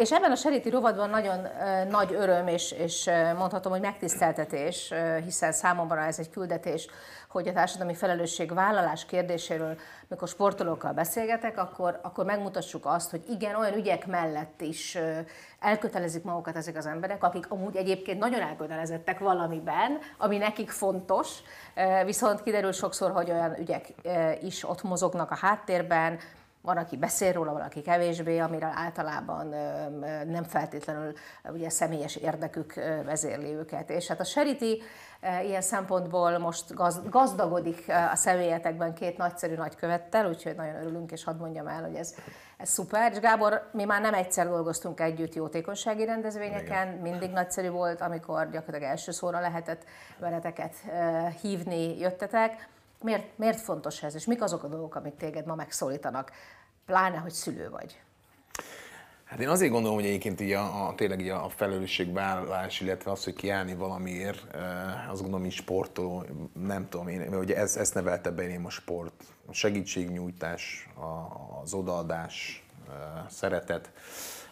És 0.00 0.12
ebben 0.12 0.30
a 0.30 0.36
Seriti 0.36 0.70
rovadban 0.70 1.10
nagyon 1.10 1.46
nagy 1.88 2.14
öröm, 2.14 2.46
és, 2.46 2.72
és 2.72 3.10
mondhatom, 3.36 3.72
hogy 3.72 3.80
megtiszteltetés, 3.80 4.92
hiszen 5.24 5.52
számomra 5.52 6.00
ez 6.00 6.18
egy 6.18 6.30
küldetés, 6.30 6.88
hogy 7.28 7.48
a 7.48 7.52
társadalmi 7.52 7.94
felelősség 7.94 8.54
vállalás 8.54 9.06
kérdéséről, 9.06 9.76
mikor 10.08 10.28
sportolókkal 10.28 10.92
beszélgetek, 10.92 11.58
akkor, 11.58 12.00
akkor 12.02 12.24
megmutassuk 12.24 12.86
azt, 12.86 13.10
hogy 13.10 13.22
igen, 13.28 13.54
olyan 13.54 13.74
ügyek 13.74 14.06
mellett 14.06 14.60
is 14.60 14.98
elkötelezik 15.58 16.24
magukat 16.24 16.56
ezek 16.56 16.76
az 16.76 16.86
emberek, 16.86 17.24
akik 17.24 17.50
amúgy 17.50 17.76
egyébként 17.76 18.18
nagyon 18.18 18.40
elkötelezettek 18.40 19.18
valamiben, 19.18 19.98
ami 20.18 20.36
nekik 20.36 20.70
fontos, 20.70 21.28
viszont 22.04 22.42
kiderül 22.42 22.72
sokszor, 22.72 23.10
hogy 23.10 23.30
olyan 23.30 23.58
ügyek 23.58 23.92
is 24.42 24.68
ott 24.68 24.82
mozognak 24.82 25.30
a 25.30 25.36
háttérben, 25.40 26.18
van, 26.62 26.76
aki 26.76 26.96
beszél 26.96 27.32
róla, 27.32 27.52
valaki 27.52 27.82
kevésbé, 27.82 28.38
amiről 28.38 28.72
általában 28.74 29.46
nem 30.26 30.44
feltétlenül 30.44 31.12
ugye 31.44 31.70
személyes 31.70 32.16
érdekük 32.16 32.74
vezérli 33.04 33.52
őket. 33.52 33.90
És 33.90 34.06
hát 34.06 34.20
a 34.20 34.24
Seriti 34.24 34.82
ilyen 35.42 35.62
szempontból 35.62 36.38
most 36.38 36.74
gazdagodik 37.10 37.84
a 38.12 38.16
személyetekben 38.16 38.94
két 38.94 39.16
nagyszerű 39.16 39.54
nagykövettel, 39.54 40.28
úgyhogy 40.28 40.56
nagyon 40.56 40.74
örülünk, 40.74 41.12
és 41.12 41.24
hadd 41.24 41.36
mondjam 41.36 41.66
el, 41.66 41.82
hogy 41.82 41.94
ez, 41.94 42.14
ez 42.56 42.68
szuper. 42.68 43.12
És 43.12 43.18
Gábor, 43.18 43.68
mi 43.72 43.84
már 43.84 44.00
nem 44.00 44.14
egyszer 44.14 44.48
dolgoztunk 44.48 45.00
együtt 45.00 45.34
jótékonysági 45.34 46.04
rendezvényeken, 46.04 46.88
Igen. 46.88 47.00
mindig 47.00 47.30
nagyszerű 47.30 47.68
volt, 47.68 48.00
amikor 48.00 48.50
gyakorlatilag 48.50 48.82
első 48.82 49.10
szóra 49.10 49.40
lehetett 49.40 49.84
veleteket 50.18 50.74
hívni, 51.40 51.98
jöttetek. 51.98 52.68
Miért, 53.02 53.38
miért 53.38 53.60
fontos 53.60 54.02
ez, 54.02 54.14
és 54.14 54.24
mik 54.24 54.42
azok 54.42 54.62
a 54.62 54.68
dolgok, 54.68 54.94
amik 54.94 55.16
téged 55.16 55.46
ma 55.46 55.54
megszólítanak, 55.54 56.32
pláne, 56.86 57.16
hogy 57.16 57.32
szülő 57.32 57.70
vagy? 57.70 58.00
Hát 59.24 59.40
én 59.40 59.48
azért 59.48 59.70
gondolom, 59.70 59.96
hogy 59.96 60.06
egyébként 60.06 60.40
így 60.40 60.52
a, 60.52 60.88
a, 60.88 60.94
tényleg 60.94 61.20
így 61.20 61.28
a 61.28 61.48
felelősségvállalás, 61.48 62.80
illetve 62.80 63.10
az, 63.10 63.24
hogy 63.24 63.34
kiállni 63.34 63.74
valamiért, 63.74 64.56
azt 65.10 65.20
gondolom, 65.20 65.44
hogy 65.44 65.52
sportoló, 65.52 66.24
nem 66.52 66.88
tudom 66.88 67.08
én, 67.08 67.34
hogy 67.34 67.50
ez, 67.50 67.76
ezt 67.76 67.94
nevelte 67.94 68.30
be 68.30 68.48
én 68.48 68.64
a 68.64 68.70
sport, 68.70 69.12
a 69.46 69.52
segítségnyújtás, 69.52 70.88
az 71.62 71.72
odaadás, 71.72 72.64
szeretet, 73.28 73.90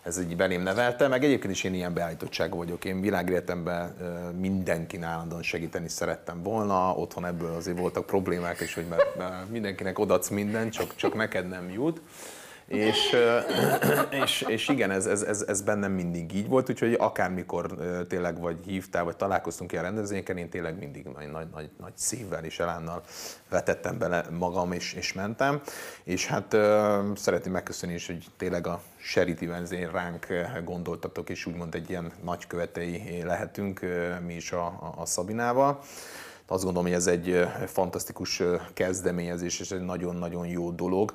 ez 0.08 0.20
így 0.20 0.36
belém 0.36 0.62
nevelte, 0.62 1.08
meg 1.08 1.24
egyébként 1.24 1.52
is 1.52 1.64
én 1.64 1.74
ilyen 1.74 1.94
beállítottság 1.94 2.56
vagyok. 2.56 2.84
Én 2.84 3.00
világéletemben 3.00 3.96
mindenkin 4.38 5.02
állandóan 5.02 5.42
segíteni 5.42 5.88
szerettem 5.88 6.42
volna, 6.42 6.94
otthon 6.94 7.26
ebből 7.26 7.54
azért 7.54 7.78
voltak 7.78 8.06
problémák, 8.06 8.60
és 8.60 8.74
hogy 8.74 8.86
mert 8.88 9.50
mindenkinek 9.50 9.98
odaadsz 9.98 10.28
mindent, 10.28 10.72
csak, 10.72 10.94
csak 10.94 11.14
neked 11.14 11.48
nem 11.48 11.70
jut. 11.70 12.00
És, 12.68 13.16
és, 14.22 14.44
és 14.48 14.68
igen, 14.68 14.90
ez, 14.90 15.06
ez, 15.06 15.22
ez, 15.22 15.44
ez 15.48 15.62
bennem 15.62 15.92
mindig 15.92 16.34
így 16.34 16.48
volt, 16.48 16.70
úgyhogy 16.70 16.94
akármikor 16.98 17.74
tényleg 18.08 18.40
vagy 18.40 18.56
hívtál, 18.64 19.04
vagy 19.04 19.16
találkoztunk 19.16 19.72
ilyen 19.72 19.84
rendezvényeken, 19.84 20.36
én 20.36 20.48
tényleg 20.48 20.78
mindig 20.78 21.04
nagy, 21.04 21.30
nagy, 21.30 21.46
nagy, 21.54 21.70
nagy 21.78 21.92
szívvel 21.94 22.44
és 22.44 22.58
elánnal 22.58 23.02
vetettem 23.48 23.98
bele 23.98 24.24
magam, 24.38 24.72
és, 24.72 24.92
és 24.92 25.12
mentem. 25.12 25.60
És 26.04 26.26
hát 26.26 26.56
szeretném 27.16 27.52
megköszönni 27.52 27.94
is, 27.94 28.06
hogy 28.06 28.24
tényleg 28.36 28.66
a 28.66 28.82
Charity 29.12 29.42
Wednesday 29.42 29.86
ránk 29.92 30.26
gondoltatok, 30.64 31.30
és 31.30 31.46
úgymond 31.46 31.74
egy 31.74 31.90
ilyen 31.90 32.12
nagykövetei 32.24 33.22
lehetünk 33.24 33.80
mi 34.26 34.34
is 34.34 34.52
a, 34.52 34.66
a, 34.66 34.94
a 34.96 35.06
Szabinával 35.06 35.80
azt 36.50 36.64
gondolom, 36.64 36.88
hogy 36.88 36.96
ez 36.96 37.06
egy 37.06 37.46
fantasztikus 37.66 38.42
kezdeményezés, 38.74 39.60
és 39.60 39.70
egy 39.70 39.80
nagyon-nagyon 39.80 40.46
jó 40.46 40.70
dolog. 40.70 41.14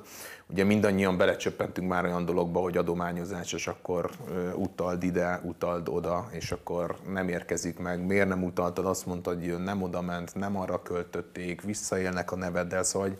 Ugye 0.50 0.64
mindannyian 0.64 1.16
belecsöppentünk 1.16 1.88
már 1.88 2.04
olyan 2.04 2.24
dologba, 2.24 2.60
hogy 2.60 2.76
adományozás, 2.76 3.52
és 3.52 3.66
akkor 3.66 4.10
utald 4.56 5.02
ide, 5.02 5.40
utald 5.44 5.88
oda, 5.88 6.28
és 6.30 6.52
akkor 6.52 6.96
nem 7.08 7.28
érkezik 7.28 7.78
meg. 7.78 8.06
Miért 8.06 8.28
nem 8.28 8.44
utaltad? 8.44 8.86
Azt 8.86 9.06
mondtad, 9.06 9.40
hogy 9.40 9.62
nem 9.62 9.82
oda 9.82 10.00
ment, 10.00 10.34
nem 10.34 10.56
arra 10.56 10.82
költötték, 10.82 11.62
visszaélnek 11.62 12.32
a 12.32 12.36
neveddel, 12.36 12.82
szóval 12.82 13.08
hogy 13.08 13.18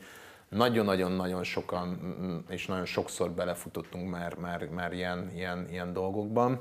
nagyon-nagyon-nagyon 0.48 1.44
sokan 1.44 1.88
mm, 1.88 2.36
és 2.48 2.66
nagyon 2.66 2.84
sokszor 2.84 3.30
belefutottunk 3.30 4.10
már, 4.10 4.34
már, 4.34 4.68
már 4.74 4.92
ilyen, 4.92 5.30
ilyen, 5.34 5.66
ilyen 5.70 5.92
dolgokban. 5.92 6.60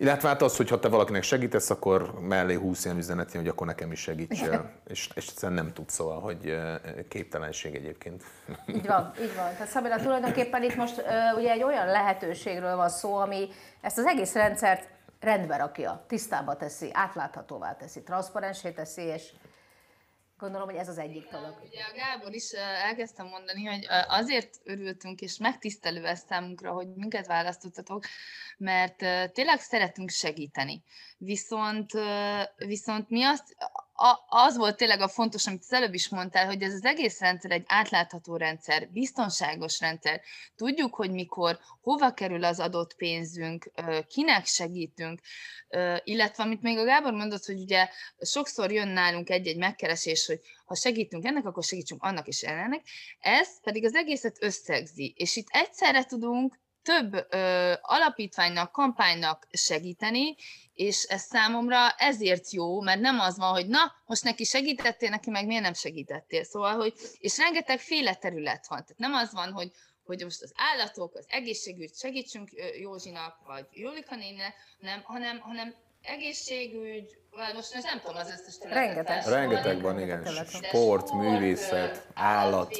Illetve 0.00 0.28
hát 0.28 0.42
az, 0.42 0.56
hogy 0.56 0.68
ha 0.68 0.78
te 0.78 0.88
valakinek 0.88 1.22
segítesz, 1.22 1.70
akkor 1.70 2.20
mellé 2.20 2.54
húsz 2.54 2.84
ilyen 2.84 2.96
üzenet 2.96 3.32
hogy 3.32 3.48
akkor 3.48 3.66
nekem 3.66 3.92
is 3.92 4.00
segítsél. 4.00 4.70
és, 4.88 5.08
és 5.14 5.26
egyszerűen 5.28 5.64
nem 5.64 5.72
tudsz, 5.72 5.94
szóval, 5.94 6.20
hogy 6.20 6.58
képtelenség 7.08 7.74
egyébként. 7.74 8.22
Így 8.66 8.86
van, 8.86 9.12
így 9.20 9.34
van. 9.36 9.52
Tehát 9.52 9.68
Szabina, 9.68 9.96
tulajdonképpen 9.96 10.62
itt 10.62 10.76
most 10.76 11.04
ugye 11.36 11.50
egy 11.50 11.62
olyan 11.62 11.86
lehetőségről 11.86 12.76
van 12.76 12.88
szó, 12.88 13.14
ami 13.14 13.48
ezt 13.80 13.98
az 13.98 14.06
egész 14.06 14.34
rendszert 14.34 14.88
rendbe 15.20 15.56
rakja, 15.56 16.04
tisztába 16.06 16.56
teszi, 16.56 16.90
átláthatóvá 16.92 17.76
teszi, 17.76 18.02
transzparensé 18.02 18.70
teszi, 18.70 19.02
és 19.02 19.32
Gondolom, 20.40 20.68
hogy 20.68 20.76
ez 20.76 20.88
az 20.88 20.98
egyik 20.98 21.30
dolog. 21.30 21.60
Ugye 21.64 21.82
a 21.82 21.92
Gábor 21.94 22.34
is 22.34 22.50
elkezdtem 22.84 23.26
mondani, 23.26 23.64
hogy 23.64 23.86
azért 24.08 24.60
örültünk, 24.64 25.20
és 25.20 25.38
megtisztelő 25.38 26.06
ez 26.06 26.20
számunkra, 26.28 26.72
hogy 26.72 26.94
minket 26.94 27.26
választottatok, 27.26 28.04
mert 28.58 28.96
tényleg 29.32 29.60
szeretünk 29.60 30.10
segíteni. 30.10 30.82
Viszont, 31.18 31.90
viszont 32.56 33.08
mi 33.08 33.24
azt, 33.24 33.56
a, 34.02 34.24
az 34.28 34.56
volt 34.56 34.76
tényleg 34.76 35.00
a 35.00 35.08
fontos, 35.08 35.46
amit 35.46 35.60
az 35.62 35.72
előbb 35.72 35.94
is 35.94 36.08
mondtál, 36.08 36.46
hogy 36.46 36.62
ez 36.62 36.72
az 36.72 36.84
egész 36.84 37.20
rendszer 37.20 37.50
egy 37.50 37.64
átlátható 37.66 38.36
rendszer, 38.36 38.88
biztonságos 38.90 39.80
rendszer. 39.80 40.20
Tudjuk, 40.56 40.94
hogy 40.94 41.10
mikor, 41.10 41.58
hova 41.80 42.14
kerül 42.14 42.44
az 42.44 42.60
adott 42.60 42.94
pénzünk, 42.94 43.70
kinek 44.08 44.46
segítünk, 44.46 45.20
illetve 46.04 46.42
amit 46.42 46.62
még 46.62 46.78
a 46.78 46.84
Gábor 46.84 47.12
mondott, 47.12 47.44
hogy 47.44 47.60
ugye 47.60 47.88
sokszor 48.20 48.72
jön 48.72 48.88
nálunk 48.88 49.30
egy-egy 49.30 49.58
megkeresés, 49.58 50.26
hogy 50.26 50.40
ha 50.64 50.74
segítünk 50.74 51.24
ennek, 51.24 51.46
akkor 51.46 51.64
segítsünk 51.64 52.02
annak 52.02 52.26
és 52.26 52.42
ennek. 52.42 52.82
Ez 53.18 53.60
pedig 53.60 53.84
az 53.84 53.94
egészet 53.94 54.36
összegzi, 54.40 55.14
és 55.16 55.36
itt 55.36 55.48
egyszerre 55.50 56.04
tudunk 56.04 56.58
több 56.82 57.26
ö, 57.30 57.72
alapítványnak, 57.80 58.72
kampánynak 58.72 59.46
segíteni, 59.50 60.36
és 60.80 61.02
ez 61.02 61.22
számomra 61.22 61.90
ezért 61.98 62.50
jó, 62.50 62.80
mert 62.80 63.00
nem 63.00 63.18
az 63.18 63.38
van, 63.38 63.50
hogy 63.50 63.66
na, 63.66 63.94
most 64.06 64.24
neki 64.24 64.44
segítettél, 64.44 65.10
neki 65.10 65.30
meg 65.30 65.46
miért 65.46 65.62
nem 65.62 65.72
segítettél. 65.72 66.44
Szóval, 66.44 66.74
hogy, 66.74 66.94
és 67.18 67.38
rengeteg 67.38 67.78
féle 67.78 68.14
terület 68.14 68.66
van. 68.68 68.78
Tehát 68.78 68.98
nem 68.98 69.14
az 69.14 69.32
van, 69.32 69.52
hogy, 69.52 69.70
hogy 70.04 70.22
most 70.22 70.42
az 70.42 70.52
állatok, 70.54 71.14
az 71.14 71.26
egészségügy 71.28 71.94
segítsünk 71.94 72.48
Józsinak, 72.80 73.36
vagy 73.46 73.66
Jólika 73.70 74.16
nénnek, 74.16 74.54
nem, 74.78 75.02
hanem, 75.02 75.38
hanem 75.38 75.74
egészségügy, 76.02 77.18
vagy 77.30 77.54
most 77.54 77.82
nem 77.82 78.00
tudom 78.00 78.16
az 78.16 78.30
összes 78.30 78.58
területet. 78.58 78.94
Rengeteg. 78.94 79.32
Rengeteg 79.32 79.80
van, 79.80 80.00
igen. 80.00 80.46
Sport, 80.46 81.12
művészet, 81.12 82.06
állat. 82.14 82.76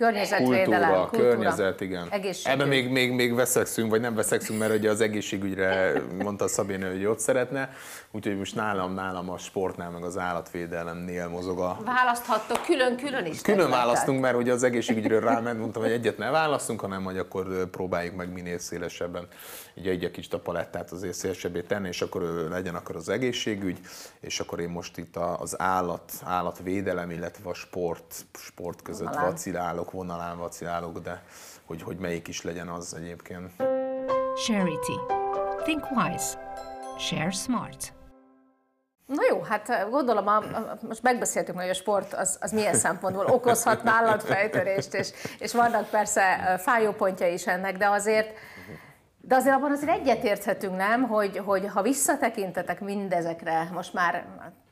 Környezetvédelem, 0.00 0.88
kultúra, 0.88 1.08
kultúra, 1.08 1.28
környezet, 1.28 1.80
igen. 1.80 2.06
Egészségügy. 2.10 2.52
Ebben 2.52 2.68
még, 2.68 2.90
még, 2.90 3.12
még 3.12 3.34
veszekszünk, 3.34 3.90
vagy 3.90 4.00
nem 4.00 4.14
veszekszünk, 4.14 4.58
mert 4.58 4.74
ugye 4.74 4.90
az 4.90 5.00
egészségügyre 5.00 5.92
mondta 6.24 6.48
Szabéne, 6.48 6.88
hogy 6.88 7.04
ott 7.04 7.18
szeretne, 7.18 7.72
úgyhogy 8.10 8.38
most 8.38 8.54
nálam, 8.54 8.94
nálam 8.94 9.30
a 9.30 9.38
sportnál, 9.38 9.90
meg 9.90 10.02
az 10.02 10.18
állatvédelemnél 10.18 11.28
mozog 11.28 11.58
a... 11.58 11.76
Választhattok 11.84 12.62
külön-külön 12.64 13.26
is. 13.26 13.40
Külön 13.40 13.58
területet. 13.58 13.84
választunk, 13.84 14.20
mert 14.20 14.36
ugye 14.36 14.52
az 14.52 14.62
egészségügyről 14.62 15.20
ráment, 15.20 15.58
mondtam, 15.58 15.82
hogy 15.82 15.92
egyet 15.92 16.18
ne 16.18 16.30
választunk, 16.30 16.80
hanem 16.80 17.02
hogy 17.02 17.18
akkor 17.18 17.70
próbáljuk 17.70 18.14
meg 18.14 18.32
minél 18.32 18.58
szélesebben, 18.58 19.26
így 19.74 19.88
egy 19.88 20.10
kicsit 20.10 20.34
a 20.34 20.38
palettát 20.38 20.90
azért 20.90 21.14
szélesebbé 21.14 21.60
tenni, 21.60 21.88
és 21.88 22.02
akkor 22.02 22.22
legyen 22.50 22.74
akkor 22.74 22.96
az 22.96 23.08
egészségügy, 23.08 23.78
és 24.20 24.40
akkor 24.40 24.60
én 24.60 24.68
most 24.68 24.98
itt 24.98 25.16
az 25.16 25.60
állat, 25.60 26.12
állatvédelem, 26.24 27.10
illetve 27.10 27.50
a 27.50 27.54
sport, 27.54 28.14
sport 28.38 28.82
között 28.82 29.06
Vonalán. 29.06 29.30
vacilálok, 29.30 29.89
vonalán 29.90 30.38
vacilálok, 30.38 30.98
de 30.98 31.22
hogy, 31.64 31.82
hogy 31.82 31.96
melyik 31.96 32.28
is 32.28 32.42
legyen 32.42 32.68
az 32.68 32.94
egyébként. 32.94 33.50
Charity. 34.46 34.96
Think 35.64 35.84
wise. 35.90 36.38
Share 36.98 37.30
smart. 37.30 37.92
Na 39.06 39.22
jó, 39.28 39.40
hát 39.40 39.90
gondolom, 39.90 40.26
a, 40.26 40.36
a, 40.36 40.78
most 40.88 41.02
megbeszéltük, 41.02 41.58
hogy 41.58 41.68
a 41.68 41.74
sport 41.74 42.12
az, 42.12 42.38
az 42.40 42.52
milyen 42.52 42.74
szempontból 42.74 43.26
okozhat 43.26 43.82
nálad 43.82 44.20
fejtörést, 44.20 44.94
és, 44.94 45.10
és 45.38 45.52
vannak 45.52 45.88
persze 45.88 46.56
fájó 46.58 46.92
pontja 46.92 47.28
is 47.28 47.46
ennek, 47.46 47.76
de 47.76 47.88
azért, 47.88 48.34
de 49.20 49.34
azért 49.34 49.54
abban 49.54 49.72
azért 49.72 49.90
egyetérthetünk, 49.90 50.76
nem, 50.76 51.02
hogy, 51.02 51.38
hogy 51.38 51.68
ha 51.68 51.82
visszatekintetek 51.82 52.80
mindezekre, 52.80 53.68
most 53.72 53.94
már 53.94 54.26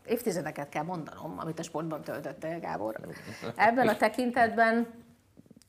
évtizedeket 0.07 0.69
kell 0.69 0.85
mondanom, 0.85 1.35
amit 1.39 1.59
a 1.59 1.63
sportban 1.63 2.03
töltöttél, 2.03 2.61
Gábor. 2.61 3.01
Ebben 3.57 3.89
a 3.89 3.97
tekintetben 3.97 4.87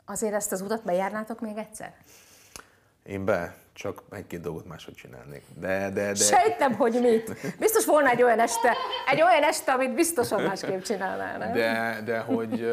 azért 0.09 0.33
ezt 0.33 0.51
az 0.51 0.61
utat 0.61 0.83
bejárnátok 0.83 1.41
még 1.41 1.57
egyszer? 1.57 1.93
Én 3.03 3.25
be, 3.25 3.55
csak 3.73 4.03
egy-két 4.11 4.41
dolgot 4.41 4.65
máshogy 4.67 4.93
csinálnék. 4.93 5.43
De, 5.59 5.89
de, 5.89 6.05
de... 6.07 6.15
Sejtem, 6.15 6.73
hogy 6.73 6.99
mit. 7.01 7.57
Biztos 7.59 7.85
volna 7.85 8.09
egy 8.09 8.23
olyan 8.23 8.39
este, 8.39 8.75
egy 9.11 9.21
olyan 9.21 9.43
este, 9.43 9.71
amit 9.71 9.93
biztosan 9.93 10.41
másképp 10.41 10.81
csinálnál, 10.81 11.37
nem? 11.37 11.53
De, 11.53 12.01
de 12.05 12.19
hogy 12.19 12.67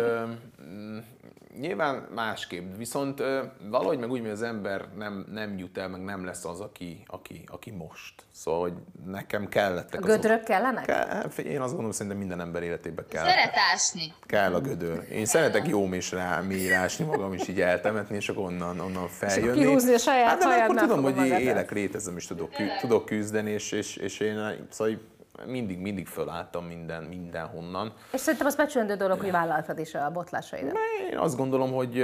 nyilván 1.61 2.07
másképp, 2.15 2.77
viszont 2.77 3.21
ö, 3.21 3.43
valahogy 3.71 3.99
meg 3.99 4.11
úgy, 4.11 4.21
hogy 4.21 4.31
az 4.31 4.43
ember 4.43 4.85
nem, 4.97 5.27
nem 5.33 5.59
jut 5.59 5.79
el, 5.79 5.89
meg 5.89 6.05
nem 6.05 6.25
lesz 6.25 6.45
az, 6.45 6.61
aki, 6.61 7.03
aki, 7.07 7.45
aki 7.47 7.71
most. 7.71 8.15
Szóval, 8.33 8.61
hogy 8.61 8.73
nekem 9.07 9.49
kellettek 9.49 10.03
A 10.03 10.07
gödrök 10.07 10.45
kellenek? 10.45 10.85
Kell, 10.85 11.07
hát 11.07 11.39
én 11.39 11.61
azt 11.61 11.69
gondolom, 11.69 11.93
szerintem 11.93 12.19
minden 12.19 12.41
ember 12.41 12.63
életében 12.63 13.05
kell. 13.09 13.25
Szeret 13.25 13.55
ásni. 13.73 14.13
Kell 14.27 14.55
a 14.55 14.61
gödör. 14.61 15.07
Én 15.11 15.25
szeretek 15.25 15.69
jó 15.69 15.89
és 15.89 16.13
rá, 16.13 16.41
mélyre 16.41 16.89
magam 16.99 17.33
is 17.33 17.49
így 17.49 17.61
eltemetni, 17.61 18.17
és 18.17 18.29
akkor 18.29 18.45
onnan, 18.45 18.81
onnan 18.81 19.09
feljönni. 19.09 19.59
kihúzni 19.59 19.95
a 19.95 19.99
saját 19.99 20.29
hát, 20.29 20.39
de 20.39 20.65
akkor 20.65 20.77
tudom, 20.77 21.03
hogy 21.03 21.27
élek, 21.41 21.71
létezem, 21.71 22.17
és 22.17 22.27
tudok, 22.27 22.51
tudok 22.81 23.05
küzdeni, 23.05 23.51
és, 23.51 23.73
és, 23.73 23.97
és 23.97 24.21
én 24.21 24.67
szóval 24.71 24.99
mindig, 25.45 25.79
mindig 25.79 26.07
fölálltam 26.07 26.65
minden, 26.65 27.03
mindenhonnan. 27.03 27.93
És 28.13 28.21
szerintem 28.21 28.47
az 28.47 28.57
becsülendő 28.57 28.95
dolog, 28.95 29.21
hogy 29.21 29.31
vállaltad 29.31 29.79
is 29.79 29.95
a 29.95 30.11
botlásaidat. 30.11 30.77
Én 31.11 31.19
azt 31.19 31.37
gondolom, 31.37 31.73
hogy 31.73 32.03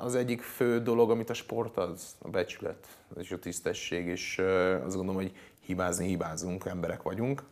az 0.00 0.14
egyik 0.14 0.42
fő 0.42 0.80
dolog, 0.80 1.10
amit 1.10 1.30
a 1.30 1.34
sport 1.34 1.76
az, 1.76 2.16
a 2.18 2.28
becsület 2.28 2.86
és 3.16 3.32
a 3.32 3.38
tisztesség, 3.38 4.06
és 4.06 4.38
azt 4.84 4.96
gondolom, 4.96 5.14
hogy 5.14 5.32
hibázni 5.60 6.06
hibázunk, 6.06 6.64
emberek 6.64 7.02
vagyunk, 7.02 7.42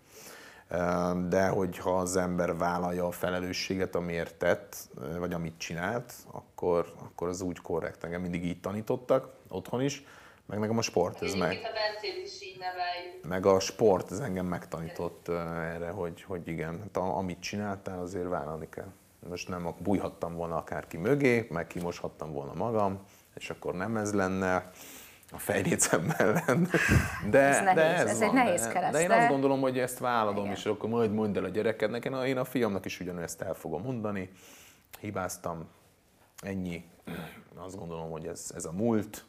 de 1.28 1.48
hogyha 1.48 1.98
az 1.98 2.16
ember 2.16 2.56
vállalja 2.56 3.06
a 3.06 3.10
felelősséget, 3.10 3.94
amiért 3.94 4.34
tett, 4.34 4.76
vagy 5.18 5.32
amit 5.32 5.58
csinált, 5.58 6.12
akkor, 6.30 6.92
akkor 6.98 7.28
az 7.28 7.40
úgy 7.40 7.60
korrekt. 7.60 8.04
Engem 8.04 8.20
mindig 8.20 8.44
így 8.44 8.60
tanítottak, 8.60 9.28
otthon 9.48 9.80
is, 9.80 10.04
meg 10.46 10.58
nekem 10.58 10.78
a 10.78 10.82
sport, 10.82 11.22
ez 11.22 11.34
meg. 11.34 11.50
a 11.64 11.68
Bencét 11.72 12.24
is 12.24 12.42
így 12.42 12.58
neveljük. 12.58 13.24
Meg 13.28 13.46
a 13.46 13.60
sport, 13.60 14.10
ez 14.12 14.18
engem 14.18 14.46
megtanított 14.46 15.28
erre, 15.28 15.88
hogy, 15.90 16.22
hogy 16.22 16.48
igen, 16.48 16.78
hát 16.80 16.96
a- 16.96 17.16
amit 17.16 17.40
csináltál, 17.40 17.98
azért 17.98 18.28
vállalni 18.28 18.68
kell. 18.68 18.92
Most 19.28 19.48
nem 19.48 19.74
bújhattam 19.78 20.34
volna 20.34 20.56
akárki 20.56 20.96
mögé, 20.96 21.46
meg 21.50 21.66
kimoshattam 21.66 22.32
volna 22.32 22.54
magam, 22.54 22.98
és 23.34 23.50
akkor 23.50 23.74
nem 23.74 23.96
ez 23.96 24.12
lenne 24.14 24.70
a 25.32 25.38
fejlécem 25.38 26.12
ellen. 26.16 26.68
De, 27.30 27.38
Ez 27.38 27.60
nehéz, 27.60 27.74
de 27.74 27.82
ez, 27.84 28.08
ez 28.08 28.20
egy 28.20 28.26
van. 28.26 28.34
nehéz 28.34 28.62
de, 28.66 28.72
kereszt, 28.72 28.92
de 28.92 29.00
én 29.00 29.10
azt 29.10 29.28
gondolom, 29.28 29.60
hogy 29.60 29.78
ezt 29.78 29.98
vállalom, 29.98 30.44
Igen. 30.44 30.56
és 30.56 30.66
akkor 30.66 30.88
majd 30.88 31.12
mondd 31.12 31.36
el 31.36 31.44
a 31.44 31.48
gyerekednek. 31.48 32.04
Én 32.04 32.12
a, 32.12 32.26
én 32.26 32.36
a 32.36 32.44
fiamnak 32.44 32.84
is 32.84 33.00
ugyanezt 33.00 33.40
el 33.40 33.54
fogom 33.54 33.82
mondani. 33.82 34.30
Hibáztam, 35.00 35.68
ennyi. 36.42 36.84
Azt 37.56 37.76
gondolom, 37.78 38.10
hogy 38.10 38.26
ez, 38.26 38.50
ez 38.54 38.64
a 38.64 38.72
múlt. 38.72 39.24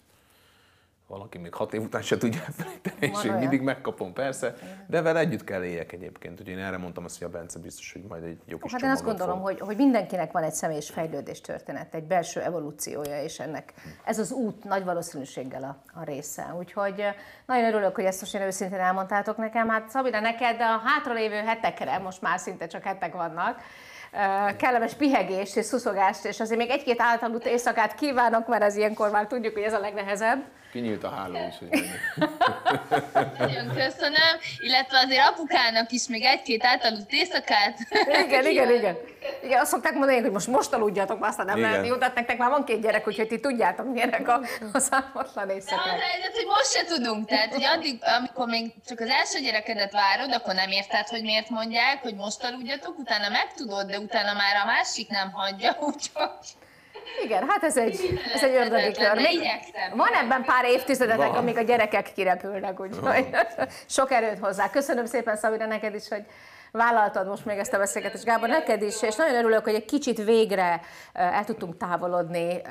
Valaki 1.08 1.38
még 1.38 1.54
hat 1.54 1.74
év 1.74 1.82
után 1.82 2.02
se 2.02 2.18
tudja 2.18 2.42
elfelejteni, 2.46 2.96
és 3.00 3.24
én 3.24 3.34
mindig 3.34 3.62
megkapom, 3.62 4.14
persze. 4.14 4.56
De 4.88 5.02
vele 5.02 5.20
együtt 5.20 5.44
kell 5.44 5.64
éljek 5.64 5.92
egyébként. 5.92 6.40
Ugye 6.40 6.52
én 6.52 6.60
erre 6.60 6.78
mondtam 6.78 7.04
azt, 7.04 7.18
hogy 7.18 7.28
a 7.28 7.30
Bence 7.30 7.60
biztos, 7.60 7.94
hogy 7.94 8.02
majd 8.02 8.24
egy 8.24 8.40
jó 8.46 8.58
kis 8.58 8.72
Hát 8.72 8.82
én 8.82 8.90
azt 8.90 9.04
gondolom, 9.04 9.36
fog. 9.36 9.46
hogy, 9.46 9.60
hogy 9.60 9.76
mindenkinek 9.76 10.32
van 10.32 10.44
egy 10.44 10.54
személyes 10.54 10.90
fejlődés 10.90 11.42
történet, 11.42 11.96
egy 11.96 12.04
belső 12.04 12.42
evolúciója, 12.42 13.24
és 13.24 13.40
ennek 13.40 13.74
ez 14.04 14.20
az 14.20 14.32
út 14.32 14.64
nagy 14.64 14.84
valószínűséggel 14.84 15.64
a, 15.64 16.00
a 16.00 16.04
része. 16.04 16.56
Úgyhogy 16.58 17.00
eh, 17.00 17.16
nagyon 17.46 17.66
örülök, 17.66 17.96
hogy 17.96 18.06
ezt 18.06 18.22
most 18.22 18.36
én 18.36 18.42
őszintén 18.42 18.80
elmondtátok 18.80 19.38
nekem. 19.38 19.70
Hát 19.70 19.90
Szabina, 19.90 20.20
neked 20.20 20.62
a 20.62 20.82
hátralévő 20.86 21.36
hetekre, 21.36 21.98
most 21.98 22.22
már 22.22 22.40
szinte 22.40 22.68
csak 22.68 22.84
hetek 22.84 23.14
vannak, 23.14 23.60
eh, 24.12 24.56
kellemes 24.56 24.94
pihegést 24.94 25.56
és 25.56 25.66
szuszogást, 25.66 26.26
és 26.26 26.40
azért 26.40 26.60
még 26.60 26.70
egy-két 26.70 27.02
általut 27.02 27.46
éjszakát 27.46 27.96
kívánok, 27.96 28.48
mert 28.48 28.64
ez 28.64 28.76
ilyenkor 28.76 29.12
már 29.12 29.28
tudjuk, 29.28 29.54
hogy 29.54 29.64
ez 29.64 29.74
a 29.74 29.80
legnehezebb. 29.80 30.44
Kinyílt 30.76 31.04
a 31.04 31.10
háló, 31.10 31.38
úgyhogy 31.46 31.70
Nagyon 33.40 33.68
köszönöm, 33.68 34.36
illetve 34.60 34.98
azért 34.98 35.28
apukának 35.28 35.92
is 35.92 36.08
még 36.08 36.24
egy-két 36.24 36.64
átaludt 36.64 37.12
éjszakát. 37.12 37.78
Igen, 38.26 38.46
igen, 38.52 38.72
igen. 38.72 38.98
Igen, 39.44 39.60
azt 39.60 39.72
szokták 39.72 39.94
mondani, 39.94 40.20
hogy 40.20 40.32
most 40.32 40.48
most 40.48 40.74
aludjatok, 40.74 41.20
már 41.20 41.30
aztán 41.30 41.46
nem 41.46 41.58
Igen. 41.58 41.70
lehet 41.70 41.88
jó, 41.88 41.96
tehát 41.96 42.16
nektek 42.16 42.38
már 42.38 42.50
van 42.50 42.66
két 42.66 42.82
gyerek, 42.82 43.08
úgyhogy 43.08 43.28
ti 43.28 43.40
tudjátok, 43.40 43.94
milyenek 43.94 44.28
a, 44.28 44.42
a 44.74 44.80
számotlan 44.80 45.48
De 45.48 45.54
az 45.54 45.56
éjszakák. 45.56 46.00
helyzet, 46.00 46.36
hogy 46.36 46.46
most 46.46 46.72
se 46.72 46.84
tudunk. 46.86 47.28
Tehát, 47.28 47.54
hogy 47.54 47.64
addig, 47.64 48.00
amikor 48.20 48.48
még 48.48 48.74
csak 48.88 49.00
az 49.00 49.10
első 49.10 49.40
gyerekedet 49.40 49.92
várod, 49.92 50.34
akkor 50.34 50.54
nem 50.54 50.70
érted, 50.70 51.08
hogy 51.08 51.22
miért 51.22 51.50
mondják, 51.50 52.02
hogy 52.02 52.16
most 52.16 52.44
aludjatok, 52.44 52.98
utána 52.98 53.30
megtudod, 53.30 53.86
de 53.86 54.00
utána 54.00 54.34
már 54.34 54.56
a 54.64 54.66
másik 54.66 55.10
nem 55.10 55.32
hagyja, 55.32 55.78
úgyhogy... 55.90 56.30
Igen, 57.24 57.44
hát 57.50 57.64
ez 57.64 57.78
egy, 57.78 58.20
ez 58.34 58.44
egy 58.44 58.56
ördögi 58.56 58.92
kör. 58.92 59.16
Még 59.16 59.40
van 59.96 60.14
ebben 60.14 60.44
pár 60.44 60.66
évtizedetek, 60.66 61.28
Van. 61.28 61.36
amíg 61.36 61.58
a 61.58 61.62
gyerekek 61.62 62.12
kirepülnek, 62.14 62.80
úgyhogy 62.80 63.30
sok 63.86 64.12
erőt 64.12 64.40
hozzá. 64.40 64.70
Köszönöm 64.70 65.06
szépen, 65.06 65.36
Szabina, 65.38 65.66
neked 65.66 65.96
is, 65.96 66.08
hogy 66.08 66.26
vállaltad 66.72 67.28
most 67.28 67.46
még 67.46 67.58
ezt 67.58 67.74
a 67.74 67.78
beszélgetést. 67.78 68.24
Gábor, 68.24 68.50
neked 68.50 68.82
is, 68.82 69.02
és 69.02 69.16
nagyon 69.16 69.36
örülök, 69.36 69.64
hogy 69.64 69.74
egy 69.74 69.86
kicsit 69.86 70.24
végre 70.24 70.82
el 71.14 71.44
tudtunk 71.44 71.78
távolodni 71.78 72.62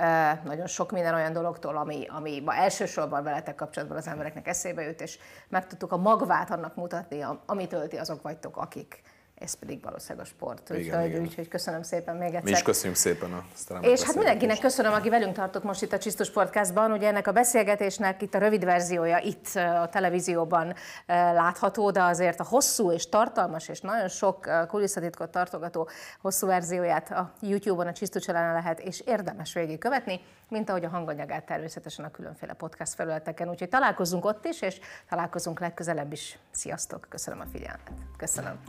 nagyon 0.45 0.67
sok 0.67 0.91
minden 0.93 1.15
olyan 1.15 1.33
dologtól, 1.33 1.77
ami, 1.77 2.07
ami 2.09 2.41
ma 2.45 2.55
elsősorban 2.55 3.23
veletek 3.23 3.55
kapcsolatban 3.55 3.97
az 3.97 4.07
embereknek 4.07 4.49
eszébe 4.49 4.83
jut, 4.83 5.01
és 5.01 5.19
meg 5.49 5.67
tudtuk 5.67 5.93
a 5.93 5.97
magvát 5.97 6.51
annak 6.51 6.75
mutatni, 6.75 7.23
am- 7.23 7.41
amit 7.47 7.73
ölti, 7.73 7.97
azok 7.97 8.23
vagytok, 8.23 8.57
akik 8.57 9.03
ez 9.45 9.55
pedig 9.55 9.83
valószínűleg 9.83 10.27
a 10.27 10.29
sport. 10.29 10.71
Igen, 10.71 10.81
Úgyhogy, 10.81 11.05
igen. 11.05 11.21
úgyhogy 11.21 11.49
köszönöm 11.49 11.83
szépen 11.83 12.17
még 12.17 12.27
egyszer. 12.27 12.43
Mi 12.43 12.51
is 12.51 12.63
köszönjük 12.63 12.99
szépen 12.99 13.33
a 13.33 13.45
És 13.81 14.03
hát 14.03 14.15
mindenkinek 14.15 14.59
köszönöm, 14.59 14.93
aki 14.93 15.09
velünk 15.09 15.35
tartott 15.35 15.63
most 15.63 15.83
itt 15.83 15.93
a 15.93 15.99
Csisztus 15.99 16.31
Podcastban. 16.31 16.93
Ugye 16.93 17.09
ennek 17.09 17.27
a 17.27 17.33
beszélgetésnek 17.33 18.23
itt 18.23 18.35
a 18.35 18.39
rövid 18.39 18.65
verziója 18.65 19.19
itt 19.19 19.55
a 19.55 19.89
televízióban 19.89 20.75
látható, 21.07 21.91
de 21.91 22.03
azért 22.03 22.41
a 22.41 22.45
hosszú 22.45 22.93
és 22.93 23.09
tartalmas 23.09 23.69
és 23.69 23.81
nagyon 23.81 24.09
sok 24.09 24.67
kulisszatitkot 24.69 25.31
tartogató 25.31 25.89
hosszú 26.21 26.47
verzióját 26.47 27.11
a 27.11 27.33
YouTube-on, 27.41 27.87
a 27.87 27.93
Csisztus 27.93 28.27
lehet, 28.27 28.81
és 28.81 29.01
érdemes 29.01 29.55
végig 29.55 29.79
követni, 29.79 30.21
mint 30.49 30.69
ahogy 30.69 30.85
a 30.85 30.89
hanganyagát 30.89 31.47
természetesen 31.47 32.05
a 32.05 32.11
különféle 32.11 32.53
podcast 32.53 32.95
felületeken. 32.95 33.49
Úgyhogy 33.49 33.69
találkozunk 33.69 34.25
ott 34.25 34.45
is, 34.45 34.61
és 34.61 34.81
találkozunk 35.09 35.61
legközelebb 35.61 36.13
is. 36.13 36.39
Sziasztok! 36.51 37.07
Köszönöm 37.09 37.41
a 37.41 37.47
figyelmet. 37.53 37.91
Köszönöm. 38.17 38.61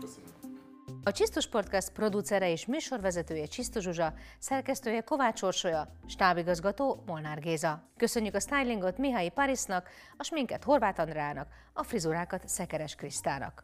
A 1.03 1.11
Csisztus 1.11 1.47
Podcast 1.47 1.91
producere 1.91 2.51
és 2.51 2.65
műsorvezetője 2.65 3.45
Csisztus 3.45 3.83
Zsuzsa, 3.83 4.13
szerkesztője 4.39 5.01
Kovács 5.01 5.41
Orsolya, 5.41 5.87
stábigazgató 6.07 7.03
Molnár 7.05 7.39
Géza. 7.39 7.89
Köszönjük 7.97 8.35
a 8.35 8.39
stylingot 8.39 8.97
Mihály 8.97 9.29
Parisnak, 9.29 9.89
a 10.17 10.23
sminket 10.23 10.63
Horváth 10.63 10.99
Andrának, 10.99 11.47
a 11.73 11.83
frizurákat 11.83 12.47
Szekeres 12.47 12.95
Krisztának. 12.95 13.63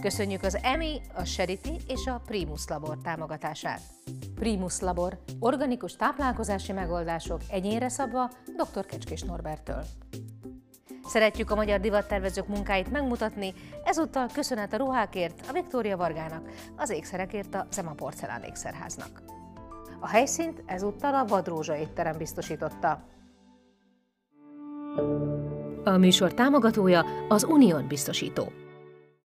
Köszönjük 0.00 0.42
az 0.42 0.58
EMI, 0.62 1.00
a 1.14 1.22
Charity 1.22 1.70
és 1.88 2.06
a 2.06 2.22
Primus 2.26 2.66
Labor 2.68 2.98
támogatását. 3.02 3.80
Primus 4.34 4.80
Labor, 4.80 5.18
organikus 5.38 5.96
táplálkozási 5.96 6.72
megoldások 6.72 7.40
egyénre 7.48 7.88
szabva 7.88 8.30
dr. 8.56 8.86
Kecskés 8.86 9.22
Norbertől. 9.22 9.84
Szeretjük 11.08 11.50
a 11.50 11.54
magyar 11.54 11.80
divattervezők 11.80 12.48
munkáit 12.48 12.90
megmutatni, 12.90 13.54
ezúttal 13.84 14.28
köszönet 14.32 14.72
a 14.72 14.76
ruhákért 14.76 15.44
a 15.48 15.52
Viktória 15.52 15.96
Vargának, 15.96 16.48
az 16.76 16.90
ékszerekért 16.90 17.54
a 17.54 17.66
Zema 17.70 17.92
Porcelán 17.92 18.42
ékszerháznak. 18.42 19.22
A 20.00 20.08
helyszínt 20.08 20.62
ezúttal 20.66 21.14
a 21.14 21.24
Vadrózsa 21.24 21.76
étterem 21.76 22.16
biztosította. 22.18 23.02
A 25.84 25.96
műsor 25.96 26.34
támogatója 26.34 27.04
az 27.28 27.44
Unión 27.44 27.86
biztosító. 27.88 28.52